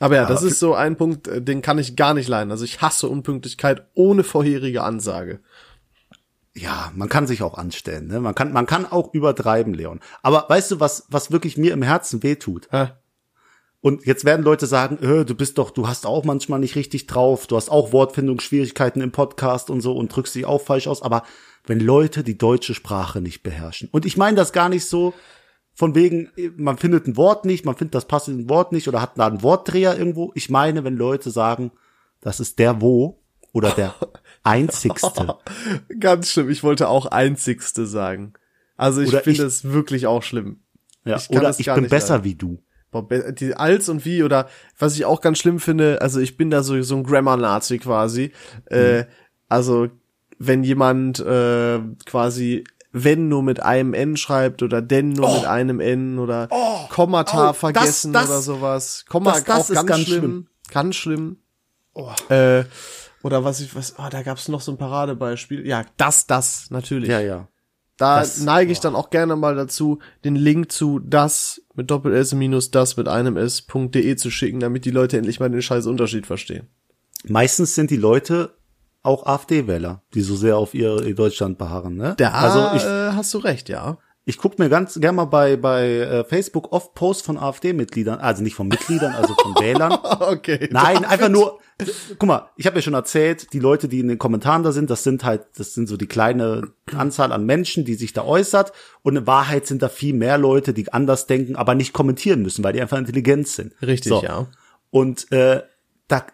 Aber 0.00 0.14
ja, 0.16 0.26
das 0.26 0.42
ist 0.42 0.58
so 0.60 0.74
ein 0.74 0.96
Punkt, 0.96 1.26
äh, 1.28 1.42
den 1.42 1.62
kann 1.62 1.78
ich 1.78 1.96
gar 1.96 2.14
nicht 2.14 2.28
leiden. 2.28 2.50
Also 2.50 2.64
ich 2.64 2.80
hasse 2.80 3.08
Unpünktlichkeit 3.08 3.86
ohne 3.94 4.22
vorherige 4.24 4.82
Ansage. 4.82 5.40
Ja, 6.54 6.92
man 6.94 7.08
kann 7.08 7.26
sich 7.26 7.42
auch 7.42 7.54
anstellen, 7.56 8.08
ne? 8.08 8.20
Man 8.20 8.34
kann, 8.34 8.52
man 8.52 8.66
kann 8.66 8.84
auch 8.86 9.12
übertreiben, 9.14 9.74
Leon. 9.74 10.00
Aber 10.22 10.46
weißt 10.48 10.72
du, 10.72 10.80
was, 10.80 11.06
was 11.08 11.30
wirklich 11.30 11.56
mir 11.56 11.72
im 11.72 11.82
Herzen 11.82 12.22
wehtut? 12.22 12.68
Hä? 12.70 12.88
Und 13.80 14.06
jetzt 14.06 14.24
werden 14.24 14.44
Leute 14.44 14.66
sagen, 14.66 14.98
äh, 15.02 15.24
du 15.24 15.34
bist 15.34 15.56
doch, 15.58 15.70
du 15.70 15.86
hast 15.86 16.04
auch 16.04 16.24
manchmal 16.24 16.58
nicht 16.58 16.74
richtig 16.74 17.06
drauf, 17.06 17.46
du 17.46 17.56
hast 17.56 17.70
auch 17.70 17.92
Wortfindungsschwierigkeiten 17.92 19.00
im 19.02 19.12
Podcast 19.12 19.70
und 19.70 19.80
so 19.80 19.96
und 19.96 20.14
drückst 20.14 20.34
dich 20.34 20.46
auch 20.46 20.60
falsch 20.60 20.88
aus. 20.88 21.00
Aber 21.02 21.22
wenn 21.66 21.78
Leute 21.80 22.24
die 22.24 22.36
deutsche 22.38 22.74
Sprache 22.74 23.20
nicht 23.20 23.42
beherrschen, 23.42 23.88
und 23.92 24.04
ich 24.04 24.16
meine 24.16 24.36
das 24.36 24.52
gar 24.52 24.68
nicht 24.68 24.86
so 24.86 25.14
von 25.74 25.94
wegen, 25.94 26.28
man 26.56 26.76
findet 26.76 27.06
ein 27.06 27.16
Wort 27.16 27.44
nicht, 27.44 27.64
man 27.64 27.76
findet 27.76 27.94
das 27.94 28.06
passende 28.06 28.48
Wort 28.48 28.72
nicht 28.72 28.88
oder 28.88 29.00
hat 29.00 29.16
da 29.16 29.28
einen 29.28 29.42
Wortdreher 29.44 29.96
irgendwo. 29.96 30.32
Ich 30.34 30.50
meine, 30.50 30.82
wenn 30.82 30.96
Leute 30.96 31.30
sagen, 31.30 31.70
das 32.20 32.40
ist 32.40 32.58
der 32.58 32.80
wo 32.80 33.20
oder 33.52 33.70
der 33.70 33.94
einzigste. 34.42 35.36
Ganz 36.00 36.32
schlimm. 36.32 36.50
Ich 36.50 36.64
wollte 36.64 36.88
auch 36.88 37.06
einzigste 37.06 37.86
sagen. 37.86 38.32
Also 38.76 39.00
ich 39.02 39.08
Oder 39.10 39.20
finde 39.20 39.42
ich- 39.42 39.46
es 39.46 39.64
wirklich 39.70 40.08
auch 40.08 40.24
schlimm. 40.24 40.60
Ja, 41.04 41.16
Ich 41.16 41.30
oder 41.30 41.54
ich 41.56 41.66
bin 41.72 41.88
besser 41.88 42.14
leiden. 42.14 42.24
wie 42.24 42.34
du. 42.34 42.58
Boah, 42.90 43.06
Die 43.32 43.54
als 43.54 43.88
und 43.88 44.04
wie 44.04 44.22
oder 44.22 44.48
was 44.78 44.94
ich 44.94 45.04
auch 45.04 45.20
ganz 45.20 45.38
schlimm 45.38 45.60
finde, 45.60 46.00
also 46.00 46.20
ich 46.20 46.36
bin 46.36 46.50
da 46.50 46.62
so, 46.62 46.80
so 46.82 46.96
ein 46.96 47.04
Grammar-Nazi 47.04 47.78
quasi. 47.78 48.32
Äh, 48.66 49.04
also 49.48 49.88
wenn 50.38 50.62
jemand 50.64 51.18
äh, 51.20 51.80
quasi 52.06 52.64
wenn 52.90 53.28
nur 53.28 53.42
mit 53.42 53.62
einem 53.62 53.92
N 53.92 54.16
schreibt 54.16 54.62
oder 54.62 54.80
denn 54.80 55.10
nur 55.10 55.32
mit 55.34 55.44
einem 55.44 55.78
N 55.80 56.18
oder 56.18 56.48
Kommata 56.88 57.42
oh, 57.44 57.46
das- 57.48 57.58
vergessen 57.58 58.12
das- 58.12 58.28
oder 58.28 58.40
sowas. 58.40 59.04
Komma 59.08 59.32
das- 59.32 59.44
das 59.44 59.56
auch 59.56 59.68
ist 59.70 59.74
ganz, 59.74 59.86
ganz 59.88 60.00
schlimm. 60.04 60.18
schlimm. 60.20 60.48
Ganz 60.72 60.96
schlimm. 60.96 61.36
Oh. 61.94 62.10
Äh, 62.30 62.64
oder 63.22 63.44
was 63.44 63.60
ich, 63.60 63.74
was, 63.74 63.98
oh, 63.98 64.08
da 64.10 64.22
gab's 64.22 64.48
noch 64.48 64.60
so 64.60 64.72
ein 64.72 64.78
Paradebeispiel. 64.78 65.66
Ja, 65.66 65.84
das, 65.96 66.26
das, 66.26 66.70
natürlich. 66.70 67.08
Ja, 67.10 67.20
ja. 67.20 67.48
Da 67.98 68.20
Das- 68.20 68.40
neige 68.40 68.72
ich 68.72 68.80
dann 68.80 68.94
auch 68.96 69.10
gerne 69.10 69.36
mal 69.36 69.54
dazu, 69.56 69.98
den 70.24 70.36
Link 70.36 70.72
zu 70.72 70.98
das 71.00 71.60
mit 71.74 71.90
Doppel 71.90 72.14
S 72.14 72.32
minus 72.32 72.70
das 72.70 72.96
mit 72.96 73.08
einem 73.08 73.36
S.de 73.36 74.16
zu 74.16 74.30
schicken, 74.30 74.60
damit 74.60 74.84
die 74.86 74.90
Leute 74.90 75.18
endlich 75.18 75.40
mal 75.40 75.50
den 75.50 75.60
scheiß 75.62 75.86
Unterschied 75.86 76.24
verstehen. 76.26 76.68
Meistens 77.26 77.74
sind 77.74 77.90
die 77.90 77.96
Leute 77.96 78.54
auch 79.02 79.26
AfD-Wähler, 79.26 80.02
die 80.14 80.22
so 80.22 80.36
sehr 80.36 80.56
auf 80.56 80.74
ihr, 80.74 81.02
ihr 81.04 81.14
Deutschland 81.14 81.58
beharren, 81.58 81.96
ne? 81.96 82.14
Da 82.18 82.30
also 82.30 82.76
ich, 82.76 82.84
äh, 82.84 83.12
hast 83.16 83.34
du 83.34 83.38
recht, 83.38 83.68
ja. 83.68 83.98
Ich 84.28 84.36
guck 84.36 84.58
mir 84.58 84.68
ganz 84.68 85.00
gern 85.00 85.14
mal 85.14 85.24
bei, 85.24 85.56
bei 85.56 85.88
äh, 85.88 86.22
Facebook 86.22 86.70
oft 86.70 86.92
Posts 86.94 87.24
von 87.24 87.38
AfD-Mitgliedern, 87.38 88.18
also 88.18 88.42
nicht 88.42 88.54
von 88.54 88.68
Mitgliedern, 88.68 89.14
also 89.14 89.34
von 89.34 89.54
Wählern. 89.58 89.90
Okay. 90.20 90.68
Nein, 90.70 91.06
einfach 91.06 91.30
nur, 91.30 91.60
guck 92.18 92.26
mal, 92.28 92.50
ich 92.56 92.66
habe 92.66 92.76
ja 92.76 92.82
schon 92.82 92.92
erzählt, 92.92 93.54
die 93.54 93.58
Leute, 93.58 93.88
die 93.88 94.00
in 94.00 94.08
den 94.08 94.18
Kommentaren 94.18 94.62
da 94.64 94.72
sind, 94.72 94.90
das 94.90 95.02
sind 95.02 95.24
halt, 95.24 95.46
das 95.56 95.72
sind 95.72 95.88
so 95.88 95.96
die 95.96 96.08
kleine 96.08 96.72
Anzahl 96.94 97.32
an 97.32 97.46
Menschen, 97.46 97.86
die 97.86 97.94
sich 97.94 98.12
da 98.12 98.22
äußert. 98.22 98.74
Und 99.00 99.16
in 99.16 99.26
Wahrheit 99.26 99.66
sind 99.66 99.80
da 99.80 99.88
viel 99.88 100.12
mehr 100.12 100.36
Leute, 100.36 100.74
die 100.74 100.92
anders 100.92 101.26
denken, 101.26 101.56
aber 101.56 101.74
nicht 101.74 101.94
kommentieren 101.94 102.42
müssen, 102.42 102.62
weil 102.62 102.74
die 102.74 102.82
einfach 102.82 102.98
intelligent 102.98 103.48
sind. 103.48 103.72
Richtig, 103.80 104.10
So. 104.10 104.22
ja. 104.22 104.46
Und 104.90 105.32
äh, 105.32 105.62
da 106.06 106.26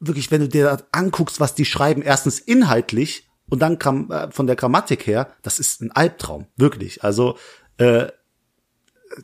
wirklich, 0.00 0.32
wenn 0.32 0.40
du 0.40 0.48
dir 0.48 0.64
das 0.64 0.84
anguckst, 0.90 1.38
was 1.38 1.54
die 1.54 1.64
schreiben, 1.64 2.02
erstens 2.02 2.40
inhaltlich 2.40 3.27
und 3.50 3.60
dann 3.60 3.78
Gram 3.78 4.10
äh, 4.10 4.30
von 4.30 4.46
der 4.46 4.56
Grammatik 4.56 5.06
her, 5.06 5.28
das 5.42 5.58
ist 5.58 5.80
ein 5.82 5.92
Albtraum, 5.92 6.46
wirklich. 6.56 7.04
Also 7.04 7.36
äh, 7.78 8.06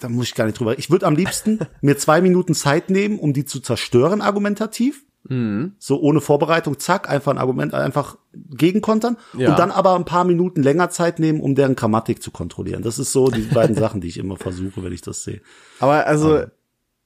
da 0.00 0.08
muss 0.08 0.26
ich 0.26 0.34
gar 0.34 0.46
nicht 0.46 0.58
drüber. 0.58 0.78
Ich 0.78 0.90
würde 0.90 1.06
am 1.06 1.14
liebsten 1.14 1.58
mir 1.82 1.96
zwei 1.98 2.20
Minuten 2.20 2.54
Zeit 2.54 2.90
nehmen, 2.90 3.18
um 3.18 3.32
die 3.32 3.44
zu 3.44 3.60
zerstören, 3.60 4.20
argumentativ. 4.20 5.04
Mhm. 5.26 5.74
So 5.78 6.00
ohne 6.00 6.20
Vorbereitung, 6.20 6.78
zack, 6.78 7.08
einfach 7.08 7.32
ein 7.32 7.38
Argument, 7.38 7.72
einfach 7.72 8.18
gegenkontern 8.34 9.16
Ja. 9.36 9.50
und 9.50 9.58
dann 9.58 9.70
aber 9.70 9.94
ein 9.94 10.04
paar 10.04 10.24
Minuten 10.24 10.62
länger 10.62 10.90
Zeit 10.90 11.18
nehmen, 11.18 11.40
um 11.40 11.54
deren 11.54 11.76
Grammatik 11.76 12.22
zu 12.22 12.30
kontrollieren. 12.30 12.82
Das 12.82 12.98
ist 12.98 13.12
so 13.12 13.28
die 13.28 13.40
beiden 13.42 13.74
Sachen, 13.78 14.00
die 14.02 14.08
ich 14.08 14.18
immer 14.18 14.36
versuche, 14.36 14.82
wenn 14.84 14.92
ich 14.92 15.00
das 15.00 15.24
sehe. 15.24 15.40
Aber 15.80 16.06
also, 16.06 16.44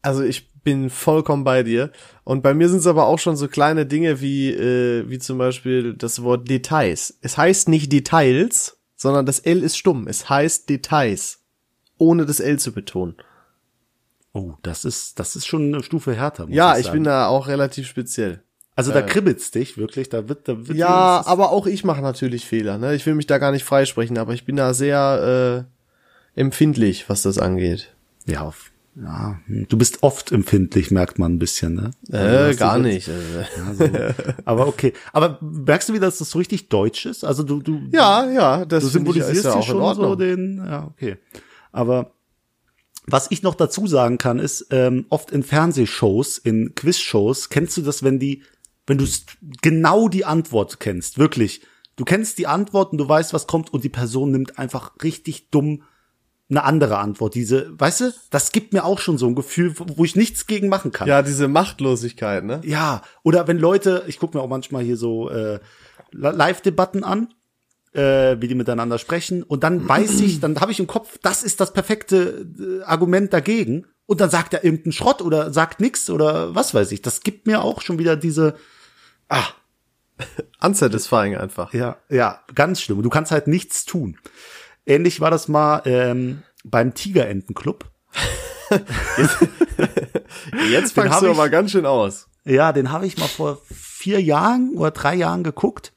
also 0.02 0.22
ich 0.22 0.50
bin 0.68 0.90
vollkommen 0.90 1.44
bei 1.44 1.62
dir. 1.62 1.90
Und 2.24 2.42
bei 2.42 2.52
mir 2.52 2.68
sind 2.68 2.80
es 2.80 2.86
aber 2.86 3.06
auch 3.06 3.18
schon 3.18 3.36
so 3.36 3.48
kleine 3.48 3.86
Dinge 3.86 4.20
wie, 4.20 4.50
äh, 4.50 5.08
wie 5.08 5.18
zum 5.18 5.38
Beispiel 5.38 5.94
das 5.94 6.22
Wort 6.22 6.46
Details. 6.46 7.16
Es 7.22 7.38
heißt 7.38 7.70
nicht 7.70 7.90
Details, 7.90 8.76
sondern 8.94 9.24
das 9.24 9.38
L 9.38 9.62
ist 9.62 9.78
stumm. 9.78 10.06
Es 10.08 10.28
heißt 10.28 10.68
Details. 10.68 11.38
Ohne 11.96 12.26
das 12.26 12.40
L 12.40 12.58
zu 12.58 12.72
betonen. 12.72 13.14
Oh, 14.34 14.52
das 14.62 14.84
ist, 14.84 15.18
das 15.18 15.36
ist 15.36 15.46
schon 15.46 15.72
eine 15.72 15.82
Stufe 15.82 16.14
härter. 16.14 16.46
Muss 16.46 16.54
Ja, 16.54 16.76
ich 16.76 16.84
ich 16.84 16.92
bin 16.92 17.04
da 17.04 17.28
auch 17.28 17.48
relativ 17.48 17.86
speziell. 17.88 18.42
Also 18.76 18.92
da 18.92 19.00
kribbelt's 19.02 19.50
dich 19.50 19.78
wirklich, 19.78 20.10
da 20.10 20.28
wird, 20.28 20.46
da 20.48 20.68
wird 20.68 20.76
Ja, 20.76 21.22
aber 21.26 21.50
auch 21.50 21.66
ich 21.66 21.82
mache 21.82 22.02
natürlich 22.02 22.44
Fehler. 22.44 22.76
Ne? 22.76 22.94
Ich 22.94 23.06
will 23.06 23.14
mich 23.14 23.26
da 23.26 23.38
gar 23.38 23.52
nicht 23.52 23.64
freisprechen, 23.64 24.18
aber 24.18 24.34
ich 24.34 24.44
bin 24.44 24.54
da 24.54 24.74
sehr 24.74 25.66
äh, 26.36 26.40
empfindlich, 26.40 27.08
was 27.08 27.22
das 27.22 27.38
angeht. 27.38 27.94
ja, 28.26 28.42
auf, 28.42 28.67
ja, 29.00 29.38
hm, 29.46 29.66
du 29.68 29.78
bist 29.78 30.02
oft 30.02 30.32
empfindlich, 30.32 30.90
merkt 30.90 31.18
man 31.18 31.34
ein 31.34 31.38
bisschen, 31.38 31.74
ne? 31.74 31.90
Also 32.10 32.50
Äh, 32.50 32.54
gar 32.56 32.78
nicht. 32.78 33.08
Äh. 33.08 33.12
Also, 33.66 33.90
aber 34.44 34.66
okay. 34.66 34.92
Aber 35.12 35.38
merkst 35.40 35.88
du 35.88 35.92
wieder, 35.92 36.06
dass 36.06 36.18
das 36.18 36.30
so 36.30 36.38
richtig 36.38 36.68
deutsch 36.68 37.06
ist? 37.06 37.24
Also 37.24 37.42
du, 37.42 37.60
du, 37.60 37.80
Ja, 37.92 38.28
ja, 38.30 38.64
das 38.64 38.84
du 38.84 38.90
symbolisierst 38.90 39.38
ist 39.38 39.44
ja 39.44 39.62
schon 39.62 39.94
so 39.94 40.14
den, 40.16 40.58
ja, 40.58 40.86
okay. 40.86 41.16
Aber 41.70 42.12
was 43.06 43.30
ich 43.30 43.42
noch 43.42 43.54
dazu 43.54 43.86
sagen 43.86 44.18
kann, 44.18 44.38
ist, 44.38 44.66
ähm, 44.70 45.06
oft 45.10 45.30
in 45.30 45.42
Fernsehshows, 45.42 46.38
in 46.38 46.74
Quizshows, 46.74 47.48
kennst 47.50 47.76
du 47.76 47.82
das, 47.82 48.02
wenn 48.02 48.18
die, 48.18 48.42
wenn 48.86 48.98
du 48.98 49.06
genau 49.62 50.08
die 50.08 50.24
Antwort 50.24 50.80
kennst, 50.80 51.18
wirklich. 51.18 51.62
Du 51.96 52.04
kennst 52.04 52.38
die 52.38 52.46
Antwort 52.46 52.92
und 52.92 52.98
du 52.98 53.08
weißt, 53.08 53.32
was 53.32 53.46
kommt 53.46 53.72
und 53.72 53.82
die 53.82 53.88
Person 53.88 54.30
nimmt 54.30 54.58
einfach 54.58 54.92
richtig 55.02 55.50
dumm 55.50 55.82
eine 56.50 56.64
andere 56.64 56.98
Antwort. 56.98 57.34
Diese, 57.34 57.78
weißt 57.78 58.00
du, 58.00 58.14
das 58.30 58.52
gibt 58.52 58.72
mir 58.72 58.84
auch 58.84 58.98
schon 59.00 59.18
so 59.18 59.26
ein 59.26 59.34
Gefühl, 59.34 59.74
wo 59.76 60.04
ich 60.04 60.16
nichts 60.16 60.46
gegen 60.46 60.68
machen 60.68 60.92
kann. 60.92 61.06
Ja, 61.08 61.22
diese 61.22 61.46
Machtlosigkeit, 61.48 62.44
ne? 62.44 62.60
Ja, 62.64 63.02
oder 63.22 63.46
wenn 63.48 63.58
Leute, 63.58 64.04
ich 64.06 64.18
gucke 64.18 64.36
mir 64.36 64.42
auch 64.42 64.48
manchmal 64.48 64.82
hier 64.82 64.96
so 64.96 65.28
äh, 65.30 65.60
Li- 66.10 66.30
Live-Debatten 66.30 67.04
an, 67.04 67.34
äh, 67.92 68.36
wie 68.40 68.48
die 68.48 68.54
miteinander 68.54 68.98
sprechen, 68.98 69.42
und 69.42 69.62
dann 69.62 69.86
weiß 69.88 70.20
ich, 70.20 70.40
dann 70.40 70.58
habe 70.60 70.72
ich 70.72 70.80
im 70.80 70.86
Kopf, 70.86 71.18
das 71.22 71.42
ist 71.42 71.60
das 71.60 71.72
perfekte 71.74 72.46
äh, 72.58 72.82
Argument 72.84 73.32
dagegen, 73.32 73.86
und 74.06 74.22
dann 74.22 74.30
sagt 74.30 74.54
er 74.54 74.64
irgendeinen 74.64 74.92
Schrott 74.92 75.20
oder 75.20 75.52
sagt 75.52 75.80
nix 75.80 76.08
oder 76.08 76.54
was 76.54 76.72
weiß 76.72 76.92
ich. 76.92 77.02
Das 77.02 77.20
gibt 77.20 77.46
mir 77.46 77.62
auch 77.62 77.82
schon 77.82 77.98
wieder 77.98 78.16
diese, 78.16 78.54
ah, 79.28 79.44
Unsatisfying 80.62 81.36
einfach. 81.36 81.72
ja, 81.74 81.98
ja, 82.08 82.40
ganz 82.54 82.80
schlimm. 82.80 82.98
Und 82.98 83.04
du 83.04 83.10
kannst 83.10 83.30
halt 83.32 83.46
nichts 83.46 83.84
tun. 83.84 84.18
Ähnlich 84.88 85.20
war 85.20 85.30
das 85.30 85.48
mal 85.48 85.82
ähm, 85.84 86.42
beim 86.64 86.94
Tigerentenclub. 86.94 87.84
Jetzt 90.70 90.96
Den 90.96 91.02
fangst 91.04 91.22
du 91.22 91.26
ich- 91.26 91.30
aber 91.32 91.48
ganz 91.50 91.70
schön 91.70 91.86
aus. 91.86 92.28
Ja, 92.44 92.72
den 92.72 92.90
habe 92.90 93.06
ich 93.06 93.18
mal 93.18 93.28
vor 93.28 93.60
vier 93.70 94.22
Jahren 94.22 94.72
oder 94.76 94.90
drei 94.90 95.14
Jahren 95.14 95.44
geguckt 95.44 95.92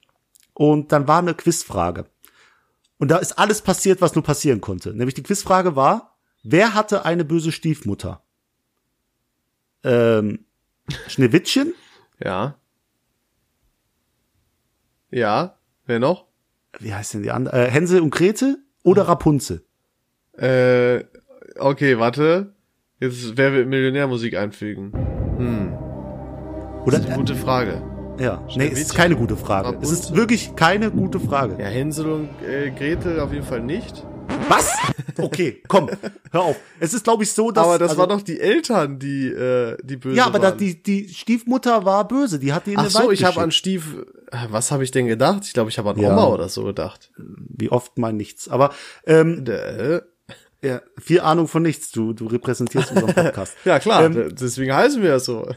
und 0.52 0.92
dann 0.92 1.08
war 1.08 1.18
eine 1.20 1.32
Quizfrage. 1.34 2.04
Und 2.98 3.08
da 3.10 3.16
ist 3.16 3.38
alles 3.38 3.62
passiert, 3.62 4.02
was 4.02 4.14
nur 4.14 4.22
passieren 4.22 4.60
konnte. 4.60 4.90
Nämlich 4.92 5.14
die 5.14 5.22
Quizfrage 5.22 5.74
war, 5.76 6.18
wer 6.42 6.74
hatte 6.74 7.06
eine 7.06 7.24
böse 7.24 7.50
Stiefmutter? 7.52 8.22
Ähm, 9.82 10.44
Schneewittchen? 11.08 11.72
Ja. 12.22 12.56
Ja. 15.10 15.56
Wer 15.86 15.98
noch? 15.98 16.26
Wie 16.78 16.94
heißt 16.94 17.14
denn 17.14 17.22
die 17.22 17.30
andere? 17.30 17.66
Äh, 17.66 17.70
Hänsel 17.70 18.00
und 18.02 18.10
Grete 18.10 18.58
oder 18.82 19.02
Rapunzel? 19.08 19.62
Äh, 20.36 21.04
okay, 21.58 21.98
warte. 21.98 22.54
Jetzt 23.00 23.36
wer 23.36 23.52
wird 23.52 23.68
Millionärmusik 23.68 24.36
einfügen? 24.36 24.92
Hm, 25.38 25.72
Oder? 26.84 26.98
das 26.98 27.00
ist 27.00 27.06
eine 27.06 27.16
gute 27.16 27.34
Frage. 27.34 27.82
Ja, 28.20 28.46
nee, 28.56 28.68
es 28.68 28.80
ist 28.80 28.94
keine 28.94 29.16
gute 29.16 29.36
Frage. 29.36 29.76
Es 29.80 29.90
ist 29.90 30.04
Rapunzel? 30.04 30.16
wirklich 30.16 30.54
keine 30.54 30.90
gute 30.90 31.18
Frage. 31.18 31.56
Ja, 31.58 31.66
Hänsel 31.66 32.06
und 32.06 32.28
äh, 32.46 32.70
Gretel 32.70 33.18
auf 33.20 33.32
jeden 33.32 33.44
Fall 33.44 33.62
nicht. 33.62 34.06
Was? 34.48 34.72
Okay, 35.18 35.62
komm, 35.68 35.90
hör 36.30 36.42
auf. 36.42 36.56
Es 36.80 36.94
ist, 36.94 37.04
glaube 37.04 37.22
ich, 37.22 37.32
so, 37.32 37.50
dass. 37.50 37.64
aber 37.64 37.78
das 37.78 37.90
also, 37.90 38.00
waren 38.00 38.08
doch 38.10 38.22
die 38.22 38.40
Eltern, 38.40 38.98
die 38.98 39.26
äh, 39.28 39.76
die 39.82 39.96
böse 39.96 40.16
Ja, 40.16 40.26
aber 40.26 40.40
waren. 40.42 40.58
die, 40.58 40.82
die 40.82 41.08
Stiefmutter 41.08 41.84
war 41.84 42.06
böse, 42.08 42.38
die 42.38 42.52
hat 42.52 42.66
die 42.66 42.72
in 42.72 42.78
Ach 42.78 42.90
so, 42.90 43.10
ich 43.10 43.24
habe 43.24 43.40
an 43.40 43.50
Stief. 43.52 43.96
Was 44.50 44.70
habe 44.72 44.84
ich 44.84 44.90
denn 44.90 45.06
gedacht? 45.06 45.44
Ich 45.44 45.52
glaube, 45.52 45.70
ich 45.70 45.78
habe 45.78 45.90
an 45.90 45.98
Ja. 45.98 46.12
Oma 46.12 46.26
oder 46.26 46.48
so 46.48 46.64
gedacht. 46.64 47.10
wie 47.16 47.70
oft 47.70 47.98
mal 47.98 48.12
nichts. 48.12 48.48
Aber 48.48 48.72
ähm, 49.06 49.44
Äh, 49.46 50.00
ja, 50.64 50.80
viel 51.00 51.20
Ahnung 51.20 51.48
von 51.48 51.62
nichts. 51.62 51.90
Du, 51.90 52.12
du 52.12 52.26
repräsentierst 52.26 52.92
unseren 52.92 53.14
Podcast. 53.14 53.54
ja 53.64 53.78
klar, 53.80 54.04
Ähm, 54.04 54.34
deswegen 54.34 54.72
heißen 54.74 55.02
wir 55.02 55.10
ja 55.10 55.18
so. 55.18 55.48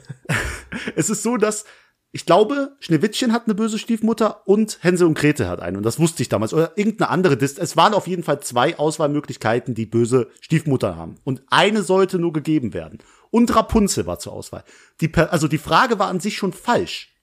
es 0.96 1.10
ist 1.10 1.22
so, 1.24 1.38
dass 1.38 1.66
ich 2.16 2.26
glaube, 2.26 2.78
Schneewittchen 2.80 3.34
hat 3.34 3.44
eine 3.44 3.56
böse 3.56 3.78
Stiefmutter 3.78 4.48
und 4.48 4.78
Hänsel 4.82 5.06
und 5.06 5.16
Grete 5.16 5.50
hat 5.50 5.60
eine. 5.60 5.78
Und 5.78 5.84
das 5.84 6.00
wusste 6.00 6.22
ich 6.24 6.30
damals. 6.30 6.54
Oder 6.54 6.72
irgendeine 6.78 7.10
andere. 7.10 7.36
Dis 7.36 7.58
es 7.58 7.76
waren 7.76 7.94
auf 7.94 8.08
jeden 8.08 8.24
Fall 8.24 8.40
zwei 8.40 8.80
Auswahlmöglichkeiten, 8.80 9.76
die 9.76 9.86
böse 9.86 10.30
Stiefmutter 10.40 10.96
haben. 10.96 11.16
Und 11.26 11.44
eine 11.50 11.84
sollte 11.84 12.18
nur 12.18 12.32
gegeben 12.32 12.74
werden. 12.74 13.00
Und 13.32 13.54
Rapunzel 13.54 14.06
war 14.06 14.18
zur 14.18 14.32
Auswahl. 14.32 14.64
Die 15.02 15.14
also 15.14 15.50
die 15.50 15.58
Frage 15.58 16.00
war 16.00 16.08
an 16.08 16.22
sich 16.22 16.38
schon 16.38 16.54
falsch. 16.54 17.14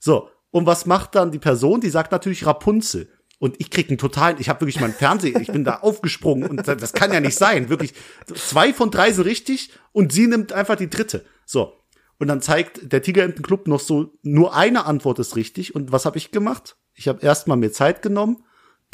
So, 0.00 0.28
und 0.50 0.66
was 0.66 0.86
macht 0.86 1.14
dann 1.14 1.30
die 1.30 1.38
Person? 1.38 1.80
Die 1.80 1.90
sagt 1.90 2.10
natürlich 2.10 2.46
Rapunzel. 2.46 3.08
Und 3.38 3.54
ich 3.60 3.70
krieg 3.70 3.88
einen 3.90 3.98
totalen, 3.98 4.38
ich 4.40 4.48
habe 4.48 4.62
wirklich 4.62 4.80
meinen 4.80 4.94
Fernseher, 4.94 5.40
ich 5.40 5.52
bin 5.52 5.62
da 5.62 5.76
aufgesprungen 5.82 6.50
und 6.50 6.66
das 6.66 6.94
kann 6.94 7.12
ja 7.12 7.20
nicht 7.20 7.38
sein, 7.38 7.68
wirklich. 7.68 7.94
Zwei 8.34 8.72
von 8.72 8.90
drei 8.90 9.12
sind 9.12 9.24
richtig 9.24 9.70
und 9.92 10.12
sie 10.12 10.26
nimmt 10.26 10.52
einfach 10.52 10.74
die 10.74 10.90
dritte. 10.90 11.24
So. 11.44 11.74
Und 12.18 12.28
dann 12.28 12.40
zeigt 12.40 12.92
der 12.92 13.02
Tigerentenclub 13.02 13.68
noch 13.68 13.80
so, 13.80 14.14
nur 14.22 14.54
eine 14.54 14.86
Antwort 14.86 15.18
ist 15.18 15.36
richtig. 15.36 15.74
Und 15.74 15.92
was 15.92 16.06
habe 16.06 16.18
ich 16.18 16.30
gemacht? 16.30 16.76
Ich 16.94 17.08
habe 17.08 17.20
erstmal 17.24 17.56
mir 17.56 17.72
Zeit 17.72 18.02
genommen, 18.02 18.44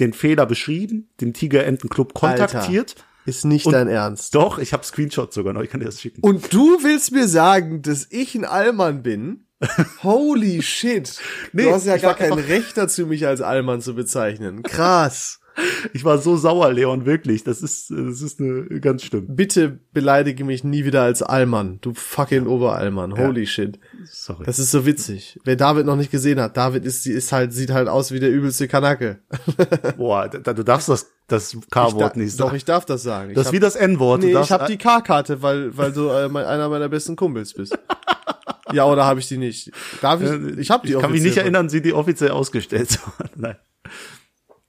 den 0.00 0.12
Fehler 0.12 0.46
beschrieben, 0.46 1.10
den 1.20 1.32
Tigerentenclub 1.32 2.14
kontaktiert. 2.14 2.96
Ist 3.24 3.44
nicht 3.44 3.70
dein 3.72 3.86
Ernst. 3.86 4.34
Doch, 4.34 4.58
ich 4.58 4.72
habe 4.72 4.84
Screenshot 4.84 5.32
sogar 5.32 5.52
noch, 5.52 5.62
ich 5.62 5.70
kann 5.70 5.78
dir 5.78 5.86
das 5.86 6.00
schicken. 6.00 6.22
Und 6.22 6.52
du 6.52 6.82
willst 6.82 7.12
mir 7.12 7.28
sagen, 7.28 7.82
dass 7.82 8.08
ich 8.10 8.34
ein 8.34 8.44
Allmann 8.44 9.02
bin? 9.04 9.46
Holy 10.02 10.60
shit. 10.60 11.20
Nee, 11.52 11.64
du 11.64 11.72
hast 11.72 11.86
ja 11.86 11.96
gar 11.98 12.16
kein 12.16 12.32
Recht 12.32 12.76
dazu, 12.76 13.06
mich 13.06 13.26
als 13.28 13.40
Allmann 13.40 13.80
zu 13.80 13.94
bezeichnen. 13.94 14.64
Krass. 14.64 15.38
Ich 15.92 16.04
war 16.04 16.18
so 16.18 16.36
sauer, 16.36 16.72
Leon, 16.72 17.06
wirklich. 17.06 17.44
Das 17.44 17.60
ist, 17.62 17.90
das 17.90 18.22
ist 18.22 18.40
eine, 18.40 18.80
ganz 18.80 19.02
schlimm. 19.02 19.26
Bitte 19.28 19.78
beleidige 19.92 20.44
mich 20.44 20.64
nie 20.64 20.84
wieder 20.84 21.02
als 21.02 21.22
Allmann. 21.22 21.78
Du 21.80 21.92
fucking 21.94 22.46
Oberallmann. 22.46 23.16
Holy 23.16 23.46
shit. 23.46 23.78
Sorry. 24.04 24.44
Das 24.44 24.58
ist 24.58 24.70
so 24.70 24.86
witzig. 24.86 25.38
Wer 25.44 25.56
David 25.56 25.86
noch 25.86 25.96
nicht 25.96 26.10
gesehen 26.10 26.40
hat, 26.40 26.56
David 26.56 26.84
ist, 26.84 27.06
ist 27.06 27.32
halt, 27.32 27.52
sieht 27.52 27.70
halt 27.70 27.88
aus 27.88 28.12
wie 28.12 28.20
der 28.20 28.30
übelste 28.30 28.68
Kanake. 28.68 29.18
Boah, 29.96 30.28
da, 30.28 30.52
du 30.52 30.62
darfst 30.62 30.88
das, 30.88 31.10
das 31.28 31.56
K-Wort 31.70 32.16
nicht 32.16 32.38
Doch, 32.38 32.46
sagen. 32.46 32.56
ich 32.56 32.64
darf 32.64 32.84
das 32.84 33.02
sagen. 33.02 33.34
Das 33.34 33.42
ist 33.42 33.46
hab- 33.48 33.54
wie 33.54 33.60
das 33.60 33.76
N-Wort. 33.76 34.22
Nee, 34.22 34.38
ich 34.38 34.50
habe 34.52 34.66
die 34.66 34.78
K-Karte, 34.78 35.42
weil, 35.42 35.76
weil 35.76 35.92
du 35.92 36.08
äh, 36.08 36.28
mein, 36.28 36.44
einer 36.44 36.68
meiner 36.68 36.88
besten 36.88 37.16
Kumpels 37.16 37.52
bist. 37.54 37.76
ja, 38.72 38.84
oder 38.86 39.04
habe 39.04 39.20
ich 39.20 39.28
die 39.28 39.38
nicht? 39.38 39.70
Darf 40.00 40.22
ich? 40.22 40.30
Ich 40.58 40.70
habe 40.70 40.86
die 40.86 40.94
Ich 40.94 41.00
kann 41.00 41.12
mich 41.12 41.22
nicht 41.22 41.36
erinnern, 41.36 41.68
sie 41.68 41.82
die 41.82 41.92
offiziell 41.92 42.30
ausgestellt 42.30 42.90
zu 42.90 43.00
haben. 43.06 43.30
Nein. 43.36 43.56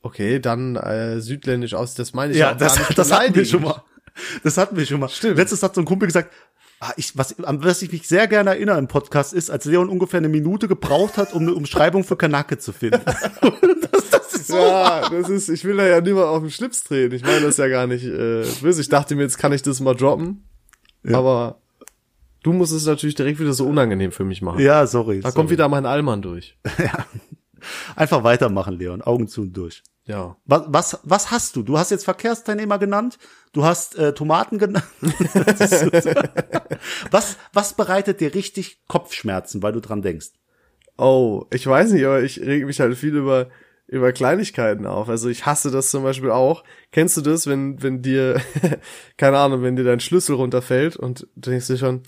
Okay, 0.03 0.39
dann 0.39 0.75
äh, 0.75 1.21
südländisch 1.21 1.73
aus. 1.73 1.95
Das 1.95 2.13
meine 2.13 2.33
ich 2.33 2.39
Ja, 2.39 2.51
auch 2.51 2.57
das, 2.57 2.75
gar 2.75 2.87
nicht 2.87 2.97
das 2.99 3.11
hatten 3.11 3.35
wir 3.35 3.45
schon 3.45 3.63
mal. 3.63 3.81
Das 4.43 4.57
hatten 4.57 4.77
wir 4.77 4.85
schon 4.85 4.99
mal. 4.99 5.09
Stimmt. 5.09 5.37
Letztes 5.37 5.63
hat 5.63 5.73
so 5.73 5.81
ein 5.81 5.85
Kumpel 5.85 6.07
gesagt, 6.07 6.31
ah, 6.81 6.91
ich, 6.97 7.17
was, 7.17 7.39
an 7.39 7.63
was 7.63 7.81
ich 7.81 7.91
mich 7.91 8.07
sehr 8.07 8.27
gerne 8.27 8.51
erinnere 8.51 8.77
im 8.77 8.87
Podcast 8.87 9.33
ist, 9.33 9.49
als 9.49 9.65
Leon 9.65 9.89
ungefähr 9.89 10.19
eine 10.19 10.29
Minute 10.29 10.67
gebraucht 10.67 11.17
hat, 11.17 11.33
um 11.33 11.43
eine 11.43 11.53
Umschreibung 11.53 12.03
für 12.03 12.17
Kanake 12.17 12.59
zu 12.59 12.73
finden. 12.73 13.01
das, 13.91 14.09
das 14.11 14.33
ist 14.33 14.47
so. 14.47 14.57
Ja, 14.57 15.09
das 15.09 15.29
ist, 15.29 15.49
ich 15.49 15.63
will 15.63 15.77
da 15.77 15.87
ja 15.87 16.01
niemand 16.01 16.27
auf 16.27 16.41
den 16.41 16.51
Schlips 16.51 16.83
drehen. 16.83 17.13
Ich 17.13 17.23
meine 17.23 17.41
das 17.41 17.57
ja 17.57 17.69
gar 17.69 17.87
nicht 17.87 18.03
äh, 18.03 18.43
böse. 18.61 18.81
Ich 18.81 18.89
dachte 18.89 19.15
mir, 19.15 19.23
jetzt 19.23 19.37
kann 19.37 19.53
ich 19.53 19.63
das 19.63 19.79
mal 19.79 19.95
droppen. 19.95 20.43
Ja. 21.03 21.17
Aber 21.17 21.61
du 22.43 22.51
musst 22.51 22.73
es 22.73 22.85
natürlich 22.85 23.15
direkt 23.15 23.39
wieder 23.39 23.53
so 23.53 23.65
unangenehm 23.65 24.11
für 24.11 24.25
mich 24.25 24.41
machen. 24.41 24.59
Ja, 24.59 24.85
sorry. 24.85 25.21
Da 25.21 25.29
sorry. 25.29 25.35
kommt 25.35 25.49
wieder 25.49 25.69
mein 25.69 25.85
Allmann 25.85 26.21
durch. 26.21 26.57
Einfach 27.95 28.23
weitermachen, 28.25 28.77
Leon. 28.77 29.01
Augen 29.01 29.29
zu 29.29 29.41
und 29.41 29.53
durch. 29.53 29.81
Ja. 30.05 30.35
Was, 30.45 30.63
was, 30.67 30.99
was 31.03 31.31
hast 31.31 31.55
du? 31.55 31.63
Du 31.63 31.77
hast 31.77 31.91
jetzt 31.91 32.03
Verkehrsteilnehmer 32.03 32.77
genannt, 32.77 33.17
du 33.53 33.63
hast 33.63 33.97
äh, 33.97 34.13
Tomaten 34.13 34.57
genannt. 34.57 34.85
was, 37.11 37.37
was 37.53 37.73
bereitet 37.73 38.19
dir 38.19 38.33
richtig 38.33 38.81
Kopfschmerzen, 38.87 39.63
weil 39.63 39.71
du 39.71 39.79
dran 39.79 40.01
denkst? 40.01 40.31
Oh, 40.97 41.45
ich 41.51 41.65
weiß 41.65 41.93
nicht, 41.93 42.05
aber 42.05 42.21
ich 42.21 42.39
reg 42.41 42.65
mich 42.65 42.79
halt 42.79 42.97
viel 42.97 43.15
über 43.15 43.49
über 43.87 44.11
Kleinigkeiten 44.11 44.85
auf. 44.85 45.09
Also 45.09 45.29
ich 45.29 45.45
hasse 45.45 45.69
das 45.69 45.91
zum 45.91 46.03
Beispiel 46.03 46.31
auch. 46.31 46.63
Kennst 46.91 47.17
du 47.17 47.21
das, 47.21 47.47
wenn 47.47 47.81
wenn 47.81 48.01
dir 48.01 48.41
keine 49.17 49.37
Ahnung, 49.37 49.61
wenn 49.61 49.75
dir 49.75 49.83
dein 49.83 49.99
Schlüssel 49.99 50.35
runterfällt 50.35 50.95
und 50.95 51.27
du 51.35 51.51
denkst 51.51 51.67
dir 51.67 51.77
schon, 51.77 52.01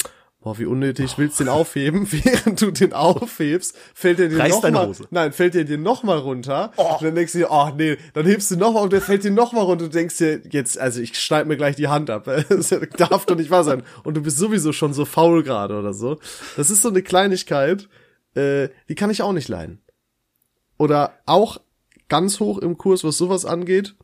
boah, 0.46 0.60
wie 0.60 0.68
unnötig, 0.68 1.18
willst 1.18 1.40
den 1.40 1.50
aufheben, 1.50 2.08
während 2.12 2.62
du 2.62 2.70
den 2.70 2.94
aufhebst, 2.94 3.76
fällt 3.96 4.20
er 4.20 4.28
dir 4.30 4.38
Reißt 4.38 4.52
noch 4.52 4.62
deine 4.62 4.78
mal, 4.78 4.88
Hose. 4.88 5.08
nein, 5.10 5.34
fällt 5.34 5.56
er 5.56 5.64
dir 5.64 5.80
noch 5.80 6.04
mal 6.04 6.20
runter. 6.20 6.72
Und 6.78 7.02
dann 7.02 7.16
denkst 7.16 7.32
du 7.32 7.40
dir, 7.40 7.48
oh 7.50 7.72
nee, 7.76 7.98
dann 8.14 8.28
hebst 8.28 8.52
du 8.52 8.56
noch 8.56 8.74
mal 8.74 8.82
und 8.82 8.94
der 8.94 9.02
fällt 9.02 9.24
dir 9.24 9.32
noch 9.32 9.54
mal 9.54 9.62
runter. 9.62 9.86
Du 9.86 9.92
denkst 9.92 10.20
dir, 10.20 10.42
jetzt, 10.52 10.78
also 10.78 11.02
ich 11.02 11.20
schneid 11.20 11.48
mir 11.48 11.58
gleich 11.58 11.76
die 11.76 11.88
Hand 11.88 12.12
ab. 12.12 12.26
Das 12.48 12.70
darf 12.98 13.26
doch 13.26 13.36
nicht 13.36 13.50
wahr 13.50 13.64
sein. 13.64 13.82
Und 14.04 14.16
du 14.16 14.22
bist 14.22 14.38
sowieso 14.38 14.72
schon 14.72 14.94
so 14.94 15.04
faul 15.06 15.42
gerade 15.42 15.80
oder 15.80 15.94
so. 15.94 16.20
Das 16.58 16.70
ist 16.70 16.84
so 16.84 16.90
eine 16.90 17.02
Kleinigkeit, 17.02 17.90
äh, 18.36 18.70
die 18.88 18.96
kann 18.96 19.10
ich 19.10 19.24
auch 19.24 19.34
nicht 19.34 19.50
leiden. 19.50 19.82
Oder 20.78 21.14
auch 21.26 21.58
ganz 22.08 22.40
hoch 22.40 22.60
im 22.60 22.78
Kurs, 22.78 23.04
was 23.04 23.18
sowas 23.18 23.46
angeht. 23.46 23.96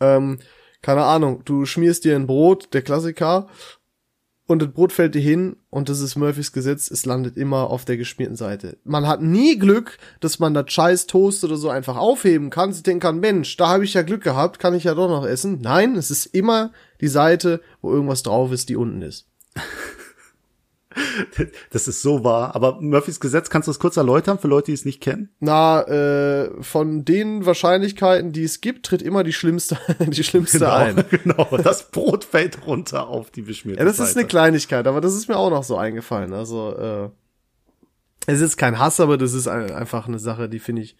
Ähm, 0.00 0.38
keine 0.82 1.04
Ahnung, 1.04 1.42
du 1.46 1.64
schmierst 1.64 2.04
dir 2.04 2.14
ein 2.14 2.26
Brot, 2.26 2.74
der 2.74 2.82
Klassiker, 2.82 3.48
und 4.46 4.62
das 4.62 4.70
Brot 4.70 4.92
fällt 4.92 5.14
dir 5.14 5.20
hin 5.20 5.56
und 5.70 5.88
das 5.88 6.00
ist 6.00 6.16
Murphys 6.16 6.52
Gesetz, 6.52 6.90
es 6.90 7.04
landet 7.04 7.36
immer 7.36 7.68
auf 7.70 7.84
der 7.84 7.96
geschmierten 7.96 8.36
Seite. 8.36 8.78
Man 8.84 9.06
hat 9.06 9.20
nie 9.20 9.58
Glück, 9.58 9.98
dass 10.20 10.38
man 10.38 10.54
das 10.54 10.70
scheiß 10.70 11.06
Toast 11.06 11.42
oder 11.44 11.56
so 11.56 11.68
einfach 11.68 11.96
aufheben 11.96 12.50
kann. 12.50 12.72
Sie 12.72 12.82
denken 12.82 13.00
kann, 13.00 13.20
Mensch, 13.20 13.56
da 13.56 13.68
habe 13.68 13.84
ich 13.84 13.94
ja 13.94 14.02
Glück 14.02 14.22
gehabt, 14.22 14.58
kann 14.58 14.74
ich 14.74 14.84
ja 14.84 14.94
doch 14.94 15.08
noch 15.08 15.26
essen. 15.26 15.60
Nein, 15.62 15.96
es 15.96 16.10
ist 16.10 16.26
immer 16.26 16.70
die 17.00 17.08
Seite, 17.08 17.60
wo 17.82 17.90
irgendwas 17.92 18.22
drauf 18.22 18.52
ist, 18.52 18.68
die 18.68 18.76
unten 18.76 19.02
ist. 19.02 19.26
Das 21.70 21.88
ist 21.88 22.02
so 22.02 22.24
wahr. 22.24 22.54
Aber 22.54 22.80
Murphys 22.80 23.20
Gesetz, 23.20 23.50
kannst 23.50 23.68
du 23.68 23.70
das 23.70 23.78
kurz 23.78 23.96
erläutern 23.96 24.38
für 24.38 24.48
Leute, 24.48 24.66
die 24.66 24.72
es 24.72 24.84
nicht 24.84 25.00
kennen? 25.00 25.30
Na, 25.40 25.82
äh, 25.82 26.62
von 26.62 27.04
den 27.04 27.44
Wahrscheinlichkeiten, 27.44 28.32
die 28.32 28.44
es 28.44 28.60
gibt, 28.60 28.86
tritt 28.86 29.02
immer 29.02 29.24
die 29.24 29.32
schlimmste, 29.32 29.78
die 29.98 30.24
schlimmste 30.24 30.58
genau, 30.58 30.72
ein. 30.72 31.04
Genau, 31.10 31.56
das 31.62 31.90
Brot 31.90 32.24
fällt 32.24 32.66
runter 32.66 33.08
auf 33.08 33.30
die 33.30 33.42
beschmierte 33.42 33.80
Ja, 33.80 33.84
das 33.84 33.98
Seite. 33.98 34.10
ist 34.10 34.16
eine 34.16 34.26
Kleinigkeit, 34.26 34.86
aber 34.86 35.00
das 35.00 35.14
ist 35.14 35.28
mir 35.28 35.36
auch 35.36 35.50
noch 35.50 35.64
so 35.64 35.76
eingefallen. 35.76 36.32
Also, 36.32 36.76
äh, 36.76 37.08
es 38.26 38.40
ist 38.40 38.56
kein 38.56 38.78
Hass, 38.78 38.98
aber 39.00 39.18
das 39.18 39.34
ist 39.34 39.46
ein, 39.46 39.70
einfach 39.70 40.08
eine 40.08 40.18
Sache, 40.18 40.48
die 40.48 40.58
finde 40.58 40.82
ich, 40.82 40.96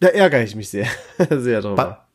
da 0.00 0.08
ärgere 0.08 0.42
ich 0.42 0.56
mich 0.56 0.68
sehr, 0.68 0.86
sehr 1.30 1.62
drüber. 1.62 1.76
Ba 1.76 2.08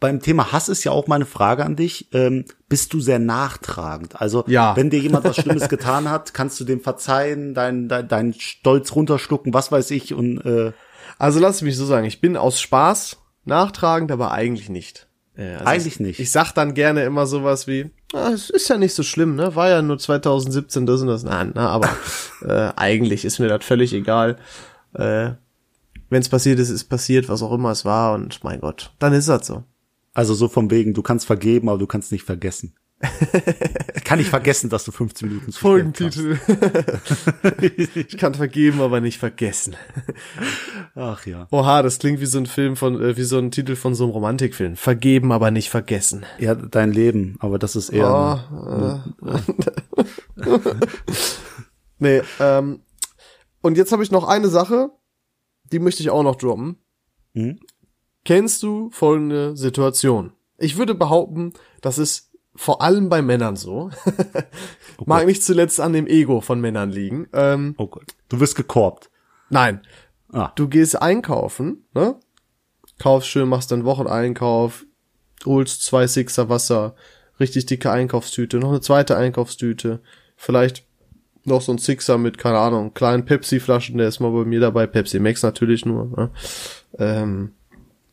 beim 0.00 0.20
Thema 0.20 0.52
Hass 0.52 0.68
ist 0.68 0.84
ja 0.84 0.92
auch 0.92 1.06
meine 1.06 1.26
Frage 1.26 1.64
an 1.64 1.76
dich. 1.76 2.08
Ähm, 2.12 2.44
bist 2.68 2.92
du 2.94 3.00
sehr 3.00 3.18
nachtragend? 3.18 4.20
Also, 4.20 4.44
Ja. 4.46 4.74
wenn 4.76 4.90
dir 4.90 4.98
jemand 5.00 5.24
was 5.24 5.36
Schlimmes 5.40 5.68
getan 5.68 6.10
hat, 6.10 6.32
kannst 6.34 6.58
du 6.60 6.64
dem 6.64 6.80
verzeihen, 6.80 7.54
deinen 7.54 7.88
dein, 7.88 8.08
dein 8.08 8.32
Stolz 8.34 8.94
runterschlucken, 8.94 9.52
was 9.54 9.70
weiß 9.72 9.90
ich, 9.90 10.14
und 10.14 10.38
äh, 10.44 10.72
Also 11.18 11.38
lass 11.40 11.62
mich 11.62 11.76
so 11.76 11.84
sagen, 11.84 12.06
ich 12.06 12.20
bin 12.20 12.36
aus 12.36 12.60
Spaß 12.60 13.18
nachtragend, 13.44 14.10
aber 14.10 14.32
eigentlich 14.32 14.68
nicht. 14.68 15.06
Äh, 15.36 15.54
also 15.54 15.64
Eigentlich 15.66 15.86
ich, 15.94 16.00
nicht. 16.00 16.20
Ich 16.20 16.30
sag 16.30 16.52
dann 16.52 16.74
gerne 16.74 17.04
immer 17.04 17.26
sowas 17.26 17.66
wie, 17.66 17.90
ah, 18.14 18.30
es 18.32 18.50
ist 18.50 18.68
ja 18.68 18.78
nicht 18.78 18.94
so 18.94 19.02
schlimm, 19.02 19.34
ne? 19.36 19.54
War 19.56 19.68
ja 19.68 19.82
nur 19.82 19.98
2017 19.98 20.86
das 20.86 21.00
und 21.02 21.08
das. 21.08 21.24
Nein, 21.24 21.52
ne? 21.54 21.60
aber 21.60 21.88
äh, 22.42 22.70
eigentlich 22.76 23.24
ist 23.24 23.38
mir 23.38 23.48
das 23.48 23.64
völlig 23.64 23.92
egal. 23.92 24.36
Äh, 24.94 25.32
Wenn 26.08 26.20
es 26.22 26.28
passiert 26.28 26.58
ist, 26.60 26.70
ist 26.70 26.84
passiert, 26.84 27.28
was 27.28 27.42
auch 27.42 27.52
immer 27.52 27.70
es 27.70 27.84
war 27.84 28.14
und 28.14 28.42
mein 28.44 28.60
Gott, 28.60 28.92
dann 28.98 29.12
ist 29.12 29.28
das 29.28 29.46
so. 29.46 29.64
Also 30.14 30.34
so 30.34 30.48
vom 30.48 30.70
wegen, 30.70 30.94
du 30.94 31.02
kannst 31.02 31.26
vergeben, 31.26 31.68
aber 31.68 31.78
du 31.78 31.86
kannst 31.86 32.12
nicht 32.12 32.24
vergessen. 32.24 32.74
ich 33.94 34.04
kann 34.04 34.18
nicht 34.18 34.30
vergessen, 34.30 34.70
dass 34.70 34.84
du 34.84 34.92
15 34.92 35.28
Minuten 35.28 35.52
zu. 35.52 35.60
Folgentitel. 35.60 36.38
ich 37.94 38.16
kann 38.16 38.34
vergeben, 38.34 38.80
aber 38.80 39.00
nicht 39.00 39.18
vergessen. 39.18 39.76
Ach 40.94 41.26
ja. 41.26 41.48
Oha, 41.50 41.82
das 41.82 41.98
klingt 41.98 42.20
wie 42.20 42.26
so 42.26 42.38
ein 42.38 42.46
Film 42.46 42.76
von, 42.76 43.00
äh, 43.02 43.16
wie 43.16 43.24
so 43.24 43.38
ein 43.38 43.50
Titel 43.50 43.76
von 43.76 43.94
so 43.94 44.04
einem 44.04 44.12
Romantikfilm. 44.12 44.76
Vergeben, 44.76 45.32
aber 45.32 45.50
nicht 45.50 45.70
vergessen. 45.70 46.24
Ja, 46.38 46.54
dein 46.54 46.92
Leben, 46.92 47.36
aber 47.40 47.58
das 47.58 47.76
ist 47.76 47.90
eher. 47.90 48.48
Oh, 48.50 49.26
äh, 49.26 49.40
nee, 51.98 52.22
ähm, 52.40 52.80
und 53.60 53.76
jetzt 53.76 53.92
habe 53.92 54.02
ich 54.02 54.10
noch 54.10 54.26
eine 54.26 54.48
Sache, 54.48 54.90
die 55.72 55.78
möchte 55.78 56.02
ich 56.02 56.10
auch 56.10 56.22
noch 56.22 56.36
droppen. 56.36 56.76
Hm? 57.34 57.58
Kennst 58.24 58.62
du 58.62 58.90
folgende 58.90 59.56
Situation? 59.56 60.32
Ich 60.58 60.76
würde 60.78 60.94
behaupten, 60.94 61.52
das 61.80 61.98
ist 61.98 62.30
vor 62.56 62.80
allem 62.82 63.08
bei 63.08 63.20
Männern 63.20 63.56
so. 63.56 63.90
Mag 65.06 65.26
nicht 65.26 65.42
zuletzt 65.42 65.80
an 65.80 65.92
dem 65.92 66.06
Ego 66.06 66.40
von 66.40 66.60
Männern 66.60 66.90
liegen. 66.90 67.26
Ähm, 67.32 67.74
Oh 67.78 67.86
Gott. 67.88 68.04
Du 68.28 68.40
wirst 68.40 68.56
gekorbt. 68.56 69.10
nein, 69.50 69.80
Ah. 70.32 70.50
du 70.56 70.68
gehst 70.68 71.00
einkaufen, 71.00 71.84
ne? 71.94 72.16
Kaufst 72.98 73.28
schön, 73.28 73.48
machst 73.48 73.70
deinen 73.70 73.84
Wocheneinkauf, 73.84 74.84
holst 75.44 75.82
zwei 75.84 76.06
Sixer 76.06 76.48
Wasser, 76.48 76.94
richtig 77.38 77.66
dicke 77.66 77.90
Einkaufstüte, 77.90 78.58
noch 78.58 78.70
eine 78.70 78.80
zweite 78.80 79.16
Einkaufstüte, 79.16 80.00
vielleicht 80.36 80.86
noch 81.44 81.60
so 81.60 81.72
ein 81.72 81.78
Sixer 81.78 82.18
mit, 82.18 82.38
keine 82.38 82.58
Ahnung, 82.58 82.94
kleinen 82.94 83.24
Pepsi-Flaschen, 83.24 83.98
der 83.98 84.08
ist 84.08 84.18
mal 84.20 84.30
bei 84.32 84.44
mir 84.44 84.60
dabei, 84.60 84.86
Pepsi 84.86 85.20
Max 85.20 85.42
natürlich 85.42 85.84
nur. 85.84 86.06
Ne? 86.06 86.30
Ähm, 86.98 87.52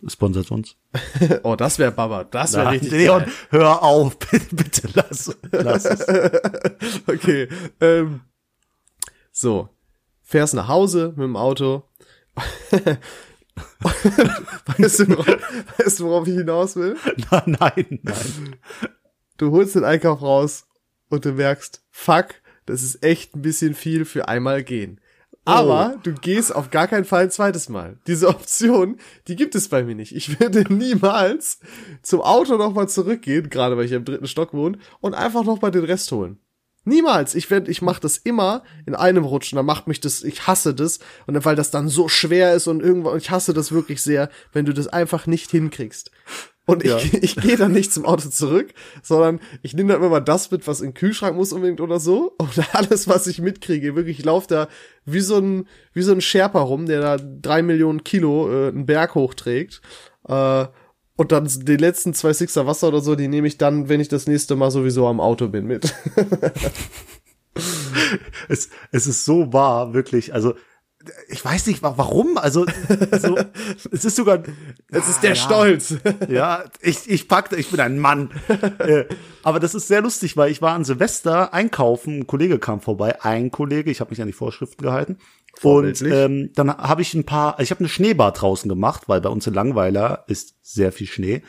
Sponsert 0.07 0.51
uns. 0.51 0.77
oh, 1.43 1.55
das 1.55 1.77
wäre 1.77 1.91
Baba, 1.91 2.23
das 2.23 2.53
wäre 2.53 2.71
richtig 2.71 2.91
Leon, 2.91 3.23
geil. 3.23 3.31
hör 3.49 3.83
auf, 3.83 4.17
bitte, 4.31 4.55
bitte 4.55 4.89
lass, 4.95 5.35
lass 5.51 5.85
es. 5.85 6.07
Okay, 7.07 7.47
ähm, 7.79 8.21
so, 9.31 9.69
fährst 10.23 10.53
nach 10.53 10.67
Hause 10.67 11.09
mit 11.15 11.25
dem 11.25 11.35
Auto. 11.35 11.83
weißt, 14.77 14.99
du, 14.99 15.09
worauf, 15.09 15.27
weißt 15.77 15.99
du, 15.99 16.05
worauf 16.05 16.27
ich 16.27 16.35
hinaus 16.35 16.75
will? 16.75 16.97
Nein, 17.29 17.57
nein, 17.59 17.99
nein. 18.01 18.55
Du 19.37 19.51
holst 19.51 19.75
den 19.75 19.83
Einkauf 19.83 20.21
raus 20.21 20.65
und 21.09 21.25
du 21.25 21.33
merkst, 21.33 21.83
fuck, 21.91 22.35
das 22.65 22.83
ist 22.83 23.03
echt 23.03 23.35
ein 23.35 23.41
bisschen 23.41 23.73
viel 23.73 24.05
für 24.05 24.27
einmal 24.27 24.63
gehen. 24.63 25.00
Aber 25.43 25.97
du 26.03 26.13
gehst 26.13 26.53
auf 26.53 26.69
gar 26.69 26.87
keinen 26.87 27.05
Fall 27.05 27.23
ein 27.23 27.31
zweites 27.31 27.67
Mal. 27.67 27.97
Diese 28.05 28.27
Option, 28.27 28.97
die 29.27 29.35
gibt 29.35 29.55
es 29.55 29.69
bei 29.69 29.83
mir 29.83 29.95
nicht. 29.95 30.15
Ich 30.15 30.39
würde 30.39 30.65
niemals 30.73 31.59
zum 32.03 32.21
Auto 32.21 32.57
nochmal 32.57 32.87
zurückgehen, 32.89 33.49
gerade 33.49 33.75
weil 33.75 33.85
ich 33.85 33.91
im 33.91 34.05
dritten 34.05 34.27
Stock 34.27 34.53
wohne, 34.53 34.77
und 34.99 35.15
einfach 35.15 35.43
nochmal 35.43 35.71
den 35.71 35.85
Rest 35.85 36.11
holen. 36.11 36.39
Niemals. 36.83 37.35
Ich 37.35 37.49
werd, 37.51 37.67
ich 37.69 37.83
mache 37.83 38.01
das 38.01 38.17
immer 38.17 38.63
in 38.87 38.95
einem 38.95 39.23
Rutschen. 39.23 39.55
Da 39.55 39.63
macht 39.63 39.87
mich 39.87 39.99
das, 39.99 40.23
ich 40.23 40.47
hasse 40.47 40.73
das. 40.73 40.99
Und 41.27 41.43
weil 41.45 41.55
das 41.55 41.69
dann 41.69 41.87
so 41.87 42.07
schwer 42.07 42.55
ist 42.55 42.67
und 42.67 42.81
irgendwann, 42.81 43.17
ich 43.17 43.29
hasse 43.29 43.53
das 43.53 43.71
wirklich 43.71 44.01
sehr, 44.01 44.29
wenn 44.51 44.65
du 44.65 44.73
das 44.73 44.87
einfach 44.87 45.27
nicht 45.27 45.51
hinkriegst. 45.51 46.09
Und 46.71 46.85
ich, 46.85 46.89
Ja. 46.89 46.97
ich 47.21 47.35
gehe 47.35 47.57
dann 47.57 47.73
nicht 47.73 47.91
zum 47.91 48.05
Auto 48.05 48.29
zurück, 48.29 48.73
sondern 49.03 49.41
ich 49.61 49.73
nehme 49.73 49.91
dann 49.93 50.03
immer 50.03 50.21
das 50.21 50.51
mit, 50.51 50.67
was 50.67 50.79
in 50.79 50.89
den 50.89 50.93
Kühlschrank 50.93 51.35
muss 51.35 51.51
unbedingt 51.51 51.81
oder 51.81 51.99
so. 51.99 52.33
Und 52.37 52.51
alles, 52.73 53.07
was 53.09 53.27
ich 53.27 53.41
mitkriege, 53.41 53.95
wirklich, 53.95 54.19
ich 54.19 54.25
laufe 54.25 54.47
da 54.47 54.67
wie 55.05 55.19
so 55.19 55.37
ein, 55.37 55.67
wie 55.93 56.01
so 56.01 56.13
ein 56.13 56.21
Sherpa 56.21 56.61
rum, 56.61 56.85
der 56.85 57.01
da 57.01 57.17
drei 57.17 57.61
Millionen 57.61 58.05
Kilo 58.05 58.49
äh, 58.49 58.67
einen 58.69 58.85
Berg 58.85 59.15
hochträgt. 59.15 59.81
Äh, 60.27 60.65
und 61.17 61.31
dann 61.31 61.47
die 61.47 61.77
letzten 61.77 62.13
zwei 62.13 62.31
Sixer 62.33 62.65
Wasser 62.65 62.87
oder 62.87 63.01
so, 63.01 63.15
die 63.15 63.27
nehme 63.27 63.47
ich 63.47 63.57
dann, 63.57 63.89
wenn 63.89 63.99
ich 63.99 64.07
das 64.07 64.25
nächste 64.25 64.55
Mal 64.55 64.71
sowieso 64.71 65.07
am 65.07 65.19
Auto 65.19 65.49
bin, 65.49 65.65
mit. 65.65 65.93
Es, 68.47 68.69
es 68.91 69.07
ist 69.07 69.25
so 69.25 69.53
wahr, 69.53 69.93
wirklich. 69.93 70.33
Also, 70.33 70.55
ich 71.29 71.43
weiß 71.43 71.67
nicht, 71.67 71.81
wa- 71.83 71.93
warum. 71.97 72.37
Also, 72.37 72.65
so, 73.19 73.37
es 73.91 74.05
ist 74.05 74.15
sogar. 74.15 74.43
Es 74.89 75.07
ist 75.09 75.21
der 75.23 75.31
ja. 75.31 75.35
Stolz. 75.35 75.95
Ja, 76.29 76.63
ich, 76.81 77.09
ich 77.09 77.27
packte, 77.27 77.55
ich 77.55 77.69
bin 77.71 77.79
ein 77.79 77.99
Mann. 77.99 78.29
äh, 78.79 79.05
aber 79.43 79.59
das 79.59 79.75
ist 79.75 79.87
sehr 79.87 80.01
lustig, 80.01 80.37
weil 80.37 80.51
ich 80.51 80.61
war 80.61 80.73
an 80.73 80.83
Silvester 80.85 81.53
einkaufen, 81.53 82.19
ein 82.19 82.27
Kollege 82.27 82.59
kam 82.59 82.79
vorbei, 82.81 83.21
ein 83.23 83.51
Kollege, 83.51 83.91
ich 83.91 83.99
habe 83.99 84.11
mich 84.11 84.21
an 84.21 84.27
die 84.27 84.33
Vorschriften 84.33 84.81
gehalten. 84.83 85.17
Und 85.63 86.01
ähm, 86.01 86.51
dann 86.55 86.75
habe 86.75 87.01
ich 87.01 87.13
ein 87.13 87.25
paar, 87.25 87.59
ich 87.59 87.71
habe 87.71 87.79
eine 87.79 87.89
Schneebar 87.89 88.31
draußen 88.31 88.69
gemacht, 88.69 89.03
weil 89.07 89.19
bei 89.21 89.29
uns 89.29 89.45
in 89.47 89.53
Langweiler 89.53 90.23
ist 90.27 90.55
sehr 90.61 90.91
viel 90.91 91.07
Schnee. 91.07 91.43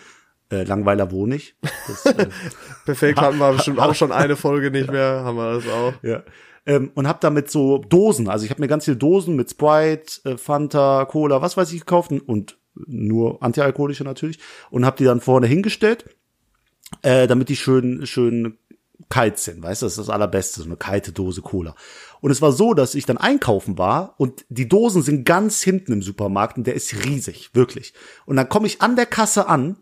Äh, 0.50 0.64
Langweiler 0.64 1.10
wohne 1.12 1.36
ich. 1.36 1.54
Das, 1.86 2.06
äh, 2.06 2.26
Perfekt, 2.84 3.20
hatten 3.20 3.38
wir 3.38 3.52
bestimmt 3.52 3.78
auch 3.78 3.94
schon 3.94 4.12
eine 4.12 4.36
Folge 4.36 4.70
nicht 4.70 4.90
mehr, 4.90 5.22
haben 5.24 5.36
wir 5.36 5.54
das 5.54 5.68
auch. 5.68 5.94
Ja. 6.02 6.22
Ähm, 6.64 6.92
und 6.94 7.08
hab 7.08 7.20
damit 7.20 7.50
so 7.50 7.78
Dosen, 7.78 8.28
also 8.28 8.44
ich 8.44 8.50
habe 8.50 8.60
mir 8.60 8.68
ganz 8.68 8.84
viele 8.84 8.96
Dosen 8.96 9.34
mit 9.34 9.50
Sprite, 9.50 10.20
äh, 10.24 10.36
Fanta, 10.36 11.04
Cola, 11.06 11.42
was 11.42 11.56
weiß 11.56 11.72
ich 11.72 11.80
gekauft 11.80 12.12
und, 12.12 12.58
nur 12.74 13.42
antialkoholische 13.42 14.04
natürlich 14.04 14.38
und 14.70 14.86
hab 14.86 14.96
die 14.96 15.04
dann 15.04 15.20
vorne 15.20 15.46
hingestellt, 15.46 16.06
äh, 17.02 17.26
damit 17.26 17.50
die 17.50 17.56
schön 17.56 18.06
schön 18.06 18.56
kalt 19.08 19.38
sind, 19.38 19.62
weißt 19.62 19.82
du, 19.82 19.86
das 19.86 19.92
ist 19.92 19.98
das 19.98 20.08
allerbeste, 20.08 20.60
so 20.60 20.66
eine 20.66 20.76
kalte 20.76 21.12
Dose 21.12 21.42
Cola. 21.42 21.74
Und 22.20 22.30
es 22.30 22.40
war 22.40 22.52
so, 22.52 22.72
dass 22.72 22.94
ich 22.94 23.04
dann 23.04 23.18
einkaufen 23.18 23.76
war 23.76 24.14
und 24.16 24.44
die 24.48 24.68
Dosen 24.68 25.02
sind 25.02 25.24
ganz 25.24 25.62
hinten 25.62 25.92
im 25.92 26.02
Supermarkt 26.02 26.56
und 26.56 26.66
der 26.66 26.74
ist 26.74 27.04
riesig, 27.04 27.50
wirklich. 27.52 27.92
Und 28.24 28.36
dann 28.36 28.48
komme 28.48 28.66
ich 28.66 28.80
an 28.80 28.96
der 28.96 29.06
Kasse 29.06 29.48
an 29.48 29.76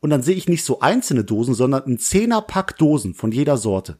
und 0.00 0.10
dann 0.10 0.22
sehe 0.22 0.36
ich 0.36 0.48
nicht 0.48 0.64
so 0.64 0.80
einzelne 0.80 1.24
Dosen, 1.24 1.54
sondern 1.54 1.84
ein 1.84 1.98
Zehnerpack 1.98 2.76
Dosen 2.78 3.14
von 3.14 3.32
jeder 3.32 3.56
Sorte 3.56 3.98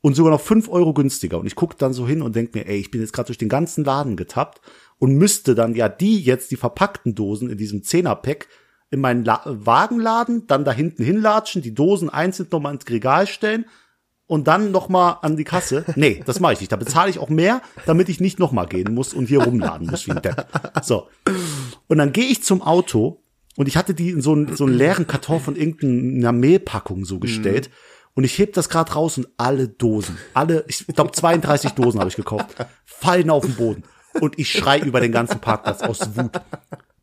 und 0.00 0.14
sogar 0.14 0.32
noch 0.32 0.40
fünf 0.40 0.68
Euro 0.68 0.94
günstiger. 0.94 1.38
Und 1.38 1.46
ich 1.46 1.54
gucke 1.54 1.76
dann 1.78 1.92
so 1.92 2.06
hin 2.06 2.22
und 2.22 2.34
denk 2.36 2.54
mir, 2.54 2.66
ey, 2.66 2.78
ich 2.78 2.90
bin 2.90 3.00
jetzt 3.00 3.12
gerade 3.12 3.26
durch 3.26 3.38
den 3.38 3.48
ganzen 3.48 3.84
Laden 3.84 4.16
getappt 4.16 4.60
und 4.98 5.14
müsste 5.14 5.54
dann 5.54 5.74
ja 5.74 5.88
die 5.88 6.20
jetzt, 6.20 6.50
die 6.50 6.56
verpackten 6.56 7.14
Dosen 7.14 7.50
in 7.50 7.58
diesem 7.58 7.82
Zehnerpack, 7.82 8.48
in 8.90 9.00
meinen 9.00 9.24
La 9.24 9.42
Wagen 9.44 10.00
laden, 10.00 10.46
dann 10.46 10.64
da 10.64 10.72
hinten 10.72 11.04
hinlatschen, 11.04 11.62
die 11.62 11.74
Dosen 11.74 12.10
einzeln 12.10 12.48
nochmal 12.50 12.74
ins 12.74 12.88
Regal 12.88 13.26
stellen 13.26 13.66
und 14.26 14.46
dann 14.46 14.70
nochmal 14.70 15.16
an 15.22 15.36
die 15.36 15.44
Kasse. 15.44 15.84
Nee, 15.96 16.22
das 16.24 16.40
mache 16.40 16.54
ich 16.54 16.60
nicht. 16.60 16.72
Da 16.72 16.76
bezahle 16.76 17.10
ich 17.10 17.18
auch 17.18 17.28
mehr, 17.28 17.62
damit 17.86 18.08
ich 18.08 18.20
nicht 18.20 18.38
nochmal 18.38 18.66
gehen 18.66 18.94
muss 18.94 19.12
und 19.12 19.26
hier 19.26 19.42
rumladen 19.42 19.88
muss 19.88 20.06
wie 20.06 20.12
ein 20.12 20.22
Depp. 20.22 20.46
So. 20.82 21.08
Und 21.88 21.98
dann 21.98 22.12
gehe 22.12 22.26
ich 22.26 22.42
zum 22.42 22.62
Auto 22.62 23.22
und 23.56 23.68
ich 23.68 23.76
hatte 23.76 23.94
die 23.94 24.10
in 24.10 24.22
so 24.22 24.32
einen, 24.32 24.56
so 24.56 24.64
einen 24.64 24.74
leeren 24.74 25.06
Karton 25.06 25.40
von 25.40 25.56
irgendeiner 25.56 26.32
Mehlpackung 26.32 27.04
so 27.04 27.18
gestellt. 27.18 27.70
Und 28.14 28.24
ich 28.24 28.38
heb 28.38 28.52
das 28.54 28.68
gerade 28.68 28.92
raus 28.92 29.16
und 29.18 29.28
alle 29.36 29.68
Dosen, 29.68 30.18
alle, 30.34 30.64
ich 30.66 30.86
glaube 30.86 31.12
32 31.12 31.72
Dosen 31.72 32.00
habe 32.00 32.10
ich 32.10 32.16
gekauft, 32.16 32.46
fallen 32.84 33.30
auf 33.30 33.44
den 33.46 33.54
Boden. 33.54 33.84
Und 34.20 34.38
ich 34.38 34.50
schrei 34.50 34.80
über 34.80 35.00
den 35.00 35.12
ganzen 35.12 35.40
Parkplatz 35.40 35.80
aus 35.82 36.16
Wut. 36.16 36.32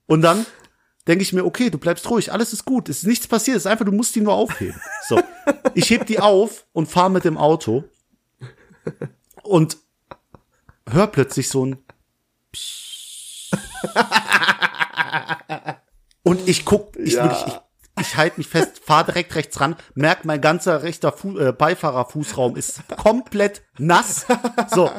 Und 0.06 0.22
dann 0.22 0.46
denke 1.08 1.22
ich 1.24 1.32
mir, 1.32 1.46
okay, 1.46 1.70
du 1.70 1.78
bleibst 1.78 2.10
ruhig, 2.10 2.34
alles 2.34 2.52
ist 2.52 2.66
gut, 2.66 2.90
es 2.90 2.98
ist 3.00 3.08
nichts 3.08 3.28
passiert, 3.28 3.56
es 3.58 3.64
ist 3.64 3.72
einfach, 3.72 3.86
du 3.86 3.94
musst 3.94 4.14
die 4.16 4.22
nur 4.22 4.34
aufheben. 4.34 4.80
So. 5.08 5.22
Ich 5.74 5.90
heb 5.90 6.06
die 6.06 6.20
auf 6.20 6.66
und 6.74 6.88
fahr 6.88 7.08
mit 7.08 7.24
dem 7.24 7.38
Auto 7.38 7.86
und 9.44 9.78
hör 10.90 11.08
plötzlich 11.08 11.48
so 11.48 11.66
ein 11.66 11.78
Psst. 12.52 13.56
Und 16.24 16.48
ich 16.48 16.66
guck, 16.66 16.96
ich, 16.98 17.14
Ja. 17.14 17.24
wirklich, 17.24 17.48
ich, 17.48 17.60
ich 18.00 18.16
halte 18.16 18.40
mich 18.40 18.48
fest, 18.48 18.82
fahr 18.84 19.04
direkt 19.04 19.36
rechts 19.36 19.60
ran, 19.60 19.76
merk, 19.96 20.26
mein 20.26 20.42
ganzer 20.42 20.84
rechter 20.84 21.12
Fu 21.12 21.38
äh, 21.38 21.52
Beifahrerfußraum 21.52 22.56
ist 22.56 22.82
komplett 22.98 23.64
nass. 23.78 24.26
So, 24.74 24.92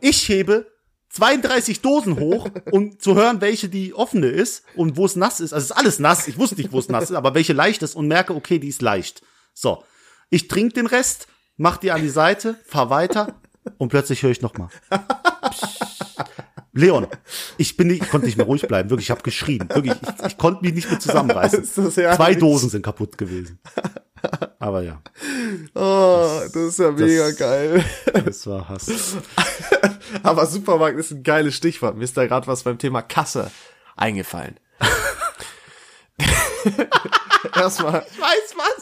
ich 0.00 0.28
hebe 0.28 0.66
32 1.10 1.80
Dosen 1.80 2.18
hoch, 2.20 2.48
um 2.70 2.98
zu 2.98 3.14
hören, 3.14 3.40
welche 3.40 3.68
die 3.68 3.94
offene 3.94 4.26
ist 4.26 4.64
und 4.74 4.96
wo 4.96 5.06
es 5.06 5.16
nass 5.16 5.40
ist. 5.40 5.52
Also 5.52 5.64
es 5.64 5.70
ist 5.70 5.76
alles 5.76 5.98
nass. 5.98 6.28
Ich 6.28 6.38
wusste 6.38 6.56
nicht, 6.56 6.72
wo 6.72 6.78
es 6.78 6.88
nass 6.88 7.10
ist, 7.10 7.16
aber 7.16 7.34
welche 7.34 7.52
leicht 7.52 7.82
ist 7.82 7.96
und 7.96 8.08
merke, 8.08 8.34
okay, 8.34 8.58
die 8.58 8.68
ist 8.68 8.82
leicht. 8.82 9.22
So, 9.54 9.82
ich 10.30 10.48
trinke 10.48 10.74
den 10.74 10.86
Rest, 10.86 11.28
mach 11.56 11.78
die 11.78 11.90
an 11.90 12.02
die 12.02 12.08
Seite, 12.08 12.56
fahr 12.66 12.90
weiter 12.90 13.40
und 13.78 13.88
plötzlich 13.88 14.22
höre 14.22 14.30
ich 14.30 14.42
noch 14.42 14.54
mal. 14.54 14.68
Leon, 16.76 17.06
ich 17.56 17.76
bin 17.76 17.88
nicht, 17.88 18.02
ich 18.04 18.10
konnte 18.10 18.26
nicht 18.26 18.36
mehr 18.36 18.46
ruhig 18.46 18.68
bleiben. 18.68 18.90
Wirklich, 18.90 19.06
ich 19.06 19.10
habe 19.10 19.22
geschrien. 19.22 19.68
Wirklich, 19.72 19.94
ich, 20.20 20.26
ich 20.26 20.38
konnte 20.38 20.62
mich 20.64 20.74
nicht 20.74 20.90
mehr 20.90 21.00
zusammenreißen. 21.00 21.66
Das? 21.76 21.94
Zwei 21.94 22.34
Dosen 22.34 22.68
sind 22.70 22.82
kaputt 22.82 23.16
gewesen. 23.18 23.58
Aber 24.58 24.82
ja, 24.82 25.00
Oh, 25.74 26.40
das 26.44 26.56
ist 26.56 26.78
ja 26.78 26.90
mega 26.90 27.26
das- 27.28 27.36
geil. 27.36 27.84
das 28.24 28.46
war 28.46 28.68
Hass. 28.68 28.90
Aber 30.22 30.46
Supermarkt 30.46 30.98
ist 30.98 31.10
ein 31.12 31.22
geiles 31.22 31.54
Stichwort. 31.54 31.96
Mir 31.96 32.04
ist 32.04 32.16
da 32.16 32.26
gerade 32.26 32.46
was 32.46 32.62
beim 32.62 32.78
Thema 32.78 33.02
Kasse 33.02 33.50
eingefallen. 33.96 34.56
Erstmal, 37.54 38.04
Ich 38.12 38.20
weiß 38.20 38.54
was. 38.56 38.75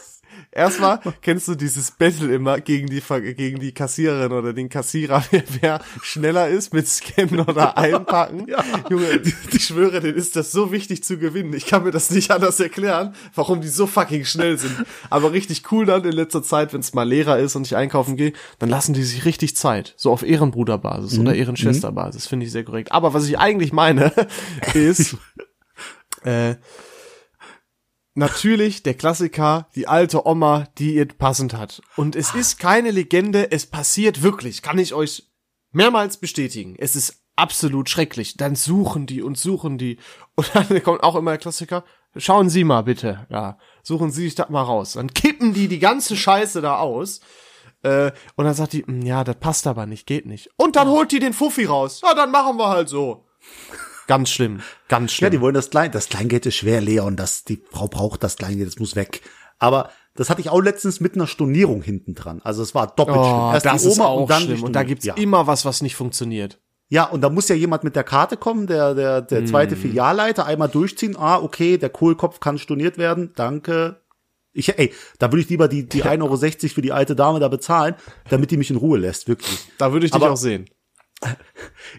Erstmal 0.55 0.99
kennst 1.21 1.47
du 1.47 1.55
dieses 1.55 1.91
Battle 1.91 2.33
immer 2.33 2.59
gegen 2.59 2.87
die 2.87 3.01
gegen 3.35 3.59
die 3.59 3.73
Kassiererin 3.73 4.31
oder 4.31 4.53
den 4.53 4.69
Kassierer, 4.69 5.23
wer, 5.31 5.43
wer 5.61 5.81
schneller 6.01 6.47
ist 6.47 6.73
mit 6.73 6.87
Scannen 6.87 7.41
oder 7.41 7.77
Einpacken. 7.77 8.47
Ja. 8.47 8.63
Junge, 8.89 9.21
ich 9.51 9.65
schwöre, 9.65 9.99
denen 9.99 10.15
ist 10.15 10.35
das 10.35 10.51
so 10.51 10.71
wichtig 10.71 11.03
zu 11.03 11.17
gewinnen. 11.17 11.53
Ich 11.53 11.65
kann 11.67 11.83
mir 11.83 11.91
das 11.91 12.09
nicht 12.09 12.31
anders 12.31 12.59
erklären, 12.59 13.13
warum 13.35 13.61
die 13.61 13.67
so 13.67 13.85
fucking 13.85 14.25
schnell 14.25 14.57
sind. 14.57 14.85
Aber 15.09 15.31
richtig 15.31 15.71
cool 15.71 15.85
dann 15.85 16.03
in 16.05 16.13
letzter 16.13 16.41
Zeit, 16.41 16.73
wenn 16.73 16.79
es 16.79 16.93
mal 16.93 17.07
leerer 17.07 17.37
ist 17.37 17.55
und 17.55 17.67
ich 17.67 17.75
einkaufen 17.75 18.15
gehe, 18.15 18.33
dann 18.59 18.69
lassen 18.69 18.93
die 18.93 19.03
sich 19.03 19.25
richtig 19.25 19.55
Zeit. 19.55 19.93
So 19.97 20.11
auf 20.11 20.23
Ehrenbruderbasis 20.23 21.19
oder 21.19 21.35
Ehrenschwesterbasis, 21.35 22.27
finde 22.27 22.45
ich 22.45 22.51
sehr 22.51 22.63
korrekt. 22.63 22.91
Aber 22.91 23.13
was 23.13 23.27
ich 23.27 23.37
eigentlich 23.37 23.73
meine, 23.73 24.11
ist, 24.73 25.17
äh, 26.23 26.55
natürlich 28.15 28.83
der 28.83 28.95
Klassiker, 28.95 29.67
die 29.75 29.87
alte 29.87 30.25
Oma, 30.25 30.67
die 30.77 30.95
ihr 30.95 31.07
passend 31.07 31.53
hat. 31.53 31.81
Und 31.95 32.15
es 32.15 32.33
ist 32.33 32.59
keine 32.59 32.91
Legende, 32.91 33.51
es 33.51 33.65
passiert 33.67 34.23
wirklich, 34.23 34.61
kann 34.61 34.79
ich 34.79 34.93
euch 34.93 35.29
mehrmals 35.71 36.17
bestätigen. 36.17 36.75
Es 36.77 36.95
ist 36.95 37.21
absolut 37.35 37.89
schrecklich. 37.89 38.37
Dann 38.37 38.55
suchen 38.55 39.05
die 39.05 39.21
und 39.21 39.37
suchen 39.37 39.77
die. 39.77 39.97
Und 40.35 40.49
dann 40.53 40.81
kommt 40.83 41.03
auch 41.03 41.15
immer 41.15 41.31
der 41.31 41.37
Klassiker, 41.37 41.83
schauen 42.15 42.49
Sie 42.49 42.63
mal 42.63 42.81
bitte, 42.81 43.27
ja, 43.29 43.57
suchen 43.83 44.11
Sie 44.11 44.23
sich 44.23 44.35
das 44.35 44.49
mal 44.49 44.63
raus. 44.63 44.93
Dann 44.93 45.13
kippen 45.13 45.53
die 45.53 45.67
die 45.67 45.79
ganze 45.79 46.15
Scheiße 46.15 46.61
da 46.61 46.77
aus. 46.79 47.19
Äh, 47.83 48.11
und 48.35 48.45
dann 48.45 48.53
sagt 48.53 48.73
die, 48.73 48.85
"Hm, 48.85 49.01
ja, 49.03 49.23
das 49.23 49.35
passt 49.35 49.67
aber 49.67 49.85
nicht, 49.85 50.07
geht 50.07 50.25
nicht. 50.25 50.49
Und 50.57 50.75
dann 50.75 50.87
holt 50.87 51.11
die 51.11 51.19
den 51.19 51.33
Fuffi 51.33 51.65
raus. 51.65 52.01
Ja, 52.03 52.13
dann 52.15 52.31
machen 52.31 52.57
wir 52.57 52.69
halt 52.69 52.89
so. 52.89 53.25
Ganz 54.07 54.29
schlimm, 54.29 54.61
ganz 54.87 55.11
Ja, 55.11 55.15
schlimm. 55.17 55.31
die 55.31 55.41
wollen 55.41 55.53
das 55.55 55.69
Klein, 55.69 55.91
das 55.91 56.09
Kleingeld 56.09 56.45
ist 56.45 56.55
schwer, 56.55 56.81
Leon, 56.81 57.15
das, 57.15 57.43
die 57.43 57.61
Frau 57.71 57.87
braucht 57.87 58.23
das 58.23 58.35
Kleingeld, 58.35 58.67
das 58.67 58.79
muss 58.79 58.95
weg. 58.95 59.21
Aber 59.57 59.89
das 60.15 60.29
hatte 60.29 60.41
ich 60.41 60.49
auch 60.49 60.61
letztens 60.61 60.99
mit 60.99 61.15
einer 61.15 61.27
Stornierung 61.27 61.81
hinten 61.81 62.13
dran. 62.13 62.41
Also 62.43 62.61
es 62.61 62.75
war 62.75 62.87
doppelt 62.87 63.17
schlimm. 63.17 63.33
Oh, 63.39 63.51
Erst 63.53 63.65
das 63.65 63.81
die 63.81 63.87
ist 63.89 63.95
Oma 63.99 64.05
auch 64.05 64.21
und 64.21 64.29
dann 64.29 64.43
schlimm. 64.43 64.63
Und 64.63 64.73
da 64.73 64.83
gibt's 64.83 65.05
ja. 65.05 65.13
immer 65.15 65.47
was, 65.47 65.65
was 65.65 65.81
nicht 65.81 65.95
funktioniert. 65.95 66.59
Ja, 66.87 67.05
und 67.05 67.21
da 67.21 67.29
muss 67.29 67.47
ja 67.47 67.55
jemand 67.55 67.83
mit 67.83 67.95
der 67.95 68.03
Karte 68.03 68.37
kommen, 68.37 68.67
der, 68.67 68.93
der, 68.93 69.21
der 69.21 69.39
Hm. 69.39 69.47
zweite 69.47 69.75
Filialleiter, 69.75 70.45
einmal 70.45 70.69
durchziehen. 70.69 71.15
Ah, 71.17 71.39
okay, 71.39 71.77
der 71.77 71.89
Kohlkopf 71.89 72.39
kann 72.39 72.57
storniert 72.59 72.97
werden. 72.99 73.31
Danke. 73.35 74.01
Ich, 74.53 74.77
ey, 74.77 74.93
da 75.19 75.31
würde 75.31 75.41
ich 75.41 75.49
lieber 75.49 75.67
die, 75.67 75.89
die 75.89 76.03
1,60 76.03 76.21
Euro 76.21 76.73
für 76.75 76.81
die 76.81 76.91
alte 76.93 77.15
Dame 77.15 77.39
da 77.39 77.47
bezahlen, 77.47 77.95
damit 78.29 78.51
die 78.51 78.57
mich 78.57 78.69
in 78.69 78.77
Ruhe 78.77 78.97
lässt, 78.99 79.27
wirklich. 79.27 79.67
Da 79.79 79.91
würde 79.91 80.05
ich 80.05 80.11
dich 80.11 80.21
Aber- 80.21 80.31
auch 80.31 80.37
sehen. 80.37 80.69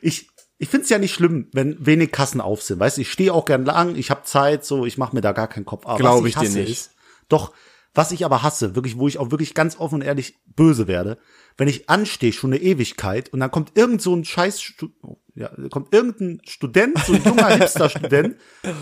Ich, 0.01 0.29
ich 0.59 0.69
find's 0.69 0.89
ja 0.89 0.99
nicht 0.99 1.13
schlimm, 1.13 1.49
wenn 1.53 1.85
wenig 1.85 2.13
Kassen 2.13 2.41
auf 2.41 2.63
sind. 2.63 2.81
Weißt 2.81 2.97
du, 2.97 3.03
ich 3.03 3.13
stehe 3.13 3.33
auch 3.33 3.45
gern 3.45 3.65
lang, 3.65 3.97
ich 3.97 4.11
habe 4.11 4.23
Zeit, 4.25 4.65
so, 4.65 4.87
ich 4.87 4.97
mache 4.97 5.15
mir 5.15 5.21
da 5.21 5.33
gar 5.33 5.49
keinen 5.49 5.67
Kopf. 5.67 5.87
Aber 5.87 5.99
Glaub 5.99 6.23
was 6.23 6.29
ich 6.29 6.35
dir 6.35 6.41
hasse 6.41 6.59
nicht. 6.59 6.71
Ist, 6.71 6.95
doch, 7.29 7.53
was 7.95 8.13
ich 8.13 8.25
aber 8.25 8.43
hasse, 8.43 8.75
wirklich, 8.75 8.99
wo 8.99 9.09
ich 9.09 9.19
auch 9.19 9.31
wirklich 9.31 9.55
ganz 9.55 9.79
offen 9.79 9.97
und 9.97 10.03
ehrlich 10.03 10.39
böse 10.55 10.87
werde, 10.87 11.19
wenn 11.57 11.69
ich 11.69 11.89
anstehe, 11.89 12.33
schon 12.33 12.53
eine 12.53 12.63
Ewigkeit, 12.63 13.33
und 13.33 13.41
dann 13.41 13.51
kommt 13.51 13.77
irgend 13.77 14.03
so 14.03 14.15
ein 14.15 14.25
scheiß, 14.25 14.75
oh, 15.03 15.19
ja, 15.35 15.51
kommt 15.71 15.95
irgendein 15.95 16.41
Student, 16.47 16.99
so 17.05 17.15
ein 17.15 17.23
junger 17.25 17.49
Hipster-Student, 17.57 18.37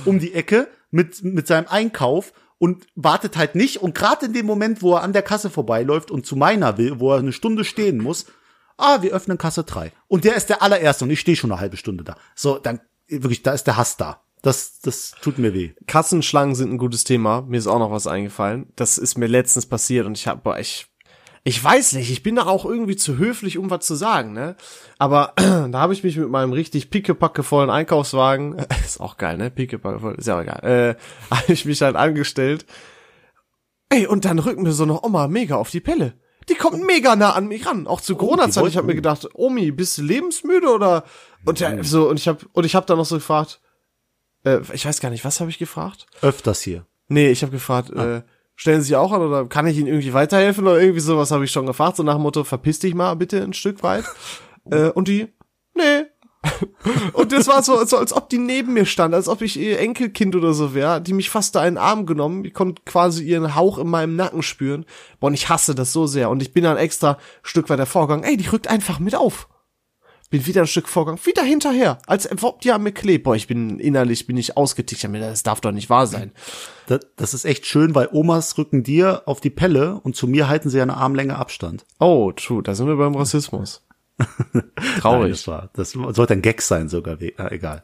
um 0.05 0.19
die 0.19 0.35
Ecke 0.35 0.69
mit, 0.91 1.23
mit 1.23 1.47
seinem 1.47 1.67
Einkauf 1.69 2.33
und 2.59 2.87
wartet 2.95 3.37
halt 3.37 3.55
nicht. 3.55 3.83
Und 3.83 3.95
gerade 3.95 4.27
in 4.27 4.33
dem 4.33 4.47
Moment, 4.47 4.83
wo 4.83 4.95
er 4.95 5.03
an 5.03 5.13
der 5.13 5.23
Kasse 5.23 5.51
vorbeiläuft 5.51 6.11
und 6.11 6.27
zu 6.27 6.37
meiner 6.37 6.79
will, 6.79 7.01
wo 7.01 7.13
er 7.13 7.19
eine 7.19 7.33
Stunde 7.33 7.65
stehen 7.65 7.99
muss, 7.99 8.27
ah, 8.77 9.03
wir 9.03 9.13
öffnen 9.13 9.39
Kasse 9.39 9.65
3. 9.65 9.93
Und 10.09 10.25
der 10.25 10.37
ist 10.37 10.49
der 10.49 10.63
allererste 10.63 11.05
und 11.05 11.11
ich 11.11 11.21
stehe 11.21 11.37
schon 11.37 11.53
eine 11.53 11.61
halbe 11.61 11.77
Stunde 11.77 12.05
da. 12.05 12.17
So, 12.35 12.59
dann, 12.59 12.81
wirklich, 13.09 13.43
da 13.43 13.53
ist 13.53 13.65
der 13.65 13.77
Hass 13.77 13.97
da. 13.97 14.23
Das, 14.43 14.81
das 14.81 15.13
tut 15.23 15.39
mir 15.39 15.55
weh. 15.55 15.73
Kassenschlangen 15.87 16.55
sind 16.55 16.71
ein 16.71 16.79
gutes 16.79 17.05
Thema. 17.05 17.43
Mir 17.43 17.57
ist 17.57 17.67
auch 17.67 17.79
noch 17.79 17.91
was 17.91 18.07
eingefallen. 18.07 18.67
Das 18.77 18.99
ist 18.99 19.17
mir 19.17 19.27
letztens 19.27 19.65
passiert 19.65 20.07
und 20.07 20.19
ich 20.19 20.27
habe, 20.27 20.61
ich, 20.61 20.87
ich 21.45 21.63
weiß 21.63 21.95
nicht, 21.95 22.11
ich 22.11 22.23
bin 22.23 22.37
da 22.37 22.45
auch 22.45 22.67
irgendwie 22.67 22.97
zu 22.97 23.17
höflich, 23.17 23.57
um 23.57 23.71
was 23.71 23.87
zu 23.87 23.95
sagen, 23.95 24.35
ne? 24.35 24.57
Aber 24.99 25.33
da 25.37 25.73
habe 25.73 25.95
ich 25.95 26.05
mich 26.05 26.19
mit 26.19 26.29
meinem 26.29 26.53
richtig 26.53 26.91
pickepackevollen 26.91 27.71
Einkaufswagen, 27.71 28.57
ist 28.85 29.01
auch 29.01 29.17
geil, 29.17 29.39
ne? 29.39 29.51
Pickepackevoll, 29.51 30.17
ist 30.17 30.27
ja 30.27 30.37
auch 30.37 30.43
egal, 30.43 30.65
äh, 30.65 30.95
habe 31.35 31.53
ich 31.53 31.65
mich 31.65 31.81
halt 31.81 31.97
angestellt. 31.97 32.67
Ey, 33.89 34.07
und 34.07 34.27
dann 34.27 34.39
rückt 34.39 34.61
mir 34.61 34.73
so 34.73 34.83
eine 34.83 35.03
Oma 35.03 35.29
mega 35.29 35.57
auf 35.57 35.71
die 35.71 35.81
Pelle. 35.81 36.15
Die 36.49 36.55
kommt 36.55 36.85
mega 36.87 37.17
nah 37.17 37.33
an 37.33 37.47
mich 37.47 37.67
ran, 37.67 37.87
auch 37.87 38.01
zu 38.01 38.17
Corona-Zeit. 38.17 38.57
wollte- 38.63 38.71
Ich 38.73 38.77
habe 38.77 38.87
mir 38.87 38.95
gedacht, 38.95 39.27
Omi, 39.35 39.71
bist 39.71 39.99
du 39.99 40.03
lebensmüde 40.03 40.69
oder 40.69 41.05
und 41.45 41.61
der, 41.61 41.83
so 41.85 42.09
und 42.09 42.19
ich 42.19 42.29
habe 42.29 42.45
und 42.53 42.65
ich 42.65 42.75
habe 42.75 42.87
dann 42.87 42.99
noch 42.99 43.05
so 43.07 43.17
gefragt, 43.17 43.61
äh, 44.45 44.61
ich 44.73 44.85
weiß 44.87 45.01
gar 45.01 45.11
nicht, 45.11 45.25
was 45.25 45.41
habe 45.41 45.51
ich 45.51 45.59
gefragt? 45.59 46.07
Öfters 46.23 46.61
hier. 46.63 46.87
Nee, 47.09 47.29
ich 47.31 47.43
habe 47.43 47.53
gefragt, 47.53 47.91
äh, 47.91 48.23
stellen 48.57 48.81
Sie 48.81 48.89
sich 48.89 48.97
auch 48.97 49.13
an 49.13 49.21
oder 49.23 49.47
kann 49.47 49.67
ich 49.67 49.77
Ihnen 49.77 49.87
irgendwie 49.89 50.13
weiterhelfen 50.15 50.67
oder 50.67 50.81
irgendwie 50.81 51.01
sowas 51.01 51.31
habe 51.31 51.45
ich 51.45 51.51
schon 51.51 51.67
gefragt, 51.67 51.97
so 51.97 52.03
nach 52.03 52.15
dem 52.15 52.23
Motto, 52.23 52.45
verpiss 52.45 52.79
dich 52.79 52.95
mal 52.95 53.15
bitte 53.15 53.43
ein 53.43 53.53
Stück 53.53 53.83
weit. 53.83 54.05
äh, 54.71 54.89
und 54.91 55.09
die, 55.09 55.29
nee. 55.75 56.05
und 57.13 57.33
das 57.33 57.47
war 57.47 57.63
so, 57.63 57.85
so, 57.85 57.97
als 57.97 58.13
ob 58.13 58.29
die 58.29 58.39
neben 58.39 58.75
mir 58.75 58.87
stand, 58.87 59.15
als 59.15 59.29
ob 59.29 59.43
ich 59.43 59.59
ihr 59.59 59.79
Enkelkind 59.79 60.37
oder 60.37 60.53
so 60.55 60.75
wäre, 60.75 61.01
die 61.01 61.13
mich 61.13 61.31
fast 61.31 61.55
da 61.55 61.67
in 61.67 61.75
den 61.75 61.83
Arm 61.83 62.07
genommen, 62.07 62.45
ich 62.45 62.55
konnte 62.55 62.83
quasi 62.85 63.25
ihren 63.25 63.55
Hauch 63.55 63.79
in 63.79 63.89
meinem 63.89 64.17
Nacken 64.17 64.43
spüren. 64.43 64.85
Boah, 65.21 65.29
und 65.29 65.35
ich 65.35 65.49
hasse 65.49 65.75
das 65.75 65.93
so 65.93 66.07
sehr 66.07 66.31
und 66.31 66.43
ich 66.43 66.53
bin 66.53 66.65
dann 66.65 66.77
extra 66.77 67.19
Stück 67.43 67.71
weiter 67.71 67.87
vorgegangen, 67.87 68.25
ey, 68.25 68.37
die 68.37 68.49
rückt 68.49 68.69
einfach 68.69 68.99
mit 68.99 69.15
auf. 69.15 69.49
Bin 70.31 70.47
wieder 70.47 70.63
ein 70.63 70.67
Stück 70.67 70.89
vorgegangen, 70.89 71.25
wieder 71.25 71.43
hinterher, 71.43 71.99
als 72.07 72.29
ob 72.43 72.61
die 72.61 72.73
an 72.73 72.83
mir 72.83 72.93
klebt. 72.93 73.25
Boah, 73.25 73.37
ich 73.37 73.47
bin 73.47 73.79
innerlich, 73.79 74.27
bin 74.27 74.37
ich 74.37 74.57
ausgetickt, 74.57 75.05
ich 75.05 75.21
das 75.21 75.43
darf 75.43 75.61
doch 75.61 75.71
nicht 75.71 75.91
wahr 75.91 76.07
sein. 76.07 76.33
Das, 76.87 77.01
das 77.17 77.35
ist 77.35 77.45
echt 77.45 77.67
schön, 77.67 77.95
weil 77.95 78.09
Omas 78.11 78.59
rücken 78.59 78.83
dir 78.83 79.23
auf 79.27 79.41
die 79.41 79.51
Pelle 79.51 80.01
und 80.03 80.17
zu 80.17 80.27
mir 80.27 80.49
halten 80.49 80.71
sie 80.71 80.81
eine 80.81 80.97
Armlänge 80.97 81.37
Abstand. 81.37 81.85
Oh, 82.01 82.33
true, 82.33 82.63
da 82.63 82.75
sind 82.75 82.89
wir 82.89 82.97
beim 82.97 83.15
Rassismus. 83.15 83.85
Nein, 84.53 84.65
Traurig. 85.01 85.33
das 85.33 85.47
war, 85.49 85.71
das 85.75 85.93
sollte 85.93 86.35
ein 86.35 86.43
Gag 86.43 86.63
sein 86.63 86.89
sogar, 86.89 87.21
äh, 87.21 87.33
egal. 87.51 87.83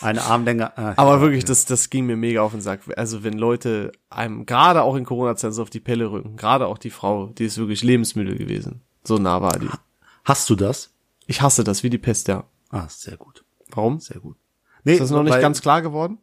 Eine 0.00 0.22
Armlänge. 0.22 0.72
Äh, 0.76 0.92
Aber 0.96 1.20
wirklich, 1.20 1.44
das, 1.44 1.64
das 1.64 1.88
ging 1.88 2.06
mir 2.06 2.16
mega 2.16 2.42
auf 2.42 2.52
den 2.52 2.60
Sack. 2.60 2.80
Also 2.96 3.24
wenn 3.24 3.38
Leute 3.38 3.92
einem 4.10 4.44
gerade 4.44 4.82
auch 4.82 4.94
in 4.94 5.04
Corona-Zeiten 5.04 5.54
so 5.54 5.62
auf 5.62 5.70
die 5.70 5.80
Pelle 5.80 6.10
rücken, 6.10 6.36
gerade 6.36 6.66
auch 6.66 6.78
die 6.78 6.90
Frau, 6.90 7.28
die 7.28 7.44
ist 7.44 7.58
wirklich 7.58 7.82
lebensmüde 7.82 8.36
gewesen. 8.36 8.82
So 9.04 9.18
nah 9.18 9.40
war 9.40 9.58
die. 9.58 9.68
Hast 10.24 10.50
du 10.50 10.54
das? 10.54 10.92
Ich 11.26 11.40
hasse 11.40 11.64
das 11.64 11.82
wie 11.82 11.90
die 11.90 11.98
Pest, 11.98 12.28
ja. 12.28 12.44
Ah, 12.70 12.88
sehr 12.88 13.16
gut. 13.16 13.44
Warum? 13.70 14.00
Sehr 14.00 14.20
gut. 14.20 14.36
Nee, 14.84 14.94
Ist 14.94 15.00
das 15.00 15.10
noch 15.10 15.22
nicht 15.22 15.40
ganz 15.40 15.62
klar 15.62 15.82
geworden? 15.82 16.18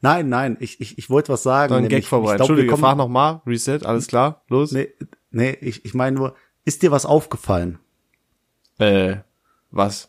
Nein, 0.00 0.28
nein, 0.28 0.56
ich, 0.58 0.80
ich, 0.80 0.98
ich 0.98 1.10
wollte 1.10 1.32
was 1.32 1.42
sagen. 1.42 1.72
Dann 1.72 1.82
nämlich, 1.82 2.02
Gag 2.02 2.08
vorbei. 2.08 2.32
ich 2.32 2.36
glaub, 2.36 2.48
wir 2.48 2.54
Entschuldige, 2.56 2.76
frag 2.76 2.96
noch 2.96 3.08
mal. 3.08 3.42
Reset, 3.46 3.80
alles 3.84 4.06
klar? 4.06 4.42
Los? 4.48 4.72
Nee, 4.72 4.88
nee 5.30 5.56
ich, 5.60 5.84
ich 5.84 5.94
meine 5.94 6.16
nur, 6.16 6.34
ist 6.64 6.82
dir 6.82 6.90
was 6.90 7.06
aufgefallen? 7.06 7.78
Äh, 8.82 9.16
was? 9.70 10.08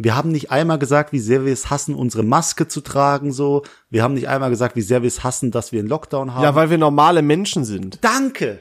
Wir 0.00 0.14
haben 0.16 0.30
nicht 0.30 0.50
einmal 0.52 0.78
gesagt, 0.78 1.12
wie 1.12 1.18
sehr 1.18 1.44
wir 1.44 1.52
es 1.52 1.70
hassen, 1.70 1.94
unsere 1.94 2.22
Maske 2.22 2.68
zu 2.68 2.80
tragen, 2.80 3.32
so. 3.32 3.62
Wir 3.90 4.02
haben 4.04 4.14
nicht 4.14 4.28
einmal 4.28 4.50
gesagt, 4.50 4.76
wie 4.76 4.80
sehr 4.80 5.02
wir 5.02 5.08
es 5.08 5.24
hassen, 5.24 5.50
dass 5.50 5.72
wir 5.72 5.80
einen 5.80 5.88
Lockdown 5.88 6.34
haben. 6.34 6.42
Ja, 6.44 6.54
weil 6.54 6.70
wir 6.70 6.78
normale 6.78 7.20
Menschen 7.22 7.64
sind. 7.64 7.98
danke, 8.04 8.60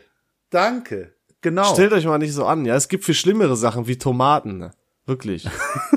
danke, 0.49 1.13
genau, 1.41 1.71
Stellt 1.73 1.93
euch 1.93 2.05
mal 2.05 2.17
nicht 2.17 2.33
so 2.33 2.45
an, 2.45 2.65
ja. 2.65 2.75
Es 2.75 2.87
gibt 2.87 3.05
viel 3.05 3.13
schlimmere 3.15 3.55
Sachen 3.55 3.85
wie 3.87 3.97
Tomaten. 3.97 4.57
ne? 4.57 4.71
Wirklich. 5.05 5.47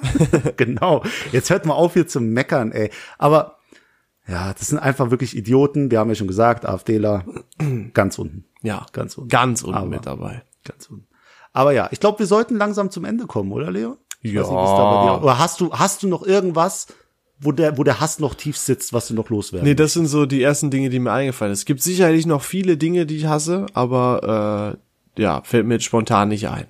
genau. 0.57 1.03
Jetzt 1.33 1.51
hört 1.51 1.67
mal 1.67 1.75
auf 1.75 1.95
hier 1.95 2.07
zu 2.07 2.21
meckern, 2.21 2.71
ey. 2.71 2.91
Aber 3.19 3.57
ja, 4.29 4.53
das 4.53 4.69
sind 4.69 4.79
einfach 4.79 5.11
wirklich 5.11 5.37
Idioten. 5.37 5.91
Wir 5.91 5.99
haben 5.99 6.09
ja 6.11 6.15
schon 6.15 6.29
gesagt, 6.29 6.65
AfDler 6.67 7.25
ganz 7.95 8.19
unten. 8.19 8.45
Ja, 8.63 8.87
Ganz 8.93 9.17
unten. 9.19 9.29
Ganz 9.31 9.63
unten 9.63 9.75
Aber- 9.77 9.87
mit 9.89 10.07
dabei. 10.07 10.43
Ganz 10.65 10.87
unten. 10.91 11.07
Aber 11.53 11.73
ja, 11.73 11.89
ich 11.91 12.01
glaube, 12.01 12.21
wir 12.21 12.27
sollten 12.27 12.57
langsam 12.57 12.91
zum 12.91 13.05
Ende 13.05 13.27
kommen, 13.27 13.53
oder 13.53 13.71
Leo? 13.71 13.97
Ich 14.23 14.33
Ja. 14.33 14.43
nicht, 14.43 15.23
Oder 15.23 15.39
hast 15.39 15.61
du, 15.61 15.73
hast 15.73 16.03
du 16.03 16.09
noch 16.09 16.23
irgendwas, 16.23 16.87
wo 17.41 17.53
der, 17.53 17.79
wo 17.79 17.85
der 17.85 18.01
Hass 18.01 18.19
noch 18.19 18.35
tief 18.35 18.57
sitzt, 18.57 18.93
was 18.93 19.09
du 19.09 19.15
noch 19.15 19.31
loswerden 19.31 19.67
Nee, 19.67 19.75
das 19.75 19.95
sind 19.95 20.07
so 20.07 20.27
die 20.27 20.43
ersten 20.43 20.71
Dinge, 20.71 20.91
die 20.91 20.99
mir 20.99 21.13
eingefallen 21.13 21.55
sind. 21.55 21.61
Es 21.61 21.65
gibt 21.65 21.83
sicherlich 21.83 22.27
noch 22.27 22.43
viele 22.43 22.77
Dinge, 22.77 23.07
die 23.07 23.17
ich 23.17 23.27
hasse, 23.27 23.67
aber 23.73 24.77
äh, 25.17 25.23
ja, 25.23 25.43
fällt 25.43 25.67
mir 25.67 25.75
jetzt 25.75 25.85
spontan 25.85 26.29
nicht 26.29 26.49
ein. 26.49 26.67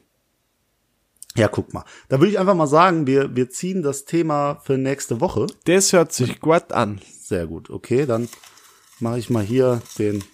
Ja, 1.36 1.48
guck 1.48 1.72
mal. 1.72 1.84
Da 2.08 2.18
würde 2.20 2.32
ich 2.32 2.38
einfach 2.38 2.54
mal 2.54 2.66
sagen, 2.66 3.06
wir, 3.06 3.34
wir 3.36 3.50
ziehen 3.50 3.82
das 3.82 4.04
Thema 4.04 4.60
für 4.64 4.78
nächste 4.78 5.20
Woche. 5.20 5.46
Das 5.64 5.92
hört 5.92 6.12
sich 6.12 6.40
gut 6.40 6.72
an. 6.72 7.00
Sehr 7.22 7.46
gut. 7.46 7.70
Okay, 7.70 8.06
dann 8.06 8.28
mache 8.98 9.18
ich 9.18 9.30
mal 9.30 9.44
hier 9.44 9.80
den, 9.98 10.24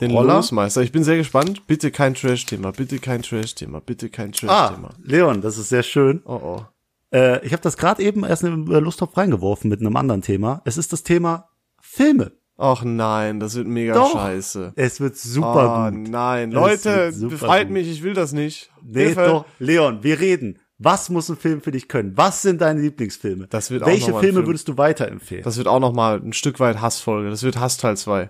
Den 0.00 0.10
Roller. 0.10 0.34
Losmeister. 0.36 0.82
Ich 0.82 0.92
bin 0.92 1.04
sehr 1.04 1.16
gespannt. 1.16 1.66
Bitte 1.66 1.90
kein 1.90 2.14
Trash-Thema, 2.14 2.72
bitte 2.72 2.98
kein 2.98 3.22
Trash-Thema, 3.22 3.80
bitte 3.80 4.08
kein 4.08 4.32
Ah, 4.46 4.68
Trash-Thema. 4.68 4.90
Leon, 5.02 5.40
das 5.40 5.56
ist 5.58 5.68
sehr 5.68 5.82
schön. 5.84 6.20
Oh 6.24 6.40
oh. 6.42 6.64
Äh, 7.12 7.44
ich 7.46 7.52
habe 7.52 7.62
das 7.62 7.76
gerade 7.76 8.02
eben 8.02 8.24
erst 8.24 8.42
in 8.42 8.66
den 8.66 8.84
Lusttopf 8.84 9.16
reingeworfen 9.16 9.70
mit 9.70 9.80
einem 9.80 9.96
anderen 9.96 10.22
Thema. 10.22 10.62
Es 10.64 10.76
ist 10.76 10.92
das 10.92 11.04
Thema 11.04 11.48
Filme. 11.80 12.32
Ach 12.56 12.82
nein, 12.84 13.40
das 13.40 13.54
wird 13.56 13.66
mega 13.66 13.94
Doch. 13.94 14.12
scheiße. 14.12 14.72
Es 14.76 15.00
wird 15.00 15.16
super 15.16 15.88
oh 15.88 15.90
gut. 15.96 16.08
nein, 16.08 16.50
Es 16.50 16.54
Leute, 16.54 17.12
befreit 17.28 17.66
gut. 17.68 17.72
mich, 17.74 17.88
ich 17.90 18.02
will 18.02 18.14
das 18.14 18.32
nicht. 18.32 18.70
Nee, 18.82 19.06
Hilfe. 19.06 19.24
doch, 19.26 19.44
Leon, 19.58 20.02
wir 20.02 20.18
reden. 20.20 20.58
Was 20.78 21.08
muss 21.08 21.28
ein 21.28 21.36
Film 21.36 21.60
für 21.62 21.70
dich 21.70 21.86
können? 21.88 22.16
Was 22.16 22.42
sind 22.42 22.60
deine 22.60 22.80
Lieblingsfilme? 22.80 23.46
Das 23.48 23.70
wird 23.70 23.84
auch 23.84 23.86
Welche 23.86 24.10
mal 24.10 24.18
ein 24.18 24.20
Filme 24.22 24.38
Film. 24.40 24.46
würdest 24.48 24.68
du 24.68 24.76
weiterempfehlen? 24.76 25.44
Das 25.44 25.56
wird 25.56 25.68
auch 25.68 25.78
noch 25.80 25.92
mal 25.92 26.20
ein 26.20 26.32
Stück 26.32 26.58
weit 26.60 26.80
Hassfolge. 26.80 27.30
Das 27.30 27.42
wird 27.44 27.58
Hassteil 27.58 27.96
2. 27.96 28.28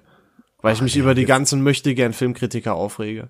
Weil 0.65 0.73
ich 0.73 0.81
Ah, 0.81 0.85
mich 0.85 0.97
über 0.97 1.15
die 1.15 1.27
ganzen 1.27 1.63
möchte 1.63 1.95
gern 1.95 2.15
Filmkritiker 2.15 2.75
aufrege. 2.75 3.29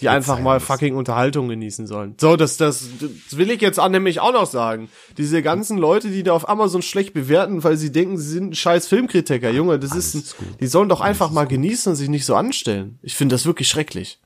Die 0.00 0.08
einfach 0.08 0.38
mal 0.38 0.60
fucking 0.60 0.94
Unterhaltung 0.94 1.48
genießen 1.48 1.88
sollen. 1.88 2.14
So, 2.20 2.36
das, 2.36 2.58
das, 2.58 2.88
das 3.00 3.36
will 3.36 3.50
ich 3.50 3.60
jetzt 3.60 3.80
auch 3.80 3.88
nämlich 3.88 4.20
auch 4.20 4.32
noch 4.32 4.46
sagen. 4.46 4.88
Diese 5.18 5.42
ganzen 5.42 5.78
Leute, 5.78 6.10
die 6.10 6.22
da 6.22 6.32
auf 6.32 6.48
Amazon 6.48 6.82
schlecht 6.82 7.12
bewerten, 7.12 7.64
weil 7.64 7.76
sie 7.76 7.90
denken, 7.90 8.18
sie 8.18 8.28
sind 8.28 8.50
ein 8.50 8.54
scheiß 8.54 8.86
Filmkritiker. 8.86 9.50
Junge, 9.50 9.80
das 9.80 9.96
ist, 9.96 10.14
ein, 10.14 10.20
ist 10.20 10.36
gut. 10.36 10.46
die 10.60 10.66
sollen 10.68 10.88
doch 10.88 11.00
einfach 11.00 11.32
mal 11.32 11.48
genießen 11.48 11.90
und 11.90 11.96
sich 11.96 12.08
nicht 12.08 12.24
so 12.24 12.36
anstellen. 12.36 13.00
Ich 13.02 13.16
finde 13.16 13.34
das 13.34 13.46
wirklich 13.46 13.68
schrecklich. 13.68 14.20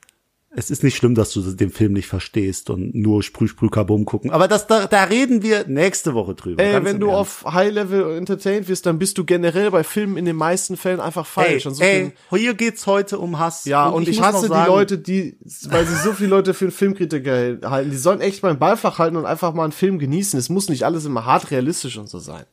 Es 0.53 0.69
ist 0.69 0.83
nicht 0.83 0.97
schlimm, 0.97 1.15
dass 1.15 1.31
du 1.31 1.41
den 1.41 1.69
Film 1.69 1.93
nicht 1.93 2.07
verstehst 2.07 2.69
und 2.69 2.93
nur 2.93 3.23
Sprüh, 3.23 3.47
Sprüh, 3.47 3.69
Kabum 3.69 4.03
gucken. 4.03 4.31
Aber 4.31 4.49
das, 4.49 4.67
da, 4.67 4.85
da 4.85 5.05
reden 5.05 5.43
wir 5.43 5.65
nächste 5.67 6.13
Woche 6.13 6.35
drüber. 6.35 6.61
Ey, 6.61 6.83
wenn 6.83 6.99
du 6.99 7.07
Ernst. 7.07 7.45
auf 7.45 7.53
High 7.53 7.71
Level 7.71 8.17
entertained 8.17 8.67
wirst, 8.67 8.85
dann 8.85 8.99
bist 8.99 9.17
du 9.17 9.23
generell 9.23 9.71
bei 9.71 9.85
Filmen 9.85 10.17
in 10.17 10.25
den 10.25 10.35
meisten 10.35 10.75
Fällen 10.75 10.99
einfach 10.99 11.25
falsch. 11.25 11.65
Ey, 11.65 11.69
Und 11.69 11.75
so 11.75 11.83
ey, 11.83 12.11
hier 12.31 12.53
geht's 12.53 12.85
heute 12.85 13.19
um 13.19 13.39
Hass. 13.39 13.63
Ja, 13.63 13.87
und, 13.87 14.09
ich, 14.09 14.17
muss 14.17 14.27
noch 14.27 14.33
hasse 14.33 14.47
die 14.47 14.47
sagen, 14.49 14.71
Leute, 14.71 14.97
die, 14.97 15.37
weil 15.69 15.87
sie 15.87 15.95
so 15.95 16.11
viele 16.11 16.31
Leute 16.31 16.53
für 16.53 16.65
einen 16.65 16.73
Filmkritiker 16.73 17.69
halten, 17.69 17.89
die 17.89 17.97
sollen 17.97 18.19
echt 18.19 18.41
beim 18.41 18.59
Ballfach 18.59 18.99
halten 18.99 19.15
und 19.15 19.25
einfach 19.25 19.53
mal 19.53 19.63
einen 19.63 19.71
Film 19.71 19.99
genießen. 19.99 20.37
Es 20.37 20.49
muss 20.49 20.67
nicht 20.67 20.83
alles 20.83 21.05
immer 21.05 21.25
hart 21.25 21.51
realistisch 21.51 21.97
und 21.97 22.09
so 22.09 22.19
sein. 22.19 22.43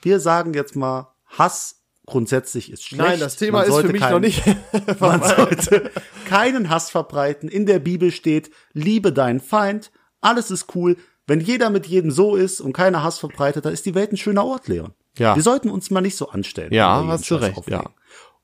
Wir 0.00 0.20
sagen 0.20 0.54
jetzt 0.54 0.76
mal, 0.76 1.08
Hass 1.26 1.82
grundsätzlich 2.06 2.70
ist 2.72 2.84
schlecht. 2.84 3.02
Nein, 3.02 3.20
das 3.20 3.36
Thema 3.36 3.62
ist 3.62 3.76
für 3.76 3.88
mich 3.88 4.00
keinen- 4.00 4.12
noch 4.12 4.20
nicht. 4.20 4.42
Man 5.00 5.22
sollte 5.22 5.90
keinen 6.26 6.70
Hass 6.70 6.90
verbreiten. 6.90 7.48
In 7.48 7.66
der 7.66 7.78
Bibel 7.80 8.10
steht, 8.12 8.50
liebe 8.72 9.12
deinen 9.12 9.40
Feind. 9.40 9.90
Alles 10.20 10.50
ist 10.50 10.74
cool. 10.74 10.96
Wenn 11.26 11.40
jeder 11.40 11.70
mit 11.70 11.86
jedem 11.86 12.10
so 12.10 12.36
ist 12.36 12.60
und 12.60 12.72
keiner 12.72 13.02
Hass 13.02 13.18
verbreitet, 13.18 13.64
dann 13.64 13.72
ist 13.72 13.84
die 13.84 13.94
Welt 13.94 14.12
ein 14.12 14.16
schöner 14.16 14.44
Ort, 14.44 14.68
Leon. 14.68 14.94
Ja. 15.18 15.34
Wir 15.34 15.42
sollten 15.42 15.70
uns 15.70 15.90
mal 15.90 16.00
nicht 16.00 16.16
so 16.16 16.28
anstellen. 16.28 16.72
Ja, 16.72 17.04
hast 17.06 17.28
du 17.30 17.34
recht, 17.36 17.68
ja. 17.68 17.84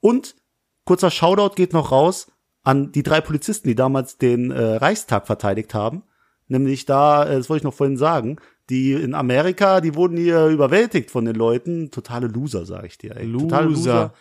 Und 0.00 0.34
kurzer 0.84 1.10
Shoutout 1.10 1.54
geht 1.54 1.72
noch 1.72 1.92
raus 1.92 2.26
an 2.64 2.92
die 2.92 3.02
drei 3.02 3.20
Polizisten, 3.20 3.68
die 3.68 3.74
damals 3.74 4.18
den 4.18 4.50
äh, 4.50 4.76
Reichstag 4.76 5.26
verteidigt 5.26 5.74
haben. 5.74 6.02
Nämlich 6.48 6.84
da, 6.86 7.24
äh, 7.24 7.36
das 7.36 7.48
wollte 7.48 7.60
ich 7.60 7.64
noch 7.64 7.74
vorhin 7.74 7.96
sagen, 7.96 8.38
die 8.70 8.92
in 8.92 9.14
Amerika, 9.14 9.80
die 9.80 9.94
wurden 9.94 10.16
hier 10.16 10.46
überwältigt 10.46 11.10
von 11.10 11.24
den 11.24 11.34
Leuten. 11.34 11.90
Totale 11.90 12.26
Loser, 12.28 12.64
sag 12.64 12.84
ich 12.84 12.98
dir. 12.98 13.16
Ey. 13.16 13.30
Totale 13.30 13.68
Loser. 13.68 14.14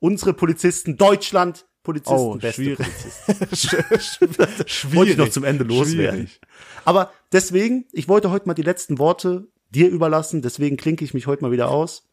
Unsere 0.00 0.32
Polizisten, 0.34 0.96
Deutschland, 0.96 1.66
Polizisten, 1.82 2.16
Oh, 2.18 2.34
beste 2.36 2.62
schwierig. 2.62 2.78
Polizisten. 2.78 3.56
Schwierig. 3.56 4.94
Wollte 4.94 5.12
ich 5.12 5.18
noch 5.18 5.30
zum 5.30 5.44
Ende 5.44 5.64
loswerden. 5.64 6.26
Schwierig. 6.26 6.40
Aber 6.84 7.10
deswegen, 7.32 7.86
ich 7.92 8.08
wollte 8.08 8.30
heute 8.30 8.46
mal 8.46 8.54
die 8.54 8.62
letzten 8.62 8.98
Worte 8.98 9.48
dir 9.70 9.88
überlassen, 9.88 10.42
deswegen 10.42 10.76
klinke 10.76 11.04
ich 11.04 11.14
mich 11.14 11.26
heute 11.26 11.42
mal 11.42 11.50
wieder 11.50 11.70
aus. 11.70 12.08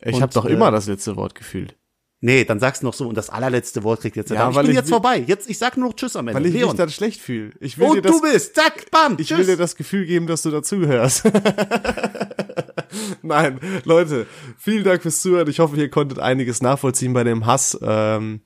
Ich 0.00 0.22
habe 0.22 0.32
doch 0.32 0.44
äh, 0.44 0.52
immer 0.52 0.70
das 0.70 0.86
letzte 0.86 1.16
Wort 1.16 1.34
gefühlt. 1.34 1.77
Nee, 2.20 2.44
dann 2.44 2.58
sagst 2.58 2.82
du 2.82 2.86
noch 2.86 2.94
so 2.94 3.06
und 3.08 3.14
das 3.16 3.30
allerletzte 3.30 3.84
Wort 3.84 4.00
kriegt 4.00 4.16
jetzt 4.16 4.30
der 4.30 4.38
Ja, 4.38 4.42
Dame. 4.44 4.54
Ich 4.54 4.60
bin 4.62 4.70
ich 4.70 4.76
jetzt 4.76 4.88
vorbei. 4.88 5.22
Jetzt, 5.24 5.48
ich 5.48 5.56
sag 5.56 5.76
nur 5.76 5.90
noch 5.90 5.94
Tschüss 5.96 6.16
am 6.16 6.26
Ende. 6.26 6.40
Weil 6.40 6.46
ich 6.46 6.54
Leon. 6.54 6.70
mich 6.70 6.76
dann 6.76 6.90
schlecht 6.90 7.20
fühle. 7.20 7.52
Ich 7.60 7.78
will 7.78 7.86
und 7.88 7.96
dir 7.96 8.02
das, 8.02 8.12
du 8.12 8.22
bist, 8.22 8.54
zack, 8.56 8.90
bam, 8.90 9.16
ich 9.18 9.28
tschüss. 9.28 9.38
will 9.38 9.46
dir 9.46 9.56
das 9.56 9.76
Gefühl 9.76 10.04
geben, 10.04 10.26
dass 10.26 10.42
du 10.42 10.50
dazuhörst. 10.50 11.24
Nein, 13.22 13.60
Leute, 13.84 14.26
vielen 14.56 14.82
Dank 14.82 15.02
fürs 15.02 15.20
Zuhören. 15.20 15.48
Ich 15.48 15.60
hoffe, 15.60 15.76
ihr 15.76 15.90
konntet 15.90 16.18
einiges 16.18 16.60
nachvollziehen 16.60 17.12
bei 17.12 17.22
dem 17.22 17.46
Hass 17.46 17.78
ähm, 17.82 18.40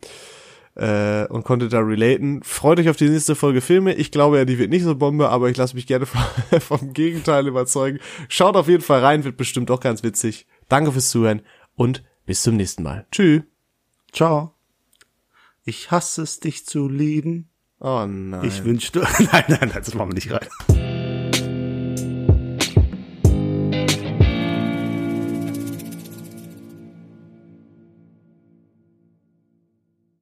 äh, 0.74 1.24
und 1.28 1.44
konntet 1.44 1.72
da 1.72 1.80
relaten. 1.80 2.42
Freut 2.42 2.78
euch 2.78 2.90
auf 2.90 2.96
die 2.96 3.08
nächste 3.08 3.34
Folge 3.34 3.62
Filme. 3.62 3.94
Ich 3.94 4.10
glaube 4.10 4.36
ja, 4.36 4.44
die 4.44 4.58
wird 4.58 4.68
nicht 4.68 4.84
so 4.84 4.94
Bombe, 4.94 5.30
aber 5.30 5.48
ich 5.48 5.56
lasse 5.56 5.74
mich 5.76 5.86
gerne 5.86 6.04
vom, 6.04 6.20
vom 6.60 6.92
Gegenteil 6.92 7.46
überzeugen. 7.46 8.00
Schaut 8.28 8.56
auf 8.56 8.68
jeden 8.68 8.82
Fall 8.82 9.00
rein, 9.00 9.24
wird 9.24 9.38
bestimmt 9.38 9.70
auch 9.70 9.80
ganz 9.80 10.02
witzig. 10.02 10.46
Danke 10.68 10.92
fürs 10.92 11.08
Zuhören 11.08 11.40
und 11.74 12.02
bis 12.26 12.42
zum 12.42 12.56
nächsten 12.56 12.82
Mal. 12.82 13.06
Tschüss. 13.10 13.51
Ciao. 14.12 14.54
Ich 15.64 15.90
hasse 15.90 16.22
es, 16.22 16.38
dich 16.38 16.66
zu 16.66 16.88
lieben. 16.88 17.48
Oh 17.80 18.04
nein. 18.06 18.44
Ich 18.44 18.62
wünschte, 18.64 19.00
nein, 19.18 19.44
nein, 19.48 19.58
nein, 19.60 19.72
das 19.72 19.94
machen 19.94 20.10
wir 20.10 20.14
nicht 20.14 20.30
rein. 20.30 20.91